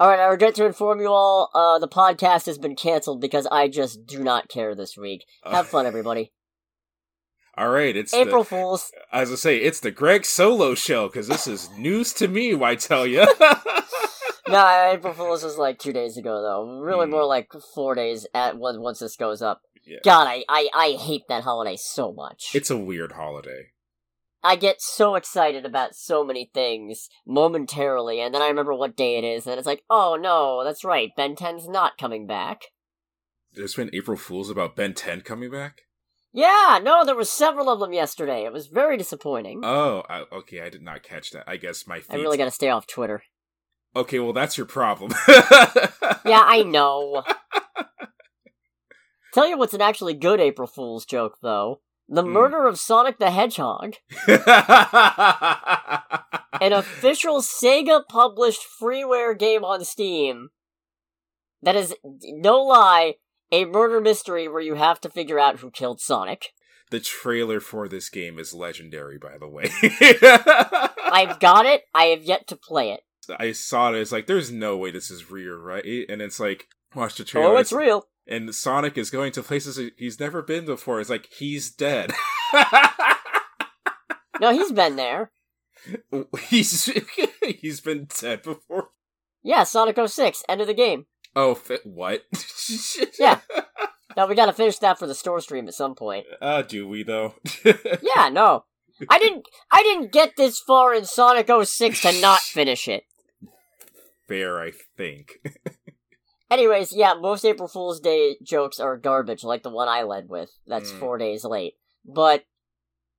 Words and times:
All 0.00 0.08
right, 0.08 0.18
I 0.18 0.26
regret 0.26 0.56
to 0.56 0.66
inform 0.66 1.00
you 1.00 1.08
all, 1.08 1.50
uh, 1.54 1.78
the 1.78 1.86
podcast 1.88 2.46
has 2.46 2.58
been 2.58 2.74
canceled 2.74 3.20
because 3.20 3.46
I 3.46 3.68
just 3.68 4.06
do 4.06 4.22
not 4.24 4.48
care 4.48 4.74
this 4.74 4.96
week. 4.96 5.24
Have 5.44 5.68
fun, 5.68 5.86
everybody. 5.86 6.32
All 7.56 7.68
right, 7.70 7.96
it's 7.96 8.12
April 8.12 8.42
the, 8.42 8.48
Fools. 8.48 8.90
as 9.12 9.30
I 9.30 9.36
say, 9.36 9.58
it's 9.58 9.78
the 9.78 9.92
Greg 9.92 10.24
Solo 10.24 10.74
show 10.74 11.06
because 11.06 11.28
this 11.28 11.46
is 11.46 11.70
news 11.78 12.12
to 12.14 12.26
me. 12.26 12.60
I 12.60 12.74
tell 12.74 13.06
you. 13.06 13.24
no, 14.48 14.90
April 14.92 15.12
Fools 15.14 15.44
was 15.44 15.56
like 15.56 15.78
two 15.78 15.92
days 15.92 16.16
ago, 16.16 16.42
though. 16.42 16.80
Really, 16.80 17.06
Hmm. 17.06 17.12
more 17.12 17.24
like 17.26 17.52
four 17.72 17.94
days 17.94 18.26
at 18.34 18.56
once 18.58 18.78
once 18.78 18.98
this 18.98 19.14
goes 19.14 19.40
up. 19.40 19.60
Yeah. 19.86 19.98
God, 20.02 20.26
I, 20.26 20.42
I 20.48 20.68
I 20.74 20.90
hate 21.00 21.22
that 21.28 21.44
holiday 21.44 21.76
so 21.76 22.12
much. 22.12 22.50
it's 22.54 22.70
a 22.70 22.76
weird 22.76 23.12
holiday. 23.12 23.66
I 24.44 24.56
get 24.56 24.80
so 24.80 25.14
excited 25.14 25.64
about 25.64 25.96
so 25.96 26.22
many 26.22 26.50
things 26.52 27.08
momentarily, 27.26 28.20
and 28.20 28.34
then 28.34 28.42
I 28.42 28.48
remember 28.48 28.74
what 28.74 28.96
day 28.96 29.16
it 29.16 29.24
is, 29.24 29.46
and 29.46 29.58
it's 29.58 29.66
like, 29.66 29.82
oh 29.88 30.16
no, 30.20 30.62
that's 30.62 30.84
right, 30.84 31.10
Ben 31.16 31.34
10's 31.34 31.66
not 31.66 31.98
coming 31.98 32.26
back. 32.26 32.66
There's 33.52 33.74
been 33.74 33.90
April 33.92 34.16
Fools 34.16 34.50
about 34.50 34.76
Ben 34.76 34.94
10 34.94 35.22
coming 35.22 35.50
back. 35.50 35.82
Yeah, 36.32 36.80
no, 36.82 37.04
there 37.04 37.14
were 37.14 37.24
several 37.24 37.70
of 37.70 37.80
them 37.80 37.92
yesterday. 37.92 38.44
It 38.44 38.52
was 38.52 38.66
very 38.66 38.96
disappointing. 38.96 39.60
Oh, 39.64 40.02
I, 40.08 40.24
okay. 40.32 40.60
I 40.60 40.68
did 40.68 40.82
not 40.82 41.04
catch 41.04 41.30
that. 41.30 41.44
I 41.46 41.56
guess 41.56 41.86
my. 41.86 42.02
I 42.10 42.16
really 42.16 42.36
gotta 42.36 42.50
stay 42.50 42.70
off 42.70 42.88
Twitter. 42.88 43.22
Okay, 43.94 44.18
well 44.18 44.32
that's 44.32 44.58
your 44.58 44.66
problem. 44.66 45.14
Yeah, 46.24 46.42
I 46.42 46.62
know. 46.62 47.22
Tell 49.34 49.46
you 49.46 49.58
what's 49.58 49.74
an 49.74 49.82
actually 49.82 50.14
good 50.14 50.40
April 50.40 50.66
Fool's 50.66 51.04
joke, 51.04 51.38
though. 51.42 51.80
The 52.14 52.22
Hmm. 52.22 52.30
murder 52.32 52.66
of 52.66 52.78
Sonic 52.78 53.18
the 53.18 53.30
Hedgehog. 53.32 53.96
An 56.60 56.72
official 56.72 57.40
Sega 57.42 58.06
published 58.08 58.62
freeware 58.80 59.36
game 59.38 59.64
on 59.64 59.84
Steam 59.84 60.50
that 61.62 61.74
is, 61.76 61.94
no 62.04 62.62
lie, 62.62 63.14
a 63.50 63.64
murder 63.64 64.00
mystery 64.00 64.46
where 64.48 64.60
you 64.62 64.74
have 64.74 65.00
to 65.00 65.08
figure 65.10 65.38
out 65.40 65.58
who 65.58 65.70
killed 65.70 66.00
Sonic. 66.00 66.52
the 66.90 67.00
trailer 67.00 67.58
for 67.58 67.88
this 67.88 68.08
game 68.08 68.38
is 68.38 68.54
legendary, 68.54 69.18
by 69.18 69.36
the 69.38 69.48
way. 69.48 69.64
I've 71.10 71.40
got 71.40 71.66
it, 71.66 71.82
I 71.94 72.04
have 72.06 72.22
yet 72.22 72.46
to 72.48 72.56
play 72.56 72.92
it. 72.92 73.00
I 73.40 73.50
saw 73.52 73.90
it. 73.92 73.96
It's 73.98 74.12
like, 74.12 74.26
there's 74.26 74.52
no 74.52 74.76
way 74.76 74.90
this 74.92 75.10
is 75.10 75.30
real, 75.30 75.56
right? 75.56 75.82
And 76.08 76.22
it's 76.22 76.38
like, 76.38 76.66
watch 76.94 77.16
the 77.16 77.24
trailer. 77.24 77.54
Oh, 77.54 77.56
it's 77.56 77.72
real. 77.72 78.06
And 78.26 78.54
Sonic 78.54 78.96
is 78.98 79.10
going 79.10 79.32
to 79.32 79.42
places 79.42 79.80
he's 79.96 80.18
never 80.20 80.42
been 80.42 80.64
before. 80.64 81.00
It's 81.00 81.10
like 81.10 81.28
he's 81.32 81.70
dead. 81.70 82.12
No, 84.40 84.52
he's 84.52 84.72
been 84.72 84.96
there. 84.96 85.30
he's 86.48 86.90
he's 87.60 87.80
been 87.80 88.08
dead 88.20 88.42
before. 88.42 88.88
Yeah, 89.42 89.64
Sonic 89.64 89.96
06, 90.04 90.42
end 90.48 90.60
of 90.60 90.66
the 90.66 90.74
game. 90.74 91.06
Oh, 91.36 91.54
fi- 91.54 91.78
what? 91.84 92.24
Yeah. 93.18 93.40
Now 94.16 94.26
we 94.26 94.34
gotta 94.34 94.52
finish 94.52 94.78
that 94.78 94.98
for 94.98 95.06
the 95.06 95.14
store 95.14 95.40
stream 95.40 95.68
at 95.68 95.74
some 95.74 95.94
point. 95.94 96.26
Uh, 96.40 96.62
do 96.62 96.88
we 96.88 97.02
though? 97.02 97.34
Yeah, 97.64 98.28
no. 98.30 98.64
I 99.08 99.18
didn't 99.18 99.46
I 99.70 99.82
didn't 99.82 100.12
get 100.12 100.34
this 100.36 100.60
far 100.60 100.94
in 100.94 101.04
Sonic 101.04 101.48
06 101.48 102.00
to 102.02 102.20
not 102.20 102.40
finish 102.40 102.88
it. 102.88 103.04
Fair, 104.28 104.60
I 104.60 104.72
think. 104.96 105.40
Anyways, 106.50 106.92
yeah, 106.94 107.14
most 107.14 107.44
April 107.44 107.68
Fool's 107.68 108.00
Day 108.00 108.36
jokes 108.42 108.78
are 108.78 108.96
garbage, 108.96 109.44
like 109.44 109.62
the 109.62 109.70
one 109.70 109.88
I 109.88 110.02
led 110.02 110.28
with. 110.28 110.50
That's 110.66 110.92
Mm. 110.92 110.98
four 111.00 111.18
days 111.18 111.44
late. 111.44 111.74
But 112.04 112.44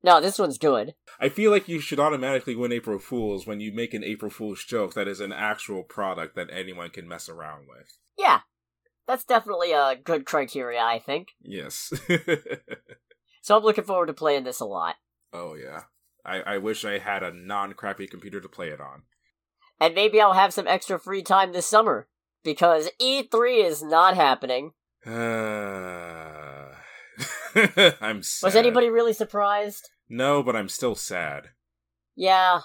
no, 0.04 0.22
this 0.22 0.38
one's 0.38 0.58
good. 0.60 0.94
I 1.20 1.30
feel 1.30 1.50
like 1.52 1.68
you 1.68 1.80
should 1.80 2.00
automatically 2.00 2.56
win 2.56 2.72
April 2.72 3.00
Fools 3.00 3.48
when 3.48 3.60
you 3.60 3.74
make 3.74 3.94
an 3.96 4.04
April 4.04 4.30
Fool's 4.30 4.64
joke 4.64 4.94
that 4.94 5.08
is 5.08 5.20
an 5.20 5.34
actual 5.34 5.82
product 5.84 6.36
that 6.36 6.50
anyone 6.52 6.92
can 6.92 7.08
mess 7.08 7.28
around 7.28 7.68
with. 7.68 7.98
Yeah. 8.18 8.42
That's 9.08 9.24
definitely 9.26 9.72
a 9.72 9.96
good 9.96 10.26
criteria, 10.26 10.80
I 10.82 11.00
think. 11.00 11.30
Yes. 11.42 11.92
So 13.42 13.56
I'm 13.56 13.64
looking 13.64 13.84
forward 13.84 14.08
to 14.08 14.14
playing 14.14 14.44
this 14.44 14.60
a 14.60 14.66
lot. 14.66 14.96
oh 15.32 15.54
yeah. 15.54 15.82
I, 16.26 16.42
I 16.56 16.58
wish 16.58 16.84
I 16.84 16.98
had 16.98 17.22
a 17.22 17.32
non 17.32 17.74
crappy 17.74 18.08
computer 18.08 18.42
to 18.42 18.50
play 18.50 18.70
it 18.70 18.82
on. 18.82 19.04
And 19.80 19.94
maybe 19.94 20.20
I'll 20.20 20.34
have 20.34 20.52
some 20.52 20.68
extra 20.68 20.98
free 21.00 21.22
time 21.22 21.54
this 21.54 21.68
summer. 21.68 22.08
Because 22.46 22.90
E3 23.02 23.66
is 23.66 23.84
not 23.84 24.16
happening. 24.16 24.72
Uh, 25.06 25.12
I'm 28.00 28.22
sad. 28.24 28.46
Was 28.48 28.56
anybody 28.56 28.90
really 28.90 29.14
surprised? 29.14 29.90
No, 30.08 30.44
but 30.44 30.56
I'm 30.56 30.70
still 30.70 30.96
sad. 30.96 31.50
Yeah. 32.16 32.62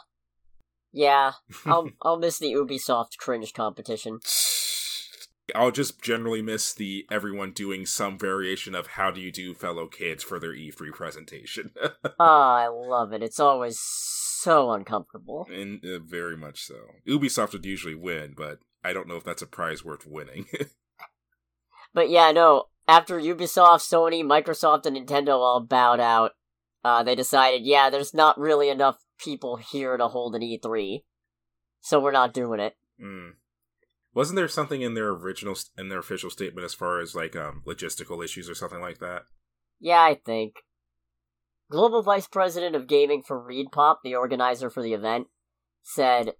Yeah. 0.92 1.32
I'll 1.66 1.90
I'll 2.02 2.18
miss 2.18 2.38
the 2.38 2.52
Ubisoft 2.52 3.16
cringe 3.18 3.52
competition. 3.54 4.20
I'll 5.54 5.72
just 5.72 6.00
generally 6.00 6.42
miss 6.42 6.72
the 6.72 7.06
everyone 7.10 7.50
doing 7.50 7.84
some 7.84 8.16
variation 8.16 8.72
of 8.76 8.86
how 8.88 9.10
do 9.10 9.20
you 9.20 9.32
do 9.32 9.52
fellow 9.52 9.88
kids 9.88 10.22
for 10.22 10.38
their 10.38 10.52
E3 10.54 10.92
presentation. 10.92 11.72
Ah, 12.20 12.56
I 12.56 12.68
love 12.68 13.12
it. 13.14 13.22
It's 13.22 13.40
always 13.40 13.80
so 13.80 14.72
uncomfortable. 14.72 15.46
and 15.50 15.82
uh, 15.84 15.98
very 16.00 16.36
much 16.36 16.60
so. 16.62 16.76
Ubisoft 17.08 17.52
would 17.54 17.64
usually 17.64 17.94
win, 17.94 18.34
but 18.36 18.58
I 18.82 18.92
don't 18.92 19.08
know 19.08 19.16
if 19.16 19.24
that's 19.24 19.42
a 19.42 19.46
prize 19.46 19.84
worth 19.84 20.06
winning. 20.06 20.46
But 21.92 22.10
yeah, 22.10 22.30
no. 22.32 22.64
After 22.86 23.20
Ubisoft, 23.20 23.80
Sony, 23.80 24.22
Microsoft, 24.24 24.86
and 24.86 24.96
Nintendo 24.96 25.34
all 25.38 25.60
bowed 25.60 26.00
out, 26.00 26.32
uh, 26.84 27.02
they 27.02 27.14
decided, 27.14 27.62
yeah, 27.62 27.90
there's 27.90 28.14
not 28.14 28.38
really 28.38 28.68
enough 28.68 28.98
people 29.18 29.56
here 29.56 29.96
to 29.96 30.08
hold 30.08 30.34
an 30.34 30.42
E3, 30.42 31.02
so 31.80 32.00
we're 32.00 32.10
not 32.10 32.34
doing 32.34 32.60
it. 32.60 32.74
mm. 33.00 33.32
Wasn't 34.12 34.34
there 34.34 34.48
something 34.48 34.82
in 34.82 34.94
their 34.94 35.10
original 35.10 35.54
in 35.78 35.88
their 35.88 36.00
official 36.00 36.30
statement 36.30 36.64
as 36.64 36.74
far 36.74 37.00
as 37.00 37.14
like 37.14 37.36
um 37.36 37.62
logistical 37.64 38.24
issues 38.24 38.50
or 38.50 38.56
something 38.56 38.80
like 38.80 38.98
that? 38.98 39.22
Yeah, 39.78 40.00
I 40.00 40.14
think. 40.14 40.56
Global 41.70 42.02
Vice 42.02 42.26
President 42.26 42.74
of 42.74 42.88
Gaming 42.88 43.22
for 43.22 43.40
ReedPop, 43.40 43.98
the 44.02 44.16
organizer 44.16 44.68
for 44.68 44.82
the 44.82 44.94
event, 44.94 45.28
said, 45.84 46.32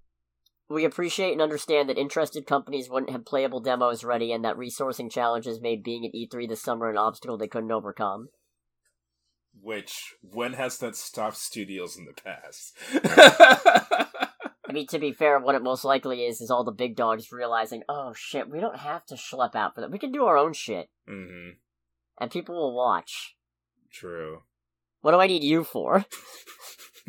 We 0.70 0.84
appreciate 0.84 1.32
and 1.32 1.42
understand 1.42 1.88
that 1.88 1.98
interested 1.98 2.46
companies 2.46 2.88
wouldn't 2.88 3.10
have 3.10 3.24
playable 3.24 3.58
demos 3.58 4.04
ready 4.04 4.30
and 4.32 4.44
that 4.44 4.56
resourcing 4.56 5.10
challenges 5.10 5.60
made 5.60 5.82
being 5.82 6.06
at 6.06 6.14
E3 6.14 6.48
this 6.48 6.62
summer 6.62 6.88
an 6.88 6.96
obstacle 6.96 7.36
they 7.36 7.48
couldn't 7.48 7.72
overcome. 7.72 8.28
Which 9.60 10.14
when 10.22 10.52
has 10.52 10.78
that 10.78 10.94
stopped 10.94 11.38
studios 11.38 11.96
in 11.98 12.04
the 12.04 12.12
past? 12.12 12.76
I 12.94 14.72
mean, 14.72 14.86
to 14.86 15.00
be 15.00 15.12
fair, 15.12 15.40
what 15.40 15.56
it 15.56 15.62
most 15.64 15.84
likely 15.84 16.24
is 16.24 16.40
is 16.40 16.52
all 16.52 16.62
the 16.62 16.70
big 16.70 16.94
dogs 16.94 17.32
realizing, 17.32 17.82
oh 17.88 18.12
shit, 18.16 18.48
we 18.48 18.60
don't 18.60 18.78
have 18.78 19.04
to 19.06 19.16
schlep 19.16 19.56
out 19.56 19.74
for 19.74 19.80
that. 19.80 19.90
We 19.90 19.98
can 19.98 20.12
do 20.12 20.26
our 20.26 20.36
own 20.38 20.52
shit, 20.52 20.88
mm-hmm. 21.08 21.54
and 22.20 22.30
people 22.30 22.54
will 22.54 22.76
watch. 22.76 23.34
True. 23.90 24.42
What 25.00 25.10
do 25.10 25.18
I 25.18 25.26
need 25.26 25.42
you 25.42 25.64
for? 25.64 26.04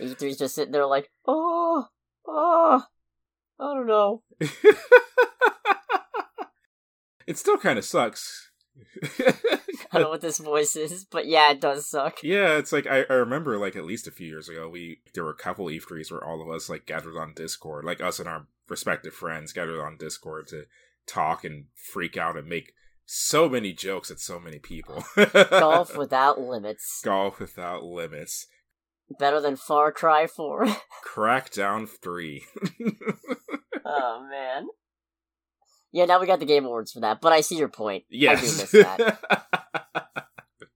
E3's 0.00 0.38
just 0.38 0.54
sitting 0.54 0.72
there 0.72 0.86
like, 0.86 1.10
oh, 1.26 1.88
oh, 2.26 2.84
I 3.58 3.74
don't 3.74 3.86
know. 3.86 4.22
it 7.26 7.38
still 7.38 7.58
kind 7.58 7.78
of 7.78 7.84
sucks. 7.84 8.50
I 9.18 9.98
don't 9.98 10.02
know 10.02 10.10
what 10.10 10.22
this 10.22 10.38
voice 10.38 10.76
is, 10.76 11.04
but 11.04 11.26
yeah, 11.26 11.50
it 11.50 11.60
does 11.60 11.86
suck. 11.86 12.22
yeah, 12.22 12.56
it's 12.56 12.72
like 12.72 12.86
I, 12.86 13.04
I 13.10 13.14
remember 13.14 13.58
like 13.58 13.76
at 13.76 13.84
least 13.84 14.06
a 14.06 14.12
few 14.12 14.26
years 14.26 14.48
ago, 14.48 14.68
we 14.68 15.00
there 15.14 15.24
were 15.24 15.30
a 15.30 15.36
couple 15.36 15.66
E3s 15.66 16.10
where 16.10 16.24
all 16.24 16.40
of 16.40 16.48
us 16.48 16.70
like 16.70 16.86
gathered 16.86 17.18
on 17.18 17.34
Discord, 17.34 17.84
like 17.84 18.00
us 18.00 18.18
and 18.18 18.28
our 18.28 18.46
respective 18.68 19.12
friends 19.12 19.52
gathered 19.52 19.80
on 19.80 19.98
Discord 19.98 20.46
to 20.48 20.64
talk 21.06 21.44
and 21.44 21.66
freak 21.74 22.16
out 22.16 22.36
and 22.36 22.48
make 22.48 22.72
so 23.04 23.48
many 23.48 23.72
jokes 23.72 24.10
at 24.10 24.18
so 24.18 24.40
many 24.40 24.58
people. 24.58 25.04
Golf 25.50 25.96
without 25.98 26.40
limits. 26.40 27.00
Golf 27.04 27.40
without 27.40 27.84
limits. 27.84 28.46
Better 29.18 29.40
than 29.40 29.56
Far 29.56 29.92
Cry 29.92 30.26
4. 30.26 30.66
Crackdown 31.06 31.88
three. 31.88 32.44
oh, 33.84 34.26
man. 34.30 34.66
Yeah, 35.92 36.06
now 36.06 36.20
we 36.20 36.26
got 36.26 36.40
the 36.40 36.46
Game 36.46 36.64
Awards 36.64 36.92
for 36.92 37.00
that, 37.00 37.20
but 37.20 37.32
I 37.32 37.42
see 37.42 37.56
your 37.56 37.68
point. 37.68 38.04
I 38.10 38.34
do 38.34 38.42
miss 38.42 38.70
that. 38.72 39.18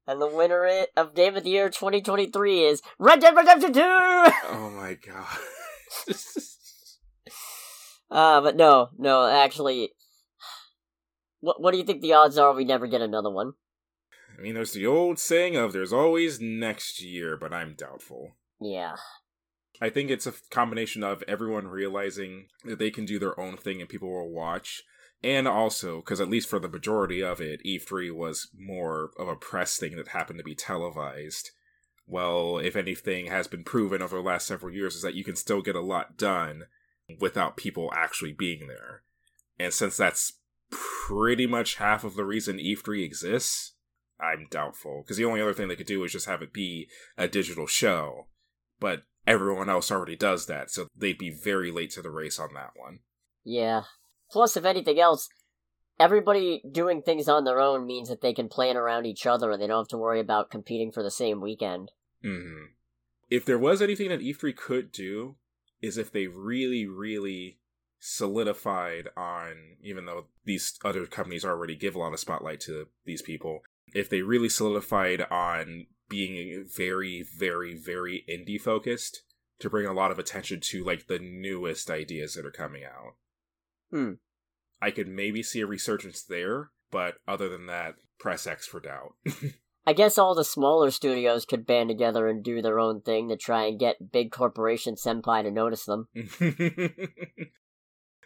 And 0.09 0.23
the 0.23 0.29
winner 0.29 0.87
of 0.97 1.17
Game 1.17 1.35
of 1.35 1.43
the 1.43 1.51
Year 1.51 1.69
2023 1.69 2.63
is 2.63 2.81
Red 2.97 3.19
Dead 3.19 3.35
Redemption 3.37 3.73
2! 3.73 3.81
oh 3.83 4.73
my 4.77 4.95
god. 5.05 5.27
Uh, 8.11 8.41
but 8.41 8.57
no, 8.57 8.91
no, 8.99 9.27
actually. 9.27 9.91
What, 11.41 11.61
what 11.61 11.73
do 11.73 11.79
you 11.79 11.85
think 11.85 12.03
the 12.03 12.15
odds 12.15 12.39
are 12.39 12.55
we 12.55 12.65
never 12.65 12.87
get 12.87 13.01
another 13.01 13.31
one? 13.31 13.53
I 14.37 14.43
mean, 14.43 14.55
there's 14.55 14.73
the 14.73 14.87
old 14.87 15.19
saying 15.19 15.57
of 15.57 15.73
"there's 15.73 15.93
always 15.93 16.41
next 16.41 17.03
year," 17.03 17.37
but 17.37 17.53
I'm 17.53 17.75
doubtful. 17.75 18.37
Yeah. 18.61 18.97
I 19.81 19.91
think 19.91 20.11
it's 20.11 20.27
a 20.27 20.35
combination 20.51 21.03
of 21.03 21.23
everyone 21.29 21.69
realizing 21.69 22.49
that 22.65 22.79
they 22.79 22.91
can 22.91 23.05
do 23.05 23.19
their 23.19 23.39
own 23.39 23.57
thing 23.57 23.81
and 23.81 23.89
people 23.89 24.11
will 24.11 24.31
watch, 24.31 24.83
and 25.23 25.47
also 25.47 26.01
because 26.01 26.21
at 26.21 26.31
least 26.31 26.49
for 26.49 26.59
the 26.59 26.69
majority 26.69 27.23
of 27.23 27.41
it, 27.41 27.61
E3 27.65 28.15
was 28.15 28.49
more 28.57 29.11
of 29.19 29.29
a 29.29 29.37
press 29.37 29.77
thing 29.77 29.97
that 29.97 30.09
happened 30.09 30.39
to 30.39 30.45
be 30.45 30.55
televised. 30.55 31.51
Well, 32.07 32.59
if 32.59 32.77
anything 32.77 33.27
has 33.27 33.49
been 33.49 33.65
proven 33.65 34.01
over 34.01 34.17
the 34.17 34.23
last 34.23 34.47
several 34.47 34.73
years 34.73 34.95
is 34.95 35.03
that 35.03 35.15
you 35.15 35.25
can 35.25 35.37
still 35.37 35.61
get 35.61 35.77
a 35.77 35.81
lot 35.81 36.17
done 36.17 36.65
without 37.21 37.57
people 37.57 37.91
actually 37.95 38.33
being 38.33 38.69
there. 38.69 39.03
And 39.59 39.73
since 39.73 39.97
that's 39.97 40.35
pretty 40.71 41.47
much 41.47 41.77
half 41.77 42.05
of 42.05 42.15
the 42.15 42.25
reason 42.25 42.59
E3 42.59 43.05
exists, 43.05 43.73
I'm 44.21 44.47
doubtful. 44.51 45.03
Because 45.03 45.17
the 45.17 45.25
only 45.25 45.41
other 45.41 45.55
thing 45.55 45.69
they 45.69 45.77
could 45.77 45.87
do 45.87 46.03
is 46.05 46.13
just 46.13 46.27
have 46.27 46.43
it 46.43 46.53
be 46.53 46.89
a 47.17 47.29
digital 47.29 47.67
show. 47.67 48.27
But 48.81 49.03
everyone 49.27 49.69
else 49.69 49.91
already 49.91 50.17
does 50.17 50.47
that, 50.47 50.71
so 50.71 50.89
they'd 50.97 51.19
be 51.19 51.31
very 51.31 51.71
late 51.71 51.91
to 51.93 52.03
the 52.03 52.11
race 52.11 52.39
on 52.39 52.51
that 52.55 52.71
one. 52.77 53.01
Yeah. 53.45 53.83
Plus, 54.31 54.57
if 54.57 54.65
anything 54.65 54.99
else, 55.01 55.29
everybody 55.99 56.63
doing 56.71 57.03
things 57.03 57.29
on 57.29 57.45
their 57.45 57.61
own 57.61 57.87
means 57.87 58.09
that 58.09 58.21
they 58.21 58.35
can 58.35 58.49
plan 58.49 58.77
around 58.77 59.07
each 59.07 59.27
other 59.27 59.51
and 59.51 59.61
they 59.61 59.67
don't 59.67 59.81
have 59.81 59.89
to 59.89 59.99
worry 59.99 60.21
about 60.21 60.51
competing 60.51 60.93
for 60.93 61.03
the 61.03 61.11
same 61.11 61.41
weekend. 61.41 61.91
Mm-hmm. 62.25 62.67
If 63.31 63.45
there 63.45 63.59
was 63.59 63.83
anything 63.83 64.09
that 64.11 64.21
E3 64.21 64.55
could 64.55 64.93
do, 64.93 65.37
is 65.83 65.99
if 65.99 66.13
they 66.13 66.27
really, 66.27 66.87
really 66.87 67.59
solidified 67.99 69.09
on, 69.17 69.77
even 69.83 70.07
though 70.07 70.27
these 70.45 70.79
other 70.85 71.07
companies 71.07 71.45
already 71.45 71.77
give 71.77 71.95
a 71.95 71.99
lot 71.99 72.13
of 72.13 72.21
spotlight 72.21 72.61
to 72.61 72.87
these 73.05 73.23
people, 73.23 73.61
if 73.95 74.09
they 74.09 74.23
really 74.23 74.49
solidified 74.49 75.23
on 75.31 75.87
being 76.09 76.65
very, 76.75 77.25
very, 77.37 77.75
very 77.75 78.25
indie 78.29 78.61
focused 78.61 79.23
to 79.59 79.71
bring 79.71 79.87
a 79.87 79.93
lot 79.93 80.11
of 80.11 80.19
attention 80.19 80.61
to 80.61 80.85
like 80.85 81.07
the 81.07 81.19
newest 81.19 81.91
ideas 81.91 82.35
that 82.35 82.47
are 82.47 82.51
coming 82.51 82.85
out. 82.85 83.15
Hmm. 83.91 84.15
I 84.81 84.91
could 84.91 85.09
maybe 85.09 85.43
see 85.43 85.61
a 85.61 85.67
resurgence 85.67 86.23
there, 86.23 86.71
but 86.91 87.15
other 87.27 87.49
than 87.49 87.67
that, 87.67 87.95
press 88.19 88.47
X 88.47 88.67
for 88.67 88.81
doubt. 88.81 89.15
I 89.87 89.93
guess 89.93 90.19
all 90.19 90.35
the 90.35 90.45
smaller 90.45 90.91
studios 90.91 91.47
could 91.47 91.65
band 91.65 91.89
together 91.89 92.27
and 92.29 92.43
do 92.43 92.61
their 92.61 92.81
own 92.81 93.03
thing 93.03 93.29
to 93.29 93.37
try 93.37 93.67
and 93.67 93.79
get 93.79 94.11
big 94.11 94.33
corporation 94.33 94.97
senpai 94.97 95.45
to 95.45 95.51
notice 95.51 95.85
them. 95.85 96.09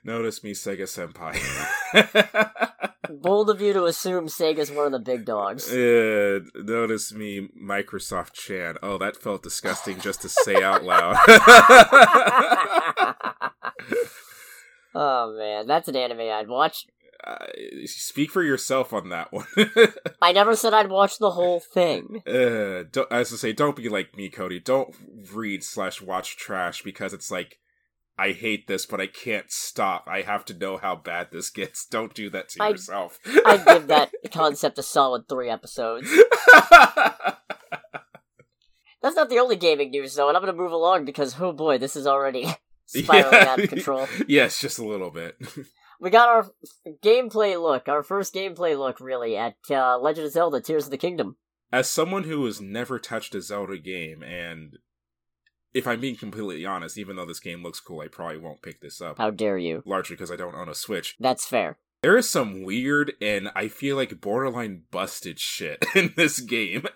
notice 0.04 0.42
me, 0.42 0.52
Sega 0.52 0.82
Senpai. 0.82 1.36
Bold 3.22 3.50
of 3.50 3.60
you 3.60 3.72
to 3.72 3.84
assume 3.84 4.26
Sega's 4.26 4.70
one 4.70 4.86
of 4.86 4.92
the 4.92 4.98
big 5.00 5.24
dogs. 5.24 5.70
Uh, 5.72 6.40
notice 6.54 7.12
me, 7.12 7.48
Microsoft 7.60 8.32
Chan. 8.32 8.76
Oh, 8.82 8.98
that 8.98 9.16
felt 9.16 9.42
disgusting 9.42 9.98
just 9.98 10.22
to 10.22 10.28
say 10.28 10.62
out 10.62 10.84
loud. 10.84 11.16
oh 14.94 15.36
man, 15.36 15.66
that's 15.66 15.88
an 15.88 15.96
anime 15.96 16.20
I'd 16.20 16.48
watch. 16.48 16.86
Uh, 17.22 17.46
speak 17.84 18.30
for 18.30 18.42
yourself 18.42 18.92
on 18.92 19.10
that 19.10 19.32
one. 19.32 19.46
I 20.22 20.32
never 20.32 20.56
said 20.56 20.72
I'd 20.72 20.88
watch 20.88 21.18
the 21.18 21.32
whole 21.32 21.60
thing. 21.60 22.22
Uh, 22.26 22.84
as 23.10 23.32
I 23.32 23.36
say, 23.36 23.52
don't 23.52 23.76
be 23.76 23.88
like 23.90 24.16
me, 24.16 24.30
Cody. 24.30 24.58
Don't 24.58 24.94
read 25.34 25.62
slash 25.62 26.00
watch 26.00 26.36
trash 26.36 26.82
because 26.82 27.12
it's 27.12 27.30
like 27.30 27.58
I 28.20 28.32
hate 28.32 28.66
this, 28.66 28.84
but 28.84 29.00
I 29.00 29.06
can't 29.06 29.50
stop. 29.50 30.04
I 30.06 30.20
have 30.20 30.44
to 30.44 30.54
know 30.54 30.76
how 30.76 30.94
bad 30.94 31.28
this 31.32 31.48
gets. 31.48 31.86
Don't 31.90 32.12
do 32.12 32.28
that 32.28 32.50
to 32.50 32.62
I'd, 32.62 32.72
yourself. 32.72 33.18
I'd 33.46 33.64
give 33.64 33.86
that 33.86 34.12
concept 34.30 34.78
a 34.78 34.82
solid 34.82 35.26
three 35.26 35.48
episodes. 35.48 36.06
That's 39.02 39.16
not 39.16 39.30
the 39.30 39.38
only 39.38 39.56
gaming 39.56 39.90
news, 39.90 40.14
though, 40.14 40.28
and 40.28 40.36
I'm 40.36 40.42
going 40.42 40.54
to 40.54 40.62
move 40.62 40.72
along 40.72 41.06
because, 41.06 41.40
oh 41.40 41.54
boy, 41.54 41.78
this 41.78 41.96
is 41.96 42.06
already 42.06 42.46
spiraling 42.84 43.32
yeah. 43.32 43.52
out 43.52 43.60
of 43.60 43.70
control. 43.70 44.06
yes, 44.28 44.60
just 44.60 44.78
a 44.78 44.86
little 44.86 45.10
bit. 45.10 45.38
we 45.98 46.10
got 46.10 46.28
our 46.28 46.50
gameplay 47.02 47.58
look, 47.58 47.88
our 47.88 48.02
first 48.02 48.34
gameplay 48.34 48.78
look, 48.78 49.00
really, 49.00 49.34
at 49.34 49.56
uh, 49.70 49.98
Legend 49.98 50.26
of 50.26 50.32
Zelda 50.32 50.60
Tears 50.60 50.84
of 50.84 50.90
the 50.90 50.98
Kingdom. 50.98 51.36
As 51.72 51.88
someone 51.88 52.24
who 52.24 52.44
has 52.44 52.60
never 52.60 52.98
touched 52.98 53.34
a 53.34 53.40
Zelda 53.40 53.78
game 53.78 54.22
and 54.22 54.76
if 55.72 55.86
I'm 55.86 56.00
being 56.00 56.16
completely 56.16 56.64
honest, 56.66 56.98
even 56.98 57.16
though 57.16 57.26
this 57.26 57.40
game 57.40 57.62
looks 57.62 57.80
cool, 57.80 58.00
I 58.00 58.08
probably 58.08 58.38
won't 58.38 58.62
pick 58.62 58.80
this 58.80 59.00
up. 59.00 59.18
How 59.18 59.30
dare 59.30 59.58
you? 59.58 59.82
Largely 59.86 60.16
because 60.16 60.30
I 60.30 60.36
don't 60.36 60.54
own 60.54 60.68
a 60.68 60.74
Switch. 60.74 61.16
That's 61.20 61.46
fair. 61.46 61.78
There 62.02 62.16
is 62.16 62.28
some 62.28 62.62
weird 62.62 63.12
and 63.20 63.50
I 63.54 63.68
feel 63.68 63.96
like 63.96 64.20
borderline 64.20 64.84
busted 64.90 65.38
shit 65.38 65.84
in 65.94 66.14
this 66.16 66.40
game. 66.40 66.86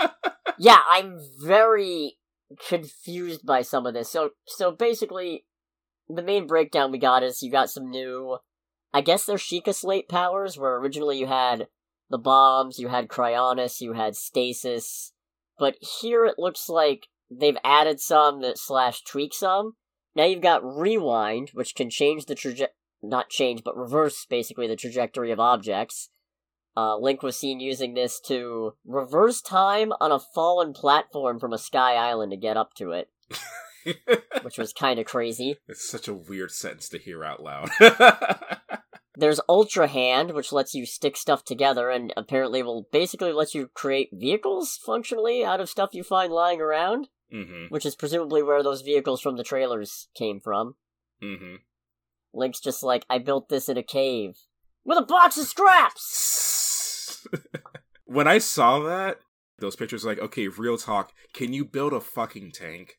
yeah, 0.58 0.80
I'm 0.88 1.18
very 1.42 2.18
confused 2.68 3.46
by 3.46 3.62
some 3.62 3.86
of 3.86 3.94
this. 3.94 4.10
So 4.10 4.30
so 4.46 4.70
basically 4.70 5.46
the 6.08 6.22
main 6.22 6.46
breakdown 6.46 6.90
we 6.90 6.98
got 6.98 7.22
is 7.22 7.42
you 7.42 7.50
got 7.50 7.70
some 7.70 7.90
new 7.90 8.38
I 8.92 9.00
guess 9.00 9.24
they're 9.24 9.36
Sheikah 9.36 9.74
Slate 9.74 10.08
powers, 10.08 10.58
where 10.58 10.74
originally 10.76 11.18
you 11.18 11.26
had 11.26 11.68
the 12.10 12.18
bombs, 12.18 12.78
you 12.78 12.88
had 12.88 13.08
Cryonis, 13.08 13.80
you 13.80 13.92
had 13.92 14.16
stasis. 14.16 15.12
But 15.58 15.76
here 16.00 16.26
it 16.26 16.38
looks 16.38 16.68
like 16.68 17.06
they've 17.30 17.56
added 17.64 18.00
some 18.00 18.40
that 18.42 18.58
slash 18.58 19.02
tweak 19.02 19.34
some. 19.34 19.74
Now 20.14 20.24
you've 20.24 20.42
got 20.42 20.64
rewind, 20.64 21.50
which 21.54 21.74
can 21.74 21.90
change 21.90 22.26
the 22.26 22.34
traje- 22.34 22.66
not 23.02 23.30
change, 23.30 23.62
but 23.64 23.76
reverse 23.76 24.26
basically 24.28 24.66
the 24.66 24.76
trajectory 24.76 25.30
of 25.30 25.40
objects. 25.40 26.10
Uh, 26.76 26.96
Link 26.96 27.22
was 27.22 27.38
seen 27.38 27.60
using 27.60 27.94
this 27.94 28.20
to 28.20 28.74
reverse 28.84 29.40
time 29.40 29.92
on 30.00 30.12
a 30.12 30.18
fallen 30.18 30.72
platform 30.72 31.38
from 31.38 31.52
a 31.52 31.58
sky 31.58 31.94
island 31.94 32.30
to 32.32 32.36
get 32.36 32.56
up 32.56 32.74
to 32.74 32.92
it. 32.92 33.08
which 34.42 34.58
was 34.58 34.72
kind 34.72 34.98
of 34.98 35.06
crazy. 35.06 35.56
It's 35.68 35.88
such 35.88 36.06
a 36.06 36.14
weird 36.14 36.50
sentence 36.50 36.88
to 36.90 36.98
hear 36.98 37.24
out 37.24 37.42
loud. 37.42 37.70
There's 39.16 39.40
Ultra 39.48 39.88
Hand, 39.88 40.32
which 40.32 40.52
lets 40.52 40.74
you 40.74 40.86
stick 40.86 41.16
stuff 41.16 41.44
together 41.44 41.90
and 41.90 42.12
apparently 42.16 42.62
will 42.62 42.86
basically 42.92 43.32
let 43.32 43.54
you 43.54 43.68
create 43.74 44.10
vehicles 44.12 44.78
functionally 44.84 45.44
out 45.44 45.60
of 45.60 45.68
stuff 45.68 45.90
you 45.92 46.02
find 46.02 46.32
lying 46.32 46.60
around 46.60 47.08
mm-hmm. 47.32 47.66
which 47.68 47.86
is 47.86 47.94
presumably 47.94 48.42
where 48.42 48.62
those 48.62 48.82
vehicles 48.82 49.20
from 49.20 49.36
the 49.36 49.44
trailers 49.44 50.08
came 50.14 50.40
from. 50.40 50.74
Mm-hmm. 51.22 51.56
Link's 52.32 52.60
just 52.60 52.82
like, 52.82 53.04
I 53.10 53.18
built 53.18 53.48
this 53.48 53.68
in 53.68 53.76
a 53.76 53.82
cave 53.82 54.36
with 54.84 54.98
a 54.98 55.02
box 55.02 55.36
of 55.36 55.46
scraps. 55.46 57.26
when 58.04 58.28
I 58.28 58.38
saw 58.38 58.80
that, 58.80 59.18
those 59.58 59.76
pictures, 59.76 60.04
like, 60.04 60.18
okay, 60.18 60.48
real 60.48 60.78
talk, 60.78 61.12
can 61.34 61.52
you 61.52 61.64
build 61.64 61.92
a 61.92 62.00
fucking 62.00 62.52
tank? 62.52 62.98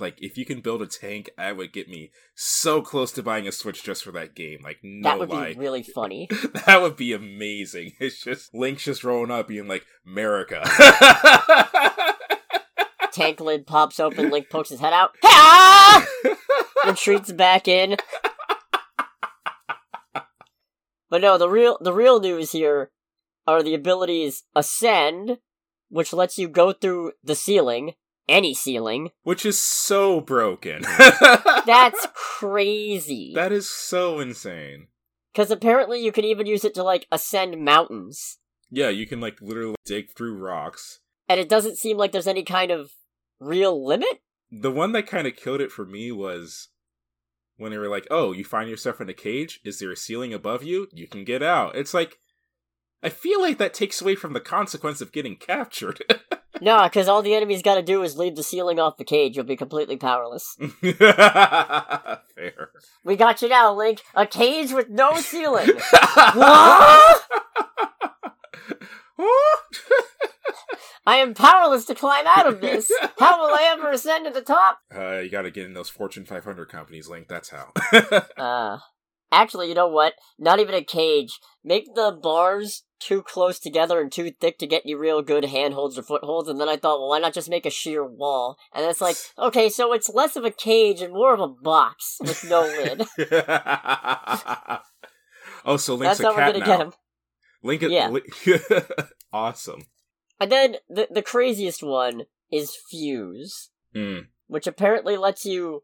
Like, 0.00 0.18
if 0.18 0.38
you 0.38 0.44
can 0.44 0.60
build 0.60 0.80
a 0.82 0.86
tank, 0.86 1.30
I 1.36 1.50
would 1.52 1.72
get 1.72 1.88
me 1.88 2.12
so 2.34 2.82
close 2.82 3.10
to 3.12 3.22
buying 3.22 3.48
a 3.48 3.52
Switch 3.52 3.82
just 3.82 4.04
for 4.04 4.12
that 4.12 4.34
game. 4.34 4.60
Like, 4.62 4.78
no 4.82 5.08
That 5.08 5.18
would 5.18 5.30
lie. 5.30 5.54
be 5.54 5.58
really 5.58 5.82
funny. 5.94 6.28
that 6.66 6.80
would 6.82 6.96
be 6.96 7.12
amazing. 7.12 7.92
It's 7.98 8.22
just 8.22 8.54
Link's 8.54 8.84
just 8.84 9.02
rolling 9.02 9.30
up, 9.30 9.48
being 9.48 9.66
like, 9.66 9.84
America 10.06 10.62
tank 13.18 13.40
lid 13.40 13.66
pops 13.66 13.98
open, 13.98 14.30
Link 14.30 14.48
pokes 14.48 14.70
his 14.70 14.80
head 14.80 14.92
out, 14.92 15.10
ah! 15.24 16.06
retreats 16.86 17.32
back 17.32 17.66
in. 17.68 17.96
But 21.10 21.22
no, 21.22 21.38
the 21.38 21.48
real 21.48 21.78
the 21.80 21.92
real 21.92 22.20
news 22.20 22.52
here 22.52 22.90
are 23.46 23.62
the 23.62 23.74
abilities 23.74 24.44
Ascend, 24.54 25.38
which 25.88 26.12
lets 26.12 26.38
you 26.38 26.48
go 26.48 26.72
through 26.72 27.12
the 27.24 27.34
ceiling, 27.34 27.94
any 28.28 28.54
ceiling. 28.54 29.10
Which 29.22 29.46
is 29.46 29.58
so 29.58 30.20
broken. 30.20 30.82
That's 31.66 32.06
crazy. 32.14 33.32
That 33.34 33.52
is 33.52 33.68
so 33.68 34.20
insane. 34.20 34.88
Because 35.32 35.50
apparently 35.50 36.04
you 36.04 36.12
can 36.12 36.24
even 36.24 36.46
use 36.46 36.64
it 36.64 36.74
to, 36.74 36.82
like, 36.82 37.06
ascend 37.12 37.64
mountains. 37.64 38.38
Yeah, 38.70 38.88
you 38.88 39.06
can, 39.06 39.20
like, 39.20 39.40
literally 39.40 39.76
dig 39.84 40.10
through 40.10 40.36
rocks. 40.36 41.00
And 41.28 41.38
it 41.38 41.48
doesn't 41.48 41.78
seem 41.78 41.96
like 41.96 42.12
there's 42.12 42.26
any 42.26 42.42
kind 42.42 42.70
of 42.70 42.90
real 43.40 43.84
limit? 43.84 44.22
The 44.50 44.70
one 44.70 44.92
that 44.92 45.06
kind 45.06 45.26
of 45.26 45.36
killed 45.36 45.60
it 45.60 45.70
for 45.70 45.84
me 45.84 46.10
was 46.10 46.68
when 47.56 47.70
they 47.70 47.78
were 47.78 47.88
like, 47.88 48.06
"Oh, 48.10 48.32
you 48.32 48.44
find 48.44 48.70
yourself 48.70 49.00
in 49.00 49.08
a 49.08 49.14
cage. 49.14 49.60
Is 49.64 49.78
there 49.78 49.90
a 49.90 49.96
ceiling 49.96 50.32
above 50.32 50.62
you? 50.62 50.88
You 50.92 51.06
can 51.06 51.24
get 51.24 51.42
out." 51.42 51.76
It's 51.76 51.92
like 51.92 52.18
I 53.02 53.10
feel 53.10 53.40
like 53.40 53.58
that 53.58 53.74
takes 53.74 54.00
away 54.02 54.16
from 54.16 54.32
the 54.32 54.40
consequence 54.40 55.00
of 55.00 55.12
getting 55.12 55.36
captured. 55.36 56.02
no, 56.60 56.82
because 56.84 57.06
all 57.06 57.22
the 57.22 57.34
enemy's 57.34 57.62
got 57.62 57.76
to 57.76 57.82
do 57.82 58.02
is 58.02 58.18
leave 58.18 58.34
the 58.34 58.42
ceiling 58.42 58.80
off 58.80 58.96
the 58.96 59.04
cage. 59.04 59.36
You'll 59.36 59.44
be 59.44 59.56
completely 59.56 59.96
powerless. 59.96 60.56
Fair. 60.80 62.70
We 63.04 63.14
got 63.16 63.40
you 63.40 63.48
now, 63.48 63.72
Link. 63.72 64.02
A 64.14 64.26
cage 64.26 64.72
with 64.72 64.88
no 64.88 65.14
ceiling. 65.16 65.68
what? 66.34 67.22
I 71.06 71.16
am 71.16 71.34
powerless 71.34 71.84
to 71.86 71.94
climb 71.94 72.26
out 72.26 72.46
of 72.46 72.60
this. 72.60 72.92
How 73.18 73.40
will 73.40 73.54
I 73.54 73.72
ever 73.72 73.90
ascend 73.90 74.26
to 74.26 74.30
the 74.30 74.42
top? 74.42 74.80
Uh, 74.94 75.20
you 75.20 75.30
gotta 75.30 75.50
get 75.50 75.64
in 75.64 75.72
those 75.72 75.88
Fortune 75.88 76.24
500 76.26 76.68
companies, 76.68 77.08
Link. 77.08 77.28
That's 77.28 77.48
how. 77.48 77.72
uh, 78.36 78.78
actually, 79.32 79.68
you 79.68 79.74
know 79.74 79.88
what? 79.88 80.14
Not 80.38 80.60
even 80.60 80.74
a 80.74 80.84
cage. 80.84 81.38
Make 81.64 81.94
the 81.94 82.18
bars 82.22 82.84
too 83.00 83.22
close 83.22 83.58
together 83.58 84.00
and 84.00 84.12
too 84.12 84.32
thick 84.38 84.58
to 84.58 84.66
get 84.66 84.84
you 84.84 84.98
real 84.98 85.22
good 85.22 85.46
handholds 85.46 85.96
or 85.98 86.02
footholds, 86.02 86.48
and 86.48 86.60
then 86.60 86.68
I 86.68 86.76
thought, 86.76 87.00
well, 87.00 87.08
why 87.08 87.20
not 87.20 87.32
just 87.32 87.48
make 87.48 87.64
a 87.64 87.70
sheer 87.70 88.04
wall? 88.04 88.58
And 88.74 88.84
it's 88.84 89.00
like, 89.00 89.16
okay, 89.38 89.70
so 89.70 89.94
it's 89.94 90.10
less 90.10 90.36
of 90.36 90.44
a 90.44 90.50
cage 90.50 91.00
and 91.00 91.14
more 91.14 91.32
of 91.32 91.40
a 91.40 91.48
box 91.48 92.18
with 92.20 92.44
no 92.50 92.62
lid. 92.62 93.02
oh, 95.64 95.78
so 95.78 95.94
Link's 95.94 96.18
That's 96.18 96.22
how 96.22 96.36
we're 96.36 96.52
gonna 96.52 96.66
now. 96.66 96.92
Him. 97.62 97.90
Yeah. 97.90 98.08
Link- 98.08 98.26
awesome. 99.32 99.82
And 100.40 100.52
then 100.52 100.76
the 100.88 101.08
the 101.10 101.22
craziest 101.22 101.82
one 101.82 102.24
is 102.50 102.76
Fuse, 102.90 103.70
mm. 103.94 104.26
which 104.46 104.66
apparently 104.66 105.16
lets 105.16 105.44
you 105.44 105.82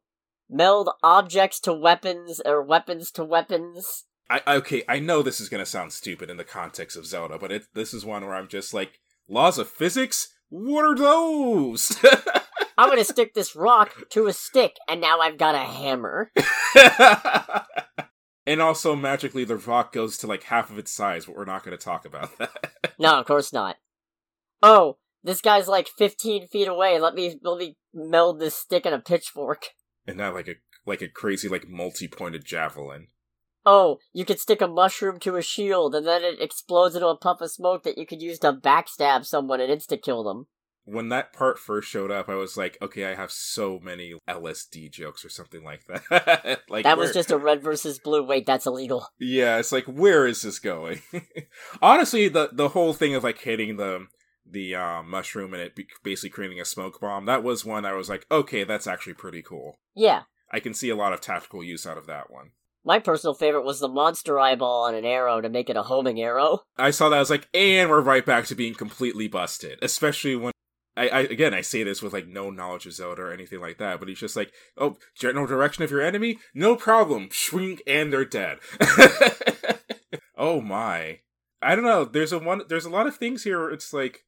meld 0.49 0.91
objects 1.03 1.61
to 1.61 1.73
weapons 1.73 2.41
or 2.45 2.63
weapons 2.63 3.11
to 3.13 3.25
weapons. 3.25 4.05
I 4.31 4.43
okay, 4.47 4.83
I 4.89 5.01
know 5.01 5.23
this 5.23 5.41
is 5.41 5.49
gonna 5.49 5.67
sound 5.67 5.93
stupid 5.93 6.31
in 6.31 6.37
the 6.37 6.45
context 6.45 6.97
of 6.97 7.07
Zelda, 7.07 7.39
but 7.39 7.53
it 7.53 7.67
this 7.75 7.93
is 7.93 8.05
one 8.05 8.25
where 8.25 8.35
I'm 8.35 8.49
just 8.49 8.73
like, 8.73 9.01
laws 9.29 9.59
of 9.59 9.69
physics? 9.69 10.29
What 10.49 10.85
are 10.85 10.97
those? 10.97 11.99
I'm 12.79 12.89
gonna 12.89 13.05
stick 13.05 13.35
this 13.35 13.55
rock 13.55 14.09
to 14.11 14.27
a 14.27 14.33
stick, 14.33 14.77
and 14.89 15.01
now 15.01 15.21
I've 15.21 15.39
got 15.39 15.55
a 15.55 15.59
hammer. 15.59 16.31
and 18.47 18.61
also 18.61 18.95
magically 18.97 19.45
the 19.45 19.57
rock 19.57 19.93
goes 19.93 20.17
to 20.19 20.27
like 20.27 20.45
half 20.45 20.71
of 20.71 20.79
its 20.79 20.93
size, 20.93 21.27
but 21.27 21.37
we're 21.37 21.45
not 21.45 21.65
gonna 21.65 21.77
talk 21.77 22.05
about 22.05 22.37
that. 22.39 22.73
No, 22.99 23.19
of 23.19 23.27
course 23.27 23.53
not. 23.53 23.77
Oh, 24.63 24.99
this 25.23 25.41
guy's 25.41 25.69
like 25.69 25.89
15 25.89 26.49
feet 26.49 26.69
away. 26.69 26.99
Let 27.01 27.15
me 27.15 27.39
let 27.43 27.59
me 27.59 27.77
meld 27.93 28.41
this 28.41 28.55
stick 28.55 28.85
and 28.87 28.95
a 28.95 28.99
pitchfork. 29.01 29.67
and 30.07 30.17
not 30.19 30.35
like 30.35 30.49
a 30.49 30.55
like 30.87 31.03
a 31.03 31.09
crazy 31.09 31.49
like 31.49 31.69
multi-pointed 31.69 32.45
javelin. 32.45 33.09
Oh, 33.67 33.99
you 34.13 34.27
could 34.27 34.39
stick 34.39 34.61
a 34.61 34.69
mushroom 34.69 35.19
to 35.21 35.37
a 35.37 35.43
shield, 35.43 35.95
and 35.95 36.07
then 36.07 36.23
it 36.23 36.39
explodes 36.39 36.95
into 36.95 37.07
a 37.09 37.17
puff 37.17 37.41
of 37.41 37.51
smoke 37.51 37.83
that 37.85 37.97
you 37.97 38.05
could 38.07 38.21
use 38.21 38.39
to 38.41 38.53
backstab 38.53 39.25
someone 39.25 39.59
and 39.59 39.73
insta 39.73 40.01
kill 40.01 40.23
them. 40.23 40.47
When 40.87 41.09
that 41.09 41.33
part 41.33 41.59
first 41.59 41.89
showed 41.89 42.11
up, 42.11 42.29
I 42.29 42.35
was 42.35 42.57
like, 42.57 42.77
okay, 42.83 43.07
I 43.07 43.15
have 43.15 43.31
so 43.31 43.81
many 43.83 44.15
LSD 44.29 44.91
jokes 44.91 45.25
or 45.25 45.31
something 45.31 45.65
like 45.65 45.87
that. 45.87 46.61
like 46.69 46.85
That 46.85 46.99
was 46.99 47.13
just 47.13 47.31
a 47.31 47.39
red 47.39 47.63
versus 47.63 47.99
blue. 47.99 48.23
Wait, 48.23 48.45
that's 48.45 48.67
illegal. 48.67 49.07
Yeah, 49.19 49.59
it's 49.59 49.73
like 49.73 49.87
where 49.87 50.27
is 50.27 50.43
this 50.43 50.59
going? 50.59 51.01
Honestly, 51.83 52.29
the 52.29 52.51
the 52.53 52.69
whole 52.71 52.93
thing 52.93 53.15
of 53.15 53.25
like 53.25 53.39
hitting 53.39 53.77
the 53.77 54.07
the 54.47 54.75
uh, 54.75 55.03
mushroom 55.03 55.55
and 55.55 55.63
it 55.63 55.75
be- 55.75 55.87
basically 56.03 56.31
creating 56.31 56.61
a 56.61 56.65
smoke 56.65 57.01
bomb, 57.01 57.27
that 57.27 57.43
was 57.43 57.65
one 57.65 57.85
I 57.85 57.95
was 57.95 58.09
like, 58.09 58.27
okay, 58.31 58.65
that's 58.65 58.87
actually 58.87 59.15
pretty 59.15 59.43
cool. 59.43 59.79
Yeah. 59.95 60.23
I 60.51 60.61
can 60.61 60.75
see 60.75 60.91
a 60.91 60.97
lot 60.97 61.13
of 61.13 61.21
tactical 61.21 61.65
use 61.65 61.87
out 61.87 61.99
of 61.99 62.07
that 62.07 62.31
one. 62.31 62.51
My 62.85 62.99
personal 62.99 63.33
favorite 63.33 63.65
was 63.65 63.81
the 63.81 63.89
monster 63.89 64.39
eyeball 64.39 64.85
on 64.85 64.95
an 64.95 65.07
arrow 65.07 65.41
to 65.41 65.49
make 65.49 65.71
it 65.71 65.77
a 65.77 65.83
homing 65.83 66.21
arrow. 66.21 66.61
I 66.77 66.91
saw 66.91 67.09
that 67.09 67.17
I 67.17 67.21
was 67.21 67.31
like, 67.31 67.49
and 67.55 67.89
we're 67.89 68.03
right 68.03 68.27
back 68.27 68.45
to 68.47 68.55
being 68.55 68.75
completely 68.75 69.27
busted. 69.27 69.79
Especially 69.81 70.37
when 70.37 70.53
I, 70.97 71.09
I 71.09 71.21
again 71.21 71.55
I 71.55 71.61
say 71.61 71.83
this 71.83 72.03
with 72.03 72.13
like 72.13 72.27
no 72.27 72.51
knowledge 72.51 72.87
of 72.87 72.93
Zelda 72.93 73.23
or 73.23 73.33
anything 73.33 73.61
like 73.61 73.79
that, 73.79 73.99
but 73.99 74.09
he's 74.09 74.21
just 74.21 74.37
like, 74.37 74.53
oh, 74.77 74.97
general 75.15 75.47
direction 75.47 75.83
of 75.83 75.91
your 75.91 76.03
enemy, 76.03 76.39
no 76.55 76.77
problem, 76.77 77.29
shrink 77.31 77.83
and 77.87 78.13
they're 78.13 78.25
dead. 78.25 78.59
oh 80.37 80.61
my, 80.61 81.21
I 81.61 81.75
don't 81.75 81.85
know. 81.85 82.05
There's 82.05 82.33
a 82.33 82.39
one. 82.39 82.63
There's 82.69 82.85
a 82.85 82.91
lot 82.91 83.07
of 83.07 83.17
things 83.17 83.45
here. 83.45 83.71
It's 83.71 83.93
like. 83.93 84.25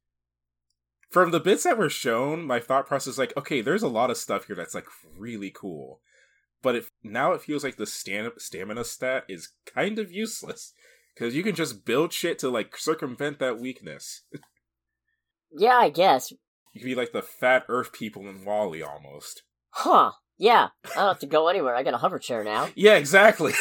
From 1.08 1.30
the 1.30 1.40
bits 1.40 1.62
that 1.62 1.78
were 1.78 1.88
shown, 1.88 2.44
my 2.44 2.58
thought 2.58 2.88
process 2.88 3.12
is 3.12 3.18
like, 3.18 3.34
okay, 3.36 3.60
there's 3.60 3.84
a 3.84 3.88
lot 3.88 4.10
of 4.10 4.16
stuff 4.16 4.48
here 4.48 4.56
that's 4.56 4.74
like 4.74 4.86
really 5.16 5.52
cool, 5.54 6.00
but 6.62 6.74
it 6.74 6.86
now 7.04 7.32
it 7.32 7.40
feels 7.40 7.62
like 7.62 7.76
the 7.76 7.86
stam- 7.86 8.32
stamina 8.38 8.82
stat 8.84 9.24
is 9.28 9.50
kind 9.72 10.00
of 10.00 10.10
useless 10.10 10.74
because 11.14 11.34
you 11.34 11.44
can 11.44 11.54
just 11.54 11.84
build 11.84 12.12
shit 12.12 12.40
to 12.40 12.50
like 12.50 12.76
circumvent 12.76 13.38
that 13.38 13.60
weakness. 13.60 14.22
Yeah, 15.52 15.78
I 15.78 15.90
guess. 15.90 16.32
You 16.76 16.80
can 16.80 16.90
be 16.90 16.94
like 16.94 17.12
the 17.12 17.22
fat 17.22 17.64
Earth 17.70 17.90
people 17.90 18.28
in 18.28 18.44
WALL-E 18.44 18.82
almost. 18.82 19.44
Huh. 19.70 20.12
Yeah. 20.36 20.68
I 20.84 20.94
don't 20.96 21.08
have 21.08 21.18
to 21.20 21.26
go 21.26 21.48
anywhere. 21.48 21.74
I 21.74 21.82
got 21.82 21.94
a 21.94 21.98
hover 21.98 22.18
chair 22.18 22.44
now. 22.44 22.68
Yeah, 22.74 22.96
exactly. 22.96 23.54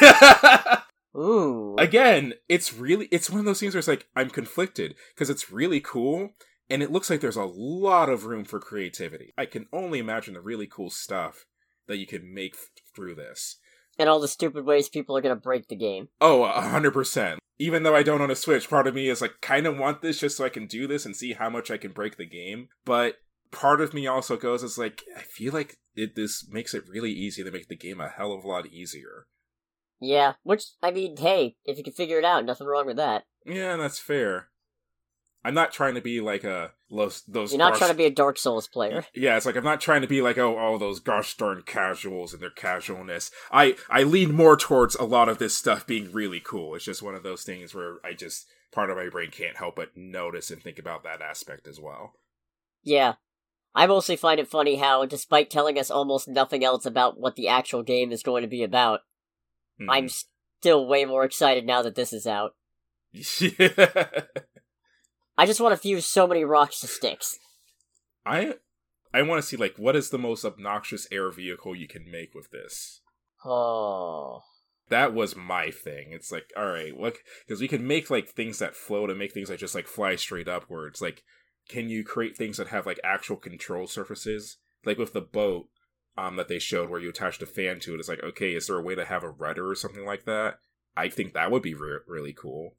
Ooh. 1.18 1.78
Again, 1.80 2.34
it's 2.50 2.74
really 2.74 3.06
it's 3.12 3.30
one 3.30 3.40
of 3.40 3.46
those 3.46 3.62
things 3.62 3.74
where 3.74 3.80
it's 3.80 3.88
like 3.88 4.10
I'm 4.18 4.30
conflicted 4.30 4.96
because 5.14 5.30
it's 5.30 5.50
really 5.50 5.80
cool 5.80 6.32
and 6.70 6.84
it 6.84 6.92
looks 6.92 7.10
like 7.10 7.22
there's 7.22 7.38
a 7.38 7.46
lot 7.46 8.10
of 8.10 8.26
room 8.26 8.44
for 8.44 8.60
creativity. 8.60 9.34
I 9.38 9.46
can 9.46 9.68
only 9.72 10.00
imagine 10.00 10.34
the 10.34 10.42
really 10.42 10.68
cool 10.68 10.90
stuff 10.90 11.46
that 11.88 11.98
you 12.00 12.06
can 12.06 12.34
make 12.34 12.56
f- 12.56 12.68
through 12.94 13.16
this. 13.16 13.60
And 13.98 14.10
all 14.10 14.20
the 14.20 14.28
stupid 14.28 14.66
ways 14.66 14.90
people 14.90 15.16
are 15.16 15.22
gonna 15.22 15.38
break 15.38 15.70
the 15.70 15.78
game. 15.78 16.10
Oh, 16.20 16.44
a 16.44 16.60
hundred 16.60 16.92
percent. 16.92 17.40
Even 17.58 17.84
though 17.84 17.96
I 17.96 18.04
don't 18.04 18.22
own 18.22 18.32
a 18.32 18.36
Switch, 18.36 18.70
part 18.70 18.88
of 18.88 18.96
me 18.96 19.08
is 19.08 19.22
like 19.22 19.42
kind 19.42 19.66
of 19.66 19.78
want 19.78 20.02
this 20.02 20.20
just 20.20 20.38
so 20.38 20.44
I 20.46 20.50
can 20.50 20.68
do 20.68 20.88
this 20.88 21.06
and 21.06 21.16
see 21.16 21.34
how 21.34 21.50
much 21.50 21.72
I 21.72 21.78
can 21.78 21.92
break 21.92 22.18
the 22.18 22.26
game. 22.26 22.70
But 22.84 23.16
part 23.52 23.80
of 23.80 23.94
me 23.94 24.08
also 24.08 24.36
goes 24.36 24.64
is 24.64 24.78
like 24.78 25.04
I 25.18 25.22
feel 25.22 25.54
like 25.54 25.78
it 25.96 26.16
this 26.16 26.48
makes 26.50 26.74
it 26.74 26.88
really 26.90 27.12
easy 27.12 27.44
to 27.44 27.52
make 27.52 27.70
the 27.70 27.78
game 27.78 28.02
a 28.02 28.10
hell 28.10 28.34
of 28.34 28.44
a 28.44 28.48
lot 28.48 28.68
easier. 28.68 29.28
Yeah, 30.02 30.34
which, 30.44 30.66
I 30.84 30.92
mean, 30.92 31.16
hey, 31.18 31.56
if 31.64 31.78
you 31.78 31.84
can 31.84 31.94
figure 31.94 32.20
it 32.20 32.26
out, 32.26 32.46
nothing 32.46 32.68
wrong 32.68 32.86
with 32.86 32.98
that. 32.98 33.24
Yeah, 33.46 33.78
that's 33.78 34.00
fair. 34.00 34.50
I'm 35.46 35.54
not 35.54 35.72
trying 35.72 35.96
to 35.96 36.02
be 36.02 36.20
like 36.22 36.44
a 36.44 36.72
those 36.90 37.22
those. 37.28 37.52
You're 37.52 37.60
not 37.60 37.74
gosh- 37.74 37.80
trying 37.80 37.92
to 37.92 37.98
be 37.98 38.06
a 38.06 38.10
Dark 38.12 38.38
Souls 38.38 38.68
player. 38.68 39.06
Yeah, 39.16 39.38
it's 39.38 39.46
like 39.46 39.56
I'm 39.56 39.64
not 39.64 39.80
trying 39.80 40.02
to 40.02 40.08
be 40.08 40.22
like 40.22 40.38
oh 40.38 40.58
all 40.58 40.78
those 40.78 41.00
gosh 41.00 41.38
darn 41.38 41.62
casuals 41.66 42.34
and 42.34 42.42
their 42.42 42.50
casualness. 42.50 43.32
I 43.52 43.76
I 43.90 44.04
lean 44.04 44.34
more 44.34 44.58
towards 44.58 44.96
a 44.96 45.04
lot 45.04 45.30
of 45.30 45.38
this 45.38 45.56
stuff 45.56 45.86
being 45.88 46.12
really 46.12 46.40
cool. 46.40 46.76
It's 46.76 46.86
just 46.86 47.02
one 47.04 47.16
of 47.16 47.24
those 47.24 47.44
things 47.44 47.74
where 47.74 47.98
I 48.04 48.14
just 48.14 48.48
part 48.74 48.90
of 48.90 48.98
my 48.98 49.08
brain 49.10 49.32
can't 49.32 49.56
help 49.58 49.76
but 49.78 49.96
notice 49.96 50.52
and 50.52 50.62
think 50.62 50.80
about 50.80 51.04
that 51.04 51.22
aspect 51.22 51.68
as 51.68 51.80
well. 51.80 52.14
Yeah. 52.84 53.14
I 53.74 53.88
mostly 53.88 54.16
find 54.16 54.40
it 54.40 54.48
funny 54.48 54.78
how, 54.78 55.06
despite 55.06 55.50
telling 55.50 55.78
us 55.78 55.92
almost 55.92 56.28
nothing 56.30 56.64
else 56.64 56.86
about 56.86 57.20
what 57.20 57.36
the 57.36 57.50
actual 57.50 57.84
game 57.84 58.12
is 58.14 58.24
going 58.24 58.42
to 58.42 58.48
be 58.48 58.64
about, 58.64 59.02
Hmm. 59.78 59.90
I'm 59.90 60.08
still 60.10 60.88
way 60.88 61.04
more 61.04 61.26
excited 61.26 61.66
now 61.66 61.82
that 61.82 61.96
this 61.96 62.14
is 62.14 62.26
out. 62.26 62.56
yeah. 63.12 63.20
I 65.38 65.46
just 65.46 65.60
want 65.60 65.74
to 65.74 65.78
fuse 65.78 66.06
so 66.06 66.28
many 66.28 66.44
rocks 66.44 66.80
to 66.80 66.88
sticks. 66.88 67.38
I 68.26 68.56
I 69.14 69.22
want 69.22 69.42
to 69.42 69.48
see 69.48 69.58
like 69.58 69.76
what 69.78 69.96
is 69.96 70.10
the 70.10 70.18
most 70.18 70.44
obnoxious 70.46 71.08
air 71.12 71.32
vehicle 71.32 71.76
you 71.76 71.88
can 71.88 72.10
make 72.10 72.34
with 72.34 72.52
this. 72.52 73.02
Oh. 73.44 74.42
that 74.90 75.14
was 75.14 75.36
my 75.36 75.70
thing. 75.70 76.08
It's 76.12 76.32
like, 76.32 76.52
all 76.58 76.66
right, 76.66 76.98
what? 76.98 77.16
Because 77.46 77.62
we 77.62 77.68
can 77.68 77.86
make 77.86 78.10
like 78.10 78.28
things 78.28 78.60
that 78.60 78.76
float 78.76 79.10
and 79.10 79.20
make 79.20 79.34
things 79.34 79.50
that 79.50 79.60
just 79.60 79.76
like 79.76 79.88
fly 79.88 80.16
straight 80.16 80.48
upwards. 80.48 81.02
Like, 81.02 81.24
can 81.70 81.90
you 81.90 82.04
create 82.04 82.36
things 82.36 82.58
that 82.58 82.68
have 82.68 82.86
like 82.86 83.00
actual 83.04 83.38
control 83.38 83.88
surfaces? 83.88 84.58
Like 84.84 84.98
with 84.98 85.14
the 85.14 85.22
boat, 85.22 85.68
um, 86.18 86.36
that 86.38 86.48
they 86.48 86.60
showed 86.60 86.90
where 86.90 87.00
you 87.00 87.10
attached 87.10 87.42
a 87.42 87.46
fan 87.46 87.80
to 87.82 87.94
it. 87.94 88.00
It's 88.00 88.10
like, 88.10 88.24
okay, 88.24 88.54
is 88.54 88.68
there 88.68 88.78
a 88.78 88.84
way 88.84 88.96
to 88.96 89.06
have 89.06 89.24
a 89.24 89.30
rudder 89.30 89.70
or 89.70 89.76
something 89.76 90.06
like 90.06 90.26
that? 90.26 90.60
I 90.96 91.10
think 91.10 91.34
that 91.34 91.52
would 91.52 91.62
be 91.62 91.74
re- 91.74 92.00
really 92.08 92.34
cool. 92.34 92.76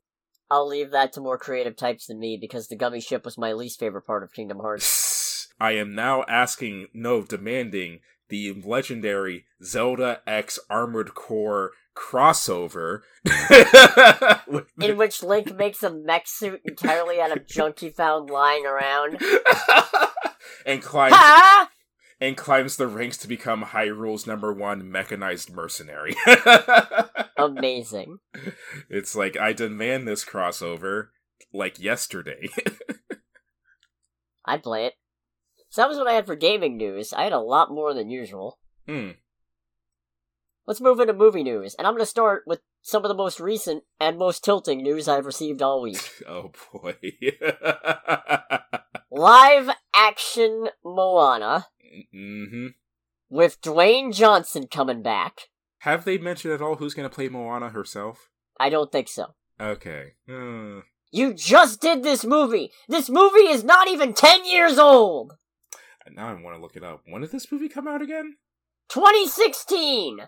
I'll 0.50 0.68
leave 0.68 0.92
that 0.92 1.12
to 1.14 1.20
more 1.20 1.38
creative 1.38 1.76
types 1.76 2.06
than 2.06 2.18
me 2.18 2.38
because 2.40 2.68
the 2.68 2.76
Gummi 2.76 3.02
ship 3.02 3.24
was 3.24 3.36
my 3.36 3.52
least 3.52 3.78
favorite 3.80 4.06
part 4.06 4.22
of 4.22 4.32
Kingdom 4.32 4.58
Hearts. 4.60 5.48
I 5.60 5.72
am 5.72 5.94
now 5.94 6.24
asking, 6.28 6.88
no, 6.92 7.22
demanding 7.22 8.00
the 8.28 8.52
legendary 8.64 9.46
Zelda 9.62 10.20
X 10.26 10.58
Armored 10.68 11.14
Core 11.14 11.72
crossover. 11.96 13.00
In 14.80 14.96
which 14.96 15.22
Link 15.22 15.56
makes 15.56 15.82
a 15.82 15.90
mech 15.90 16.28
suit 16.28 16.60
entirely 16.64 17.20
out 17.20 17.36
of 17.36 17.46
junk 17.48 17.80
he 17.80 17.88
found 17.90 18.28
lying 18.30 18.66
around. 18.66 19.20
and 20.66 20.82
climbs 20.82 21.14
Ha! 21.14 21.70
And 22.20 22.36
climbs 22.36 22.76
the 22.76 22.86
ranks 22.86 23.16
to 23.18 23.28
become 23.28 23.62
Hyrule's 23.64 24.26
number 24.26 24.52
one 24.52 24.90
mechanized 24.90 25.52
mercenary. 25.52 26.16
Amazing. 27.36 28.18
it's 28.88 29.14
like 29.14 29.36
I 29.36 29.52
demand 29.52 30.08
this 30.08 30.24
crossover 30.24 31.08
like 31.52 31.78
yesterday. 31.78 32.48
I'd 34.46 34.62
play 34.62 34.86
it. 34.86 34.94
So 35.70 35.82
that 35.82 35.88
was 35.88 35.98
what 35.98 36.08
I 36.08 36.12
had 36.12 36.26
for 36.26 36.36
gaming 36.36 36.76
news. 36.76 37.12
I 37.12 37.24
had 37.24 37.32
a 37.32 37.40
lot 37.40 37.70
more 37.70 37.92
than 37.92 38.08
usual. 38.10 38.58
hmm. 38.86 39.10
Let's 40.66 40.80
move 40.80 40.98
into 40.98 41.12
movie 41.12 41.44
news, 41.44 41.76
and 41.78 41.86
I'm 41.86 41.92
going 41.92 42.02
to 42.02 42.06
start 42.06 42.42
with 42.44 42.58
some 42.82 43.04
of 43.04 43.08
the 43.08 43.14
most 43.14 43.38
recent 43.38 43.84
and 44.00 44.18
most 44.18 44.42
tilting 44.42 44.82
news 44.82 45.06
I've 45.06 45.26
received 45.26 45.62
all 45.62 45.80
week. 45.82 45.98
Oh 46.28 46.50
boy. 46.72 46.96
Live 49.10 49.70
action 49.94 50.68
Moana 50.84 51.66
hmm 52.12 52.66
with 53.28 53.60
Dwayne 53.60 54.14
Johnson 54.14 54.66
coming 54.68 55.02
back. 55.02 55.48
Have 55.80 56.04
they 56.04 56.18
mentioned 56.18 56.54
at 56.54 56.62
all 56.62 56.76
who's 56.76 56.94
going 56.94 57.08
to 57.08 57.14
play 57.14 57.28
Moana 57.28 57.70
herself? 57.70 58.30
I 58.58 58.70
don't 58.70 58.90
think 58.92 59.08
so. 59.08 59.34
Okay. 59.60 60.12
Uh, 60.28 60.82
You 61.10 61.34
just 61.34 61.80
did 61.80 62.02
this 62.02 62.24
movie! 62.24 62.70
This 62.88 63.08
movie 63.10 63.48
is 63.48 63.64
not 63.64 63.88
even 63.88 64.12
10 64.14 64.44
years 64.44 64.78
old! 64.78 65.34
now 66.10 66.28
I 66.28 66.40
want 66.40 66.56
to 66.56 66.62
look 66.62 66.76
it 66.76 66.84
up. 66.84 67.02
When 67.06 67.22
did 67.22 67.32
this 67.32 67.50
movie 67.50 67.68
come 67.68 67.88
out 67.88 68.00
again? 68.02 68.36
2016! 68.90 70.18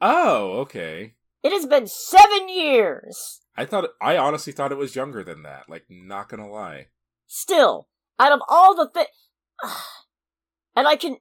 Oh, 0.00 0.58
okay. 0.60 1.14
It 1.42 1.52
has 1.52 1.66
been 1.66 1.86
seven 1.86 2.48
years! 2.48 3.40
I 3.56 3.64
thought 3.64 3.90
I 4.00 4.16
honestly 4.16 4.52
thought 4.52 4.72
it 4.72 4.78
was 4.78 4.96
younger 4.96 5.22
than 5.24 5.42
that. 5.42 5.68
Like, 5.68 5.84
not 5.88 6.28
gonna 6.28 6.48
lie. 6.50 6.86
Still, 7.26 7.88
out 8.18 8.32
of 8.32 8.40
all 8.48 8.74
the 8.74 8.88
thi- 8.92 9.68
And 10.78 10.86
I 10.86 10.94
can. 10.94 11.16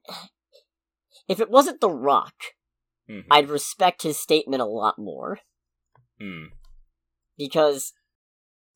If 1.27 1.39
it 1.39 1.49
wasn't 1.49 1.81
The 1.81 1.89
Rock, 1.89 2.35
Mhm. 3.09 3.25
I'd 3.31 3.49
respect 3.49 4.03
his 4.03 4.19
statement 4.19 4.61
a 4.61 4.67
lot 4.67 4.99
more. 4.99 5.39
Hmm. 6.19 6.49
Because 7.39 7.93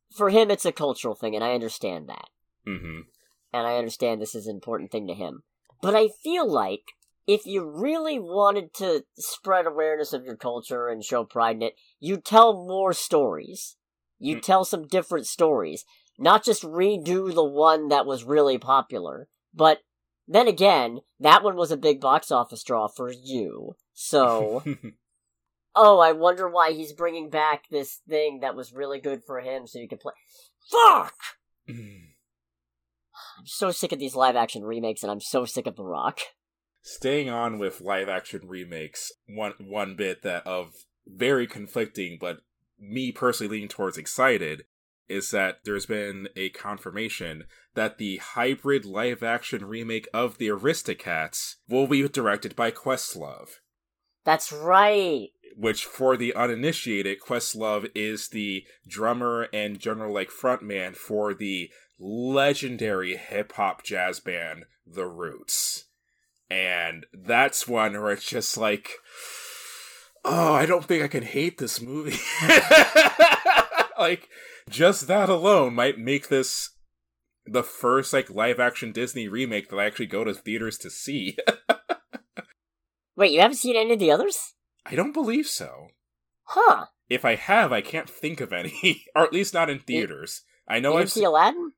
for 0.10 0.32
him, 0.32 0.50
it's 0.50 0.66
a 0.66 0.72
cultural 0.72 1.14
thing, 1.14 1.36
and 1.36 1.44
I 1.44 1.54
understand 1.54 2.10
that. 2.10 2.30
Mm-hmm. 2.66 3.02
And 3.54 3.68
I 3.68 3.78
understand 3.78 4.20
this 4.20 4.34
is 4.34 4.48
an 4.48 4.56
important 4.56 4.90
thing 4.92 5.06
to 5.06 5.14
him. 5.14 5.44
But 5.84 5.96
I 5.96 6.08
feel 6.08 6.50
like 6.50 6.94
if 7.28 7.46
you 7.46 7.64
really 7.64 8.18
wanted 8.18 8.74
to 8.76 9.06
spread 9.20 9.68
awareness 9.68 10.14
of 10.14 10.26
your 10.26 10.36
culture 10.36 10.88
and 10.88 11.06
show 11.06 11.26
pride 11.26 11.58
in 11.58 11.62
it, 11.62 11.76
you 12.00 12.18
tell 12.18 12.54
more 12.54 12.94
stories. 12.94 13.78
You 14.18 14.38
Mm. 14.38 14.42
tell 14.42 14.66
some 14.66 14.88
different 14.88 15.28
stories. 15.28 15.86
Not 16.18 16.44
just 16.44 16.64
redo 16.64 17.32
the 17.32 17.46
one 17.46 17.90
that 17.90 18.08
was 18.08 18.24
really 18.24 18.58
popular. 18.58 19.30
But 19.54 19.84
then 20.28 20.48
again, 20.48 21.00
that 21.20 21.44
one 21.44 21.56
was 21.56 21.72
a 21.72 21.78
big 21.78 22.00
box 22.00 22.32
office 22.32 22.63
draw 22.63 22.88
for 22.88 23.12
you. 23.12 23.75
So, 23.94 24.63
oh, 25.75 26.00
I 26.00 26.12
wonder 26.12 26.50
why 26.50 26.74
he's 26.74 26.94
bringing 26.94 27.30
back 27.30 27.66
this 27.70 28.00
thing 28.08 28.40
that 28.42 28.56
was 28.56 28.74
really 28.74 29.00
good 29.00 29.24
for 29.25 29.40
him 29.40 29.68
so 29.68 29.80
you 29.80 29.88
can 29.88 29.98
play. 29.98 30.13
Fuck! 30.72 31.16
I'm 31.68 33.46
so 33.46 33.72
sick 33.72 33.92
of 33.92 34.00
these 34.00 34.16
live 34.16 34.36
action 34.36 34.63
remakes 34.63 35.04
and 35.04 35.12
I'm 35.12 35.22
so 35.22 35.46
sick 35.46 35.68
of 35.68 35.75
The 35.75 35.84
Rock. 35.84 36.20
Staying 36.84 37.30
on 37.30 37.60
with 37.60 37.82
live 37.82 38.10
action 38.10 38.42
remakes, 38.48 39.12
one 39.28 39.54
one 39.60 39.96
bit 39.96 40.24
that 40.24 40.46
of 40.48 40.74
very 41.08 41.46
conflicting, 41.46 42.18
but 42.20 42.38
me 42.80 43.12
personally 43.12 43.51
leaning 43.51 43.70
towards 43.70 43.98
excited, 43.98 44.66
is 45.10 45.31
that 45.31 45.60
there's 45.65 45.86
been 45.86 46.27
a 46.36 46.50
confirmation 46.50 47.46
that 47.75 47.98
the 47.98 48.17
hybrid 48.17 48.86
live 48.86 49.24
action 49.24 49.65
remake 49.65 50.08
of 50.13 50.38
the 50.38 50.48
Aristocats 50.48 51.55
will 51.67 51.88
be 51.88 52.08
directed 52.08 52.55
by 52.55 52.72
Questlove. 52.72 53.60
That's 54.24 54.51
right. 54.51 55.29
Which, 55.58 55.86
for 55.86 56.15
the 56.15 56.34
uninitiated, 56.34 57.20
Questlove 57.20 57.89
is 57.93 58.29
the 58.29 58.65
drummer 58.88 59.48
and 59.53 59.79
general 59.79 60.13
like 60.13 60.29
frontman 60.29 60.96
for 60.96 61.34
the 61.34 61.70
legendary 62.00 63.15
hip 63.15 63.53
hop 63.53 63.84
jazz 63.84 64.20
band 64.20 64.65
The 64.86 65.05
Roots. 65.05 65.86
And 66.50 67.05
that's 67.13 67.67
one 67.67 67.93
where 67.93 68.12
it's 68.12 68.25
just 68.25 68.58
like, 68.58 68.91
oh, 70.25 70.53
I 70.53 70.65
don't 70.65 70.86
think 70.86 71.03
I 71.03 71.08
can 71.08 71.24
hate 71.24 71.58
this 71.58 71.81
movie. 71.81 72.20
like, 74.00 74.27
just 74.70 75.08
that 75.08 75.30
alone 75.30 75.74
might 75.74 75.98
make 75.98 76.27
this 76.27 76.72
the 77.46 77.63
first 77.63 78.13
like 78.13 78.30
live 78.30 78.60
action 78.60 78.91
Disney 78.91 79.27
remake 79.27 79.70
that 79.70 79.77
I 79.77 79.86
actually 79.86 80.06
go 80.08 80.24
to 80.24 80.34
theaters 80.34 80.77
to 80.80 80.89
see. 80.89 81.38
Wait, 83.15 83.32
you 83.32 83.41
haven't 83.41 83.58
seen 83.58 83.75
any 83.75 83.94
of 83.94 84.00
the 84.00 84.12
others? 84.12 84.53
I 84.86 84.96
don't 84.96 85.13
believe 85.13 85.48
so. 85.48 85.88
Huh. 86.44 86.86
If 87.10 87.25
I 87.25 87.36
have, 87.36 87.72
I 87.72 87.82
can't 87.82 88.10
think 88.10 88.41
of 88.41 88.53
any, 88.53 89.06
or 89.15 89.24
at 89.24 89.34
least 89.34 89.53
not 89.53 89.70
in 89.70 89.80
theaters. 89.80 90.44
I 90.68 90.80
know 90.80 90.98
I've 90.98 91.12
seen. 91.12 91.25
Aladdin? 91.25 91.74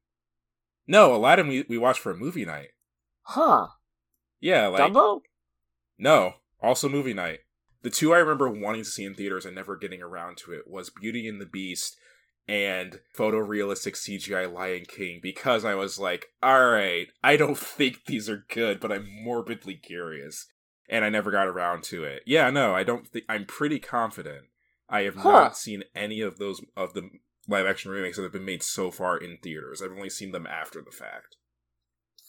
No, 0.87 1.15
Aladdin 1.15 1.47
we, 1.47 1.65
we 1.67 1.77
watched 1.77 1.99
for 1.99 2.11
a 2.11 2.17
movie 2.17 2.45
night. 2.45 2.69
Huh. 3.23 3.67
Yeah, 4.39 4.67
like 4.67 4.91
Dumbo? 4.91 5.21
no, 5.97 6.35
also 6.61 6.89
movie 6.89 7.13
night. 7.13 7.39
The 7.81 7.89
two 7.89 8.13
I 8.13 8.19
remember 8.19 8.49
wanting 8.49 8.83
to 8.83 8.89
see 8.89 9.03
in 9.03 9.15
theaters 9.15 9.45
and 9.45 9.55
never 9.55 9.75
getting 9.75 10.01
around 10.01 10.37
to 10.37 10.51
it 10.51 10.67
was 10.67 10.89
Beauty 10.89 11.27
and 11.27 11.39
the 11.39 11.45
Beast 11.45 11.97
and 12.47 12.99
photorealistic 13.17 13.93
CGI 13.95 14.51
Lion 14.51 14.83
King 14.87 15.19
because 15.21 15.63
I 15.63 15.75
was 15.75 15.97
like, 15.99 16.27
all 16.41 16.67
right, 16.69 17.07
I 17.23 17.37
don't 17.37 17.57
think 17.77 18.05
these 18.05 18.29
are 18.29 18.45
good, 18.49 18.79
but 18.79 18.91
I'm 18.91 19.07
morbidly 19.23 19.75
curious, 19.75 20.47
and 20.89 21.05
I 21.05 21.09
never 21.09 21.31
got 21.31 21.47
around 21.47 21.83
to 21.85 22.03
it. 22.03 22.23
Yeah, 22.25 22.49
no, 22.49 22.75
I 22.75 22.83
don't 22.83 23.07
think 23.07 23.25
I'm 23.29 23.45
pretty 23.45 23.79
confident. 23.79 24.45
I 24.89 25.03
have 25.03 25.15
Huh. 25.15 25.31
not 25.31 25.57
seen 25.57 25.83
any 25.95 26.21
of 26.21 26.37
those 26.37 26.61
of 26.75 26.93
the 26.93 27.09
live 27.47 27.65
action 27.65 27.91
remakes 27.91 28.17
that 28.17 28.23
have 28.23 28.31
been 28.33 28.45
made 28.45 28.63
so 28.63 28.91
far 28.91 29.17
in 29.17 29.37
theaters. 29.37 29.81
I've 29.81 29.91
only 29.91 30.09
seen 30.09 30.31
them 30.31 30.45
after 30.47 30.81
the 30.81 30.91
fact. 30.91 31.37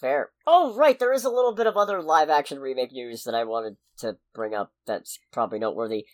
Fair. 0.00 0.30
Oh, 0.46 0.74
right, 0.74 0.98
there 0.98 1.12
is 1.12 1.24
a 1.24 1.30
little 1.30 1.54
bit 1.54 1.66
of 1.66 1.76
other 1.76 2.02
live 2.02 2.28
action 2.30 2.58
remake 2.58 2.92
news 2.92 3.24
that 3.24 3.34
I 3.34 3.44
wanted 3.44 3.76
to 3.98 4.16
bring 4.34 4.54
up 4.54 4.72
that's 4.86 5.18
probably 5.32 5.58
noteworthy. 5.58 6.06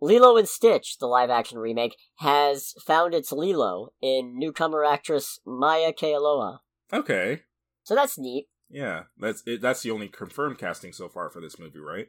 Lilo 0.00 0.36
and 0.36 0.48
Stitch, 0.48 0.98
the 0.98 1.06
live 1.06 1.30
action 1.30 1.58
remake, 1.58 1.96
has 2.16 2.74
found 2.84 3.14
its 3.14 3.32
Lilo 3.32 3.92
in 4.00 4.38
newcomer 4.38 4.84
actress 4.84 5.40
Maya 5.44 5.92
Kealoha. 5.92 6.58
Okay, 6.92 7.42
So 7.82 7.94
that's 7.94 8.16
neat. 8.18 8.48
yeah, 8.70 9.04
that's 9.18 9.42
it, 9.46 9.60
that's 9.60 9.82
the 9.82 9.90
only 9.90 10.08
confirmed 10.08 10.58
casting 10.58 10.92
so 10.92 11.08
far 11.08 11.30
for 11.30 11.40
this 11.40 11.58
movie, 11.58 11.80
right? 11.80 12.08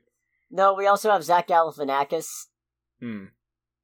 No, 0.52 0.74
we 0.74 0.88
also 0.88 1.12
have 1.12 1.24
Zach 1.24 1.48
Galifianakis 1.48 2.48
Hmm. 3.00 3.26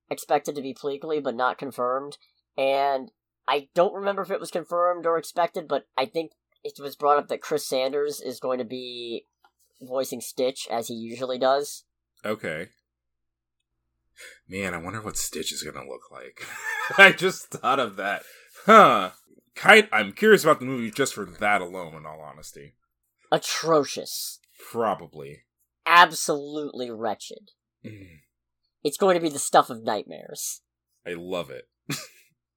expected 0.09 0.55
to 0.55 0.61
be 0.61 0.73
Pleakley, 0.73 1.21
but 1.23 1.35
not 1.35 1.57
confirmed. 1.57 2.17
And 2.57 3.11
I 3.47 3.69
don't 3.73 3.93
remember 3.93 4.21
if 4.21 4.31
it 4.31 4.39
was 4.39 4.51
confirmed 4.51 5.05
or 5.05 5.17
expected, 5.17 5.67
but 5.67 5.87
I 5.97 6.05
think 6.05 6.31
it 6.63 6.73
was 6.79 6.95
brought 6.95 7.17
up 7.17 7.27
that 7.29 7.41
Chris 7.41 7.67
Sanders 7.67 8.19
is 8.21 8.39
going 8.39 8.57
to 8.59 8.65
be 8.65 9.25
voicing 9.81 10.21
Stitch 10.21 10.67
as 10.71 10.87
he 10.87 10.93
usually 10.95 11.37
does. 11.37 11.83
Okay. 12.25 12.69
Man, 14.47 14.73
I 14.73 14.77
wonder 14.77 15.01
what 15.01 15.17
Stitch 15.17 15.51
is 15.51 15.63
gonna 15.63 15.87
look 15.87 16.11
like. 16.11 16.45
I 16.97 17.11
just 17.11 17.47
thought 17.47 17.79
of 17.79 17.95
that. 17.95 18.23
Huh. 18.65 19.11
Kind 19.55 19.87
I'm 19.91 20.11
curious 20.11 20.43
about 20.43 20.59
the 20.59 20.65
movie 20.65 20.91
just 20.91 21.13
for 21.13 21.25
that 21.25 21.61
alone, 21.61 21.95
in 21.95 22.05
all 22.05 22.19
honesty. 22.21 22.75
Atrocious. 23.31 24.39
Probably. 24.71 25.43
Absolutely 25.85 26.89
wretched. 26.91 27.51
Mm, 27.85 28.19
It's 28.83 28.97
going 28.97 29.15
to 29.15 29.21
be 29.21 29.29
the 29.29 29.39
stuff 29.39 29.69
of 29.69 29.83
nightmares. 29.83 30.61
I 31.07 31.13
love 31.13 31.49
it. 31.49 31.67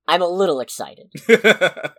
I'm 0.08 0.22
a 0.22 0.26
little 0.28 0.60
excited. 0.60 1.12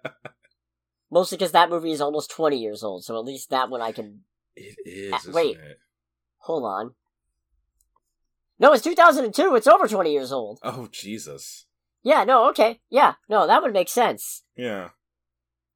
Mostly 1.12 1.38
because 1.38 1.52
that 1.54 1.69
movie 1.69 1.91
is 1.91 2.02
almost 2.02 2.30
20 2.32 2.58
years 2.58 2.84
old, 2.84 3.04
so 3.04 3.17
at 3.17 3.25
least 3.25 3.49
that 3.52 3.69
one 3.69 3.82
I 3.82 3.91
can. 3.91 4.21
it 4.56 4.75
is, 4.86 5.13
Uh, 5.13 5.32
wait. 5.32 5.58
it? 5.58 5.78
Hold 6.39 6.63
on. 6.65 6.95
No, 8.60 8.74
it's 8.74 8.84
2002. 8.84 9.56
It's 9.56 9.67
over 9.67 9.88
20 9.88 10.12
years 10.12 10.32
old. 10.32 10.60
Oh 10.63 10.88
Jesus. 10.91 11.65
Yeah, 12.04 12.24
no, 12.24 12.50
okay. 12.50 12.80
Yeah, 12.89 13.13
no, 13.28 13.48
that 13.48 13.62
would 13.62 13.74
make 13.74 13.89
sense. 13.89 14.43
Yeah. 14.56 14.89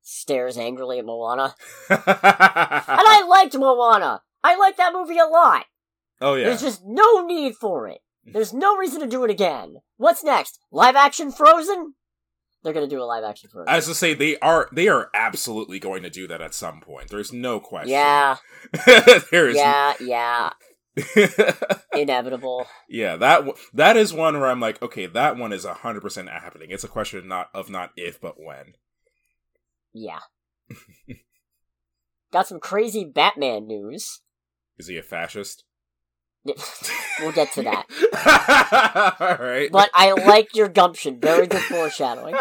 Stares 0.01 0.57
angrily 0.57 0.99
at 0.99 1.05
Moana. 1.05 1.55
And 1.89 2.01
I 2.05 3.25
liked 3.27 3.55
Moana! 3.55 4.21
I 4.43 4.55
liked 4.57 4.77
that 4.77 4.93
movie 4.93 5.17
a 5.17 5.25
lot! 5.25 5.65
Oh 6.21 6.35
yeah. 6.35 6.45
There's 6.45 6.61
just 6.61 6.81
no 6.85 7.25
need 7.25 7.55
for 7.55 7.87
it. 7.87 7.99
There's 8.25 8.53
no 8.53 8.77
reason 8.77 9.01
to 9.01 9.07
do 9.07 9.23
it 9.23 9.29
again. 9.31 9.77
What's 9.97 10.23
next? 10.23 10.59
Live 10.71 10.95
action 10.95 11.31
Frozen? 11.31 11.95
They're 12.63 12.73
gonna 12.73 12.87
do 12.87 13.01
a 13.01 13.03
live 13.03 13.23
action 13.23 13.49
Frozen. 13.49 13.73
As 13.73 13.85
to 13.87 13.95
say, 13.95 14.13
they 14.13 14.37
are 14.39 14.69
they 14.71 14.87
are 14.87 15.09
absolutely 15.13 15.79
going 15.79 16.03
to 16.03 16.09
do 16.09 16.27
that 16.27 16.41
at 16.41 16.53
some 16.53 16.79
point. 16.79 17.09
There's 17.09 17.33
no 17.33 17.59
question. 17.59 17.89
yeah, 17.91 18.37
there 18.85 19.49
is. 19.49 19.57
yeah, 19.57 19.93
yeah. 19.99 20.51
Inevitable. 21.93 22.67
yeah, 22.87 23.15
that 23.15 23.45
that 23.73 23.97
is 23.97 24.13
one 24.13 24.39
where 24.39 24.49
I'm 24.49 24.59
like, 24.59 24.81
okay, 24.81 25.05
that 25.07 25.37
one 25.37 25.51
is 25.51 25.65
hundred 25.65 26.01
percent 26.01 26.29
happening. 26.29 26.69
It's 26.71 26.83
a 26.83 26.87
question 26.89 27.27
not 27.27 27.49
of 27.53 27.69
not 27.69 27.91
if 27.97 28.21
but 28.21 28.35
when. 28.39 28.73
Yeah. 29.93 30.19
Got 32.31 32.47
some 32.47 32.59
crazy 32.59 33.05
Batman 33.05 33.67
news. 33.67 34.21
Is 34.77 34.87
he 34.87 34.97
a 34.97 35.03
fascist? 35.03 35.63
we'll 37.19 37.31
get 37.31 37.51
to 37.53 37.63
that. 37.63 37.85
All 39.19 39.45
right. 39.45 39.71
But 39.71 39.89
I 39.93 40.11
like 40.13 40.55
your 40.55 40.67
gumption. 40.67 41.19
Very 41.19 41.47
good 41.47 41.61
foreshadowing. 41.61 42.35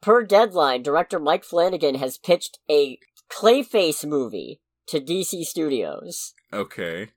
Per 0.00 0.24
deadline, 0.24 0.82
director 0.82 1.18
Mike 1.18 1.42
Flanagan 1.42 1.96
has 1.96 2.16
pitched 2.18 2.60
a 2.70 2.98
Clayface 3.28 4.06
movie 4.06 4.60
to 4.88 5.00
DC 5.00 5.44
Studios. 5.44 6.34
okay. 6.52 7.10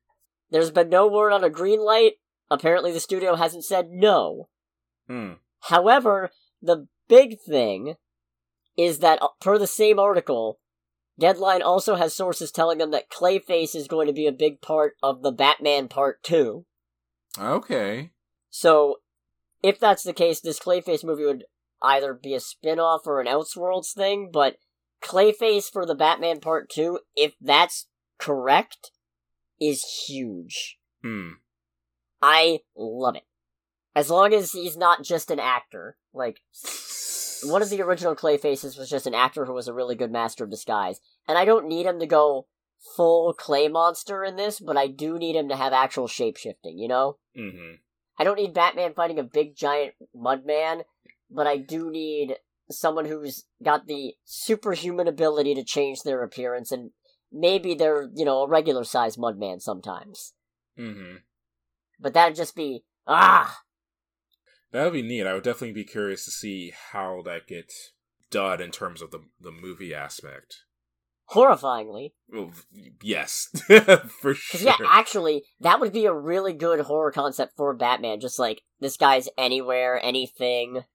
There's 0.52 0.72
been 0.72 0.90
no 0.90 1.08
word 1.08 1.32
on 1.32 1.44
a 1.44 1.50
green 1.50 1.80
light. 1.80 2.14
Apparently, 2.50 2.92
the 2.92 3.00
studio 3.00 3.36
hasn't 3.36 3.66
said 3.66 3.90
no. 3.92 4.50
Hmm. 5.08 5.34
However, 5.62 6.32
the 6.60 6.88
big 7.08 7.40
thing 7.40 7.96
is 8.76 9.00
that, 9.00 9.22
uh, 9.22 9.28
per 9.40 9.60
the 9.60 9.68
same 9.68 10.00
article, 10.00 10.60
Deadline 11.20 11.62
also 11.62 11.96
has 11.96 12.16
sources 12.16 12.52
telling 12.52 12.78
them 12.78 12.92
that 12.92 13.12
Clayface 13.12 13.76
is 13.76 13.88
going 13.88 14.08
to 14.08 14.14
be 14.14 14.26
a 14.26 14.32
big 14.32 14.62
part 14.62 14.96
of 15.04 15.22
the 15.22 15.32
Batman 15.32 15.88
Part 15.88 16.24
2. 16.24 16.66
Okay. 17.38 18.12
So, 18.50 18.98
if 19.62 19.80
that's 19.80 20.04
the 20.04 20.14
case, 20.14 20.40
this 20.40 20.60
Clayface 20.60 21.04
movie 21.04 21.26
would 21.26 21.44
either 21.82 22.14
be 22.14 22.34
a 22.34 22.40
spin 22.40 22.80
off 22.80 23.02
or 23.06 23.20
an 23.20 23.28
Elseworlds 23.28 23.94
thing, 23.94 24.30
but 24.32 24.56
Clayface 25.02 25.72
for 25.72 25.86
the 25.86 25.96
Batman 25.96 26.40
Part 26.40 26.70
2, 26.70 27.00
if 27.16 27.34
that's 27.40 27.88
correct, 28.18 28.92
is 29.60 30.06
huge. 30.08 30.78
Hmm. 31.02 31.32
I 32.22 32.60
love 32.76 33.16
it. 33.16 33.24
As 33.96 34.10
long 34.10 34.34
as 34.34 34.52
he's 34.52 34.78
not 34.78 35.04
just 35.04 35.32
an 35.32 35.40
actor. 35.40 35.98
Like, 36.14 36.40
one 37.44 37.62
of 37.62 37.70
the 37.70 37.82
original 37.82 38.16
Clayfaces 38.16 38.78
was 38.78 38.90
just 38.90 39.08
an 39.08 39.14
actor 39.14 39.46
who 39.46 39.54
was 39.54 39.68
a 39.68 39.74
really 39.74 39.96
good 39.96 40.12
master 40.12 40.44
of 40.44 40.50
disguise. 40.50 41.00
And 41.28 41.38
I 41.38 41.46
don't 41.46 41.68
need 41.68 41.86
him 41.86 42.00
to 42.00 42.08
go 42.08 42.48
full 42.96 43.34
clay 43.34 43.68
monster 43.68 44.24
in 44.24 44.36
this, 44.36 44.60
but 44.60 44.78
I 44.78 44.88
do 44.88 45.18
need 45.18 45.36
him 45.36 45.50
to 45.50 45.56
have 45.56 45.74
actual 45.74 46.08
shape 46.08 46.38
shifting, 46.38 46.78
you 46.78 46.88
know? 46.88 47.18
Mm-hmm. 47.38 47.76
I 48.18 48.24
don't 48.24 48.38
need 48.38 48.54
Batman 48.54 48.94
fighting 48.94 49.20
a 49.20 49.24
big 49.24 49.56
giant 49.56 49.94
mud 50.14 50.46
man, 50.46 50.84
but 51.30 51.48
I 51.48 51.58
do 51.58 51.90
need 51.90 52.36
someone 52.72 53.06
who's 53.06 53.46
got 53.64 53.88
the 53.88 54.14
superhuman 54.26 55.08
ability 55.08 55.56
to 55.56 55.64
change 55.64 56.04
their 56.04 56.24
appearance 56.24 56.72
and 56.72 56.92
maybe 57.32 57.74
they're, 57.74 58.10
you 58.16 58.26
know, 58.26 58.44
a 58.44 58.48
regular 58.48 58.84
sized 58.84 59.18
Mudman 59.18 59.62
sometimes. 59.62 60.34
Mm-hmm. 60.78 61.18
But 62.00 62.14
that'd 62.14 62.36
just 62.36 62.56
be, 62.56 62.84
ah! 63.08 63.62
That 64.72 64.84
would 64.84 64.94
be 64.94 65.02
neat. 65.02 65.26
I 65.26 65.34
would 65.34 65.44
definitely 65.44 65.74
be 65.74 65.84
curious 65.84 66.26
to 66.26 66.32
see 66.32 66.74
how 66.92 67.22
that 67.26 67.48
gets 67.48 67.94
done 68.30 68.62
in 68.62 68.72
terms 68.72 69.02
of 69.02 69.12
the 69.12 69.20
the 69.40 69.52
movie 69.52 69.94
aspect. 69.94 70.64
Horrifyingly. 71.32 72.14
Well, 72.28 72.52
yes, 73.04 73.50
for 74.22 74.34
sure. 74.34 74.62
yeah, 74.62 74.78
actually, 74.88 75.44
that 75.60 75.80
would 75.80 75.94
be 75.94 76.06
a 76.06 76.14
really 76.14 76.54
good 76.54 76.82
horror 76.82 77.12
concept 77.12 77.54
for 77.56 77.74
Batman. 77.76 78.20
Just 78.20 78.40
like, 78.40 78.64
this 78.80 78.98
guy's 78.98 79.30
anywhere, 79.38 80.00
anything. 80.04 80.86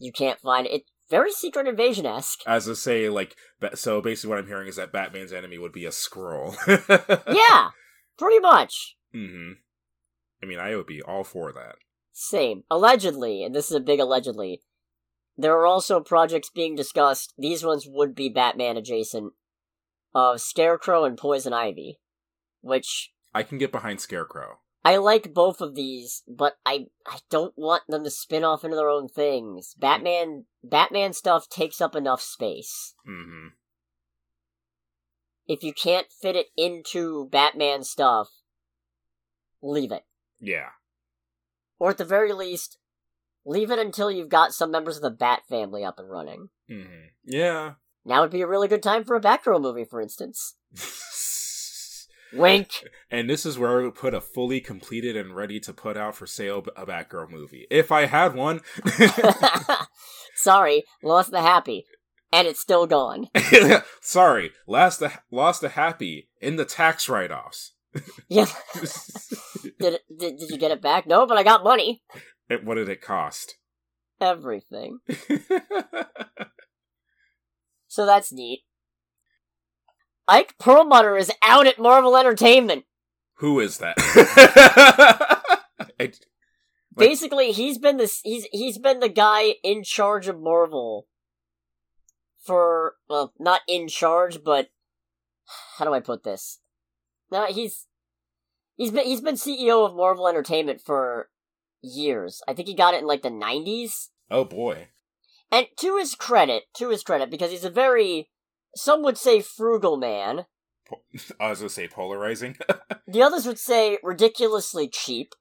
You 0.00 0.10
can't 0.10 0.40
find 0.40 0.66
it. 0.66 0.82
Very 1.10 1.30
Secret 1.30 1.68
Invasion 1.68 2.06
esque. 2.06 2.40
As 2.46 2.68
I 2.68 2.72
say, 2.72 3.08
like, 3.08 3.36
so 3.74 4.00
basically, 4.00 4.30
what 4.30 4.38
I'm 4.38 4.46
hearing 4.46 4.68
is 4.68 4.76
that 4.76 4.92
Batman's 4.92 5.32
enemy 5.32 5.58
would 5.58 5.72
be 5.72 5.84
a 5.84 5.90
Skrull. 5.90 6.56
yeah, 7.32 7.70
pretty 8.16 8.38
much. 8.38 8.96
Mm-hmm. 9.14 9.52
I 10.42 10.46
mean, 10.46 10.58
I 10.58 10.74
would 10.74 10.86
be 10.86 11.02
all 11.02 11.24
for 11.24 11.52
that. 11.52 11.76
Same. 12.12 12.62
Allegedly, 12.70 13.42
and 13.42 13.54
this 13.54 13.70
is 13.70 13.76
a 13.76 13.80
big 13.80 14.00
allegedly, 14.00 14.62
there 15.36 15.54
are 15.54 15.66
also 15.66 16.00
projects 16.00 16.50
being 16.50 16.76
discussed, 16.76 17.34
these 17.36 17.64
ones 17.64 17.86
would 17.88 18.14
be 18.14 18.28
Batman 18.28 18.76
adjacent, 18.76 19.32
of 20.14 20.40
Scarecrow 20.40 21.04
and 21.04 21.18
Poison 21.18 21.52
Ivy. 21.52 21.98
Which, 22.60 23.12
I 23.34 23.42
can 23.42 23.58
get 23.58 23.72
behind 23.72 24.00
Scarecrow. 24.00 24.58
I 24.82 24.96
like 24.96 25.34
both 25.34 25.60
of 25.60 25.74
these, 25.74 26.22
but 26.26 26.54
I 26.64 26.86
I 27.06 27.18
don't 27.30 27.52
want 27.56 27.82
them 27.88 28.02
to 28.04 28.10
spin 28.10 28.44
off 28.44 28.64
into 28.64 28.76
their 28.76 28.88
own 28.88 29.08
things. 29.08 29.74
Batman 29.78 30.46
Batman 30.64 31.12
stuff 31.12 31.48
takes 31.48 31.80
up 31.80 31.94
enough 31.94 32.22
space. 32.22 32.94
hmm 33.04 33.48
If 35.46 35.62
you 35.62 35.72
can't 35.74 36.06
fit 36.10 36.36
it 36.36 36.46
into 36.56 37.28
Batman 37.30 37.82
stuff, 37.82 38.28
leave 39.62 39.92
it. 39.92 40.04
Yeah. 40.40 40.70
Or 41.78 41.90
at 41.90 41.98
the 41.98 42.04
very 42.04 42.32
least, 42.32 42.78
leave 43.44 43.70
it 43.70 43.78
until 43.78 44.10
you've 44.10 44.28
got 44.28 44.52
some 44.54 44.70
members 44.70 44.96
of 44.96 45.02
the 45.02 45.10
Bat 45.10 45.42
family 45.48 45.84
up 45.84 45.98
and 45.98 46.10
running. 46.10 46.48
hmm 46.68 47.08
Yeah. 47.24 47.74
Now 48.04 48.22
would 48.22 48.30
be 48.30 48.40
a 48.40 48.46
really 48.46 48.68
good 48.68 48.82
time 48.82 49.04
for 49.04 49.14
a 49.14 49.20
Batgirl 49.20 49.60
movie, 49.60 49.84
for 49.84 50.00
instance. 50.00 50.56
Wink. 52.32 52.68
and 53.10 53.28
this 53.28 53.44
is 53.44 53.58
where 53.58 53.80
I 53.80 53.84
would 53.84 53.94
put 53.94 54.14
a 54.14 54.20
fully 54.20 54.60
completed 54.60 55.16
and 55.16 55.34
ready 55.34 55.60
to 55.60 55.72
put 55.72 55.96
out 55.96 56.14
for 56.14 56.26
sale 56.26 56.64
a 56.76 56.86
Batgirl 56.86 57.30
movie. 57.30 57.66
If 57.70 57.92
I 57.92 58.06
had 58.06 58.34
one. 58.34 58.60
Sorry, 60.34 60.84
lost 61.02 61.30
the 61.30 61.42
happy. 61.42 61.86
And 62.32 62.46
it's 62.46 62.60
still 62.60 62.86
gone. 62.86 63.26
Sorry, 64.00 64.52
lost 64.68 65.00
the 65.00 65.12
lost 65.32 65.62
the 65.62 65.70
happy 65.70 66.28
in 66.40 66.54
the 66.54 66.64
tax 66.64 67.08
write 67.08 67.32
offs. 67.32 67.72
Yeah. 68.28 68.46
did, 69.80 69.94
it, 69.94 70.02
did 70.16 70.38
did 70.38 70.50
you 70.50 70.56
get 70.56 70.70
it 70.70 70.80
back? 70.80 71.08
No, 71.08 71.26
but 71.26 71.38
I 71.38 71.42
got 71.42 71.64
money. 71.64 72.04
what 72.62 72.76
did 72.76 72.88
it 72.88 73.02
cost? 73.02 73.56
Everything. 74.20 75.00
So 77.90 78.06
that's 78.06 78.32
neat. 78.32 78.62
Ike 80.30 80.54
Perlmutter 80.58 81.16
is 81.16 81.30
out 81.42 81.66
at 81.66 81.78
Marvel 81.78 82.16
Entertainment. 82.16 82.84
Who 83.34 83.58
is 83.60 83.78
that? 83.78 83.94
I- 85.78 85.86
Like- 85.98 86.16
Basically, 86.96 87.52
he's 87.52 87.78
been 87.78 87.96
this 87.98 88.20
he's 88.24 88.46
he's 88.52 88.78
been 88.78 89.00
the 89.00 89.08
guy 89.08 89.54
in 89.62 89.82
charge 89.84 90.26
of 90.28 90.40
Marvel 90.40 91.06
for 92.44 92.94
well, 93.08 93.32
not 93.38 93.60
in 93.68 93.88
charge, 93.88 94.42
but 94.44 94.68
how 95.78 95.84
do 95.84 95.92
I 95.94 96.00
put 96.00 96.24
this? 96.24 96.58
No, 97.30 97.46
he's 97.46 97.86
he's 98.76 98.90
been 98.90 99.04
he's 99.06 99.20
been 99.20 99.36
CEO 99.36 99.86
of 99.86 99.94
Marvel 99.94 100.26
Entertainment 100.28 100.80
for 100.84 101.28
years. 101.82 102.42
I 102.48 102.54
think 102.54 102.68
he 102.68 102.74
got 102.74 102.94
it 102.94 103.00
in 103.02 103.06
like 103.06 103.22
the 103.22 103.28
90s. 103.30 104.08
oh 104.30 104.44
boy. 104.44 104.88
And 105.52 105.66
to 105.78 105.96
his 105.96 106.14
credit, 106.14 106.64
to 106.74 106.90
his 106.90 107.02
credit 107.02 107.30
because 107.30 107.50
he's 107.50 107.64
a 107.64 107.70
very 107.70 108.30
some 108.76 109.02
would 109.02 109.18
say 109.18 109.40
frugal 109.40 109.96
man. 109.96 110.46
Po- 110.88 111.02
I 111.40 111.50
was 111.50 111.58
gonna 111.60 111.68
say 111.70 111.88
polarizing. 111.88 112.56
The 113.12 113.22
others 113.22 113.44
would 113.44 113.58
say 113.58 113.98
ridiculously 114.04 114.86
cheap, 114.88 115.32